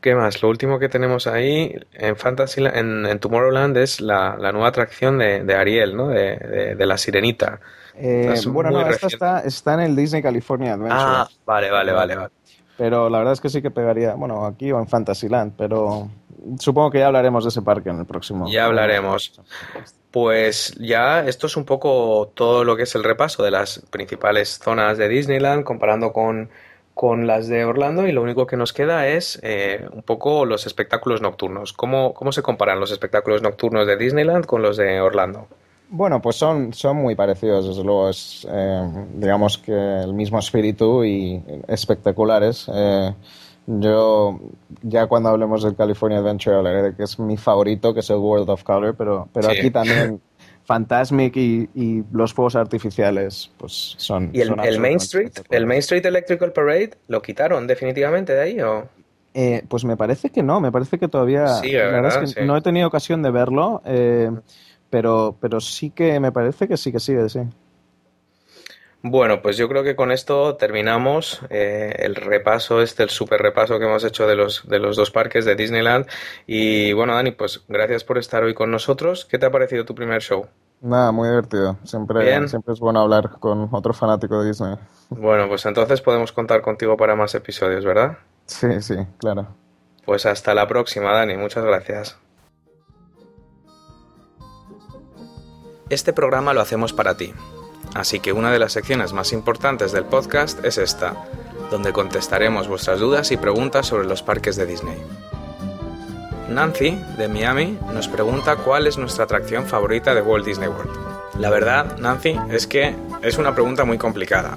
[0.00, 0.42] ¿Qué más?
[0.42, 5.96] Lo último que tenemos ahí en Fantasy, en, Tomorrowland es la, nueva atracción de, Ariel,
[5.96, 6.08] ¿no?
[6.08, 7.60] De, de, la sirenita.
[7.96, 10.94] Eh, bueno, no, esta está, está, en el Disney California Adventure.
[10.96, 12.30] Ah, vale, vale, vale, vale.
[12.76, 16.10] Pero la verdad es que sí que pegaría, bueno, aquí o en Fantasyland, pero
[16.58, 18.48] supongo que ya hablaremos de ese parque en el próximo.
[18.50, 19.40] Ya hablaremos.
[20.10, 24.58] Pues ya esto es un poco todo lo que es el repaso de las principales
[24.62, 26.48] zonas de Disneyland comparando con,
[26.94, 30.66] con las de Orlando y lo único que nos queda es eh, un poco los
[30.66, 31.74] espectáculos nocturnos.
[31.74, 35.48] ¿Cómo, ¿Cómo se comparan los espectáculos nocturnos de Disneyland con los de Orlando?
[35.88, 41.04] Bueno, pues son, son muy parecidos, desde luego es, eh, digamos que el mismo espíritu
[41.04, 42.68] y espectaculares.
[42.72, 43.14] Eh,
[43.66, 44.40] yo
[44.82, 48.16] ya cuando hablemos del California Adventure hablaré de que es mi favorito, que es el
[48.16, 50.20] World of Color, pero, pero aquí también
[50.64, 54.30] Fantasmic y, y, los fuegos artificiales pues son...
[54.32, 55.32] ¿Y el, Main Street?
[55.50, 58.88] ¿El Main Street Electrical Parade lo quitaron definitivamente de ahí o...?
[59.34, 61.46] Eh, pues me parece que no, me parece que todavía...
[61.56, 63.82] Sí, la verdad, es que no he tenido ocasión de verlo.
[63.84, 64.30] Eh,
[64.90, 67.40] pero, pero sí que me parece que sí que sigue, sí.
[69.08, 73.78] Bueno, pues yo creo que con esto terminamos eh, el repaso, este, el super repaso
[73.78, 76.06] que hemos hecho de los, de los dos parques de Disneyland.
[76.44, 79.24] Y bueno, Dani, pues gracias por estar hoy con nosotros.
[79.24, 80.48] ¿Qué te ha parecido tu primer show?
[80.80, 81.78] Nada, muy divertido.
[81.84, 84.74] Siempre, siempre es bueno hablar con otro fanático de Disney.
[85.10, 88.18] Bueno, pues entonces podemos contar contigo para más episodios, ¿verdad?
[88.46, 89.46] Sí, sí, claro.
[90.04, 91.36] Pues hasta la próxima, Dani.
[91.36, 92.18] Muchas gracias.
[95.90, 97.32] Este programa lo hacemos para ti,
[97.96, 101.14] así que una de las secciones más importantes del podcast es esta,
[101.70, 104.98] donde contestaremos vuestras dudas y preguntas sobre los parques de Disney.
[106.48, 110.96] Nancy, de Miami, nos pregunta cuál es nuestra atracción favorita de Walt Disney World.
[111.40, 114.56] La verdad, Nancy, es que es una pregunta muy complicada.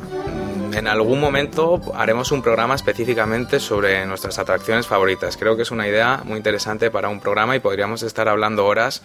[0.74, 5.36] En algún momento haremos un programa específicamente sobre nuestras atracciones favoritas.
[5.36, 9.02] Creo que es una idea muy interesante para un programa y podríamos estar hablando horas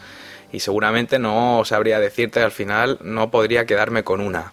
[0.54, 4.52] y seguramente no sabría decirte al final, no podría quedarme con una.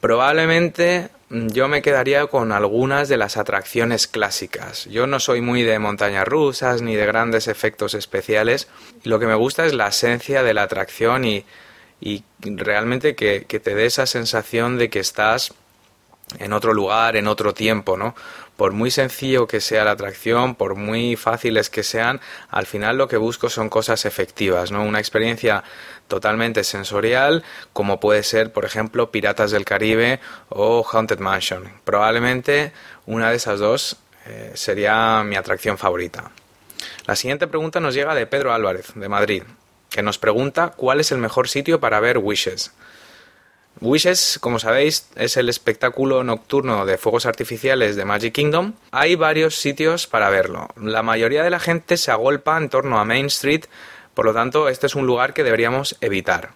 [0.00, 4.84] Probablemente mm, yo me quedaría con algunas de las atracciones clásicas.
[4.84, 8.68] Yo no soy muy de montañas rusas ni de grandes efectos especiales.
[9.02, 11.44] Lo que me gusta es la esencia de la atracción y,
[12.00, 15.54] y realmente que, que te dé esa sensación de que estás
[16.38, 18.14] en otro lugar, en otro tiempo, ¿no?
[18.56, 22.20] por muy sencillo que sea la atracción, por muy fáciles que sean,
[22.50, 24.84] al final lo que busco son cosas efectivas, ¿no?
[24.84, 25.64] Una experiencia
[26.08, 27.42] totalmente sensorial,
[27.72, 30.20] como puede ser, por ejemplo, Piratas del Caribe
[30.50, 31.70] o Haunted Mansion.
[31.84, 32.72] Probablemente
[33.06, 33.96] una de esas dos
[34.26, 36.30] eh, sería mi atracción favorita.
[37.06, 39.42] La siguiente pregunta nos llega de Pedro Álvarez, de Madrid,
[39.90, 42.72] que nos pregunta cuál es el mejor sitio para ver Wishes.
[43.84, 48.72] Wishes, como sabéis, es el espectáculo nocturno de fuegos artificiales de Magic Kingdom.
[48.92, 50.68] Hay varios sitios para verlo.
[50.80, 53.66] La mayoría de la gente se agolpa en torno a Main Street,
[54.14, 56.52] por lo tanto, este es un lugar que deberíamos evitar.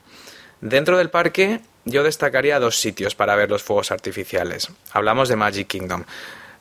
[0.63, 4.71] Dentro del parque, yo destacaría dos sitios para ver los fuegos artificiales.
[4.93, 6.05] Hablamos de Magic Kingdom.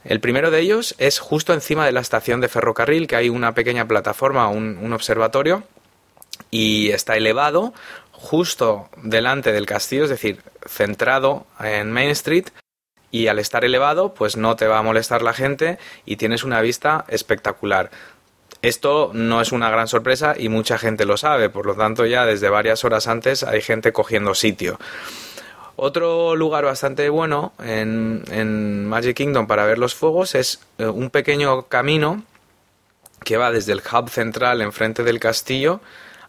[0.03, 3.53] El primero de ellos es justo encima de la estación de ferrocarril, que hay una
[3.53, 5.63] pequeña plataforma, un, un observatorio,
[6.51, 7.73] y está elevado
[8.17, 12.47] justo delante del castillo, es decir, centrado en Main Street
[13.11, 16.59] y al estar elevado pues no te va a molestar la gente y tienes una
[16.61, 17.91] vista espectacular.
[18.63, 22.25] Esto no es una gran sorpresa y mucha gente lo sabe, por lo tanto ya
[22.25, 24.79] desde varias horas antes hay gente cogiendo sitio.
[25.75, 31.67] Otro lugar bastante bueno en, Magic Kingdom para ver los fuegos es eh, un pequeño
[31.67, 32.23] camino
[33.23, 35.81] que va desde el hub central enfrente del castillo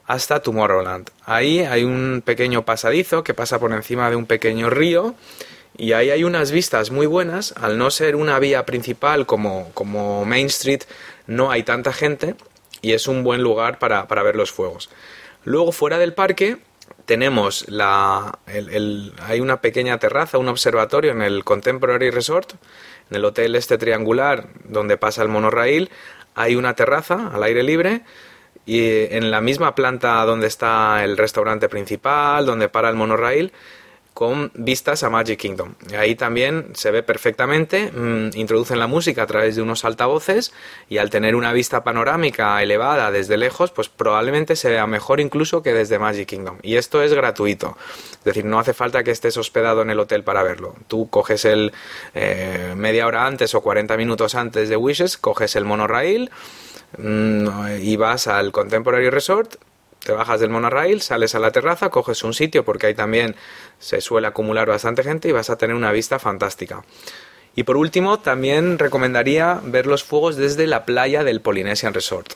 [0.08, 1.10] hasta Tomorrowland.
[1.26, 5.14] Ahí hay un pequeño pasadizo que pasa por encima de un pequeño río
[5.76, 7.52] y ahí hay unas vistas muy buenas.
[7.60, 10.80] Al no ser una vía principal como, como Main Street,
[11.26, 12.36] no hay tanta gente
[12.80, 14.88] y es un buen lugar para, ver los fuegos.
[15.44, 16.56] Luego, fuera del parque,
[17.04, 18.38] tenemos la.
[19.26, 22.54] hay una pequeña terraza, un observatorio en el Contemporary Resort,
[23.10, 25.90] en el hotel este triangular donde pasa el monorail.
[26.34, 28.02] Hay una terraza al aire libre
[28.68, 33.50] y en la misma planta donde está el restaurante principal, donde para el monorail,
[34.12, 35.74] con vistas a Magic Kingdom.
[35.96, 40.52] Ahí también se ve perfectamente, mm, introducen la música a través de unos altavoces
[40.90, 45.62] y al tener una vista panorámica elevada desde lejos, pues probablemente se vea mejor incluso
[45.62, 46.58] que desde Magic Kingdom.
[46.62, 47.78] Y esto es gratuito,
[48.18, 50.74] es decir, no hace falta que estés hospedado en el hotel para verlo.
[50.88, 51.72] Tú coges el
[52.14, 56.30] eh, media hora antes o 40 minutos antes de Wishes, coges el monorail
[56.96, 59.56] y vas al Contemporary Resort,
[60.00, 63.36] te bajas del monorail, sales a la terraza, coges un sitio porque ahí también
[63.78, 66.84] se suele acumular bastante gente y vas a tener una vista fantástica.
[67.54, 72.34] Y por último, también recomendaría ver los fuegos desde la playa del Polynesian Resort.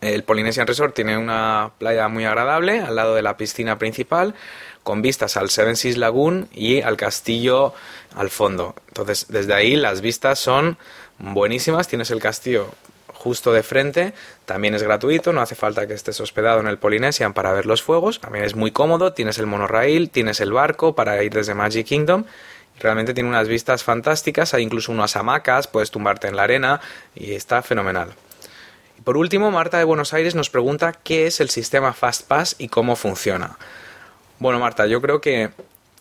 [0.00, 4.34] El Polynesian Resort tiene una playa muy agradable al lado de la piscina principal,
[4.82, 7.72] con vistas al Seven Seas Lagoon y al castillo
[8.14, 8.74] al fondo.
[8.88, 10.76] Entonces, desde ahí las vistas son
[11.18, 11.86] buenísimas.
[11.86, 12.68] Tienes el castillo
[13.22, 14.14] justo de frente,
[14.46, 17.80] también es gratuito, no hace falta que estés hospedado en el Polynesian para ver los
[17.80, 21.86] fuegos, también es muy cómodo, tienes el monorail, tienes el barco para ir desde Magic
[21.86, 22.24] Kingdom,
[22.80, 26.80] realmente tiene unas vistas fantásticas, hay incluso unas hamacas, puedes tumbarte en la arena
[27.14, 28.08] y está fenomenal.
[28.98, 32.68] Y por último, Marta de Buenos Aires nos pregunta qué es el sistema FastPass y
[32.68, 33.56] cómo funciona.
[34.40, 35.50] Bueno, Marta, yo creo que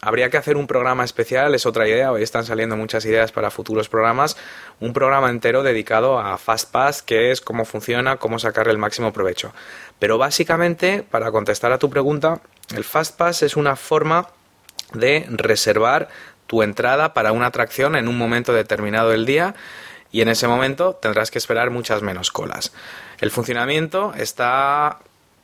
[0.01, 3.51] habría que hacer un programa especial, es otra idea, hoy están saliendo muchas ideas para
[3.51, 4.35] futuros programas,
[4.79, 9.53] un programa entero dedicado a FastPass, que es cómo funciona, cómo sacarle el máximo provecho.
[9.99, 12.41] Pero básicamente, para contestar a tu pregunta,
[12.75, 14.27] el FastPass es una forma
[14.93, 16.09] de reservar
[16.47, 19.55] tu entrada para una atracción en un momento determinado del día
[20.11, 22.73] y en ese momento tendrás que esperar muchas menos colas.
[23.19, 24.99] El funcionamiento está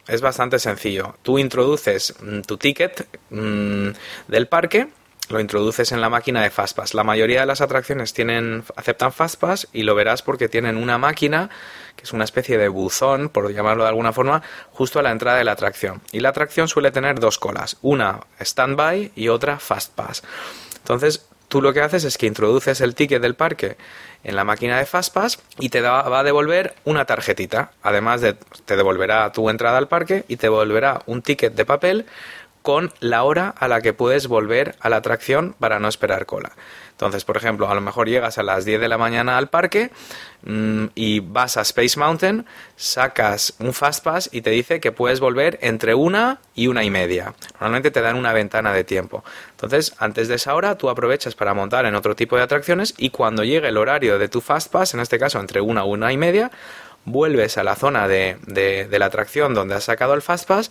[0.08, 1.16] es bastante sencillo.
[1.22, 3.90] Tú introduces mm, tu ticket mm,
[4.28, 4.88] del parque,
[5.30, 6.94] lo introduces en la máquina de Fastpass.
[6.94, 11.50] La mayoría de las atracciones tienen, aceptan Fastpass y lo verás porque tienen una máquina
[11.98, 15.40] que es una especie de buzón, por llamarlo de alguna forma, justo a la entrada
[15.40, 16.02] de la atracción.
[16.12, 20.24] Y la atracción suele tener dos colas, una standby y otra Fastpass.
[20.78, 23.78] Entonces, tú lo que haces es que introduces el ticket del parque
[24.24, 27.72] en la máquina de Fastpass y te va a devolver una tarjetita.
[27.82, 28.34] Además de
[28.66, 32.06] te devolverá tu entrada al parque y te devolverá un ticket de papel
[32.68, 36.52] con la hora a la que puedes volver a la atracción para no esperar cola.
[36.92, 39.90] Entonces, por ejemplo, a lo mejor llegas a las 10 de la mañana al parque
[40.44, 42.46] mm, y vas a Space Mountain,
[42.76, 47.36] sacas un Fastpass y te dice que puedes volver entre una y una y media.
[47.54, 49.24] Normalmente te dan una ventana de tiempo.
[49.52, 53.12] Entonces, antes de esa hora, tú aprovechas para montar en otro tipo de atracciones y
[53.12, 56.18] cuando llegue el horario de tu Fastpass, en este caso entre una y una y
[56.18, 56.52] media,
[57.06, 60.70] vuelves a la zona de, de la atracción donde has sacado el Fastpass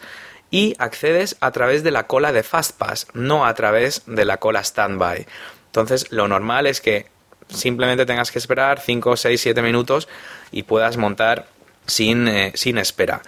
[0.50, 4.62] y accedes a través de la cola de Fastpass, no a través de la cola
[4.62, 5.26] Standby.
[5.66, 7.06] Entonces, lo normal es que
[7.48, 10.08] simplemente tengas que esperar 5, 6, 7 minutos
[10.50, 11.46] y puedas montar
[11.86, 13.22] sin, eh, sin espera.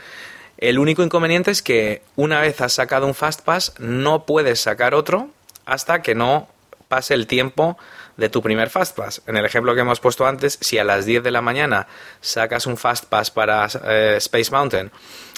[0.58, 5.30] El único inconveniente es que una vez has sacado un Fastpass, no puedes sacar otro
[5.66, 6.48] hasta que no
[6.88, 7.78] pase el tiempo
[8.18, 9.22] de tu primer Fastpass.
[9.26, 11.86] En el ejemplo que hemos puesto antes, si a las 10 de la mañana
[12.20, 14.90] sacas un Fastpass para eh, Space Mountain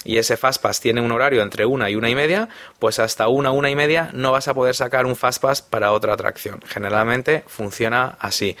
[0.03, 2.49] y ese Fastpass tiene un horario entre una y una y media,
[2.79, 6.13] pues hasta una, una y media no vas a poder sacar un Fastpass para otra
[6.13, 6.59] atracción.
[6.67, 8.57] Generalmente funciona así.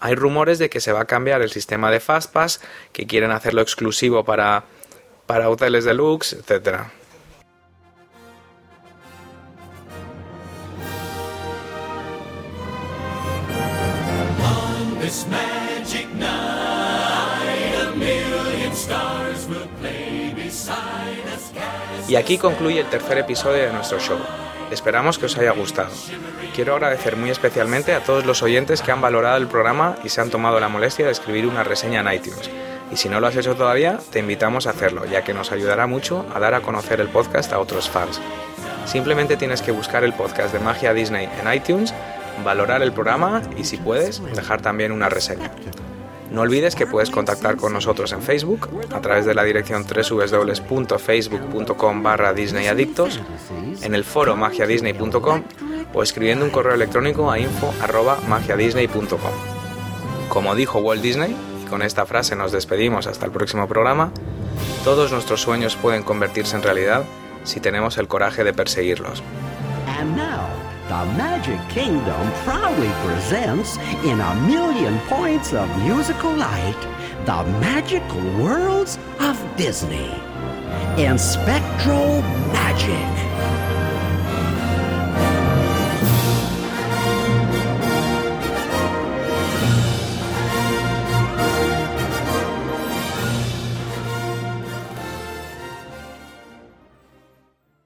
[0.00, 2.60] Hay rumores de que se va a cambiar el sistema de Fastpass,
[2.92, 4.64] que quieren hacerlo exclusivo para,
[5.24, 6.92] para hoteles deluxe, etcétera.
[22.08, 24.18] Y aquí concluye el tercer episodio de nuestro show.
[24.70, 25.90] Esperamos que os haya gustado.
[26.54, 30.20] Quiero agradecer muy especialmente a todos los oyentes que han valorado el programa y se
[30.20, 32.50] han tomado la molestia de escribir una reseña en iTunes.
[32.90, 35.86] Y si no lo has hecho todavía, te invitamos a hacerlo, ya que nos ayudará
[35.86, 38.20] mucho a dar a conocer el podcast a otros fans.
[38.86, 41.92] Simplemente tienes que buscar el podcast de Magia Disney en iTunes,
[42.44, 45.50] valorar el programa y si puedes, dejar también una reseña.
[46.30, 52.02] No olvides que puedes contactar con nosotros en Facebook a través de la dirección www.facebook.com
[52.02, 53.20] barra disneyadictos,
[53.82, 55.42] en el foro magiadisney.com
[55.94, 59.32] o escribiendo un correo electrónico a info arroba magiadisney.com.
[60.28, 64.10] Como dijo Walt Disney, y con esta frase nos despedimos hasta el próximo programa,
[64.84, 67.04] todos nuestros sueños pueden convertirse en realidad
[67.44, 69.22] si tenemos el coraje de perseguirlos.
[70.88, 76.80] The Magic Kingdom proudly presents, in a million points of musical light,
[77.24, 80.14] the magical worlds of Disney.
[80.96, 82.22] In Spectral
[82.52, 83.65] Magic.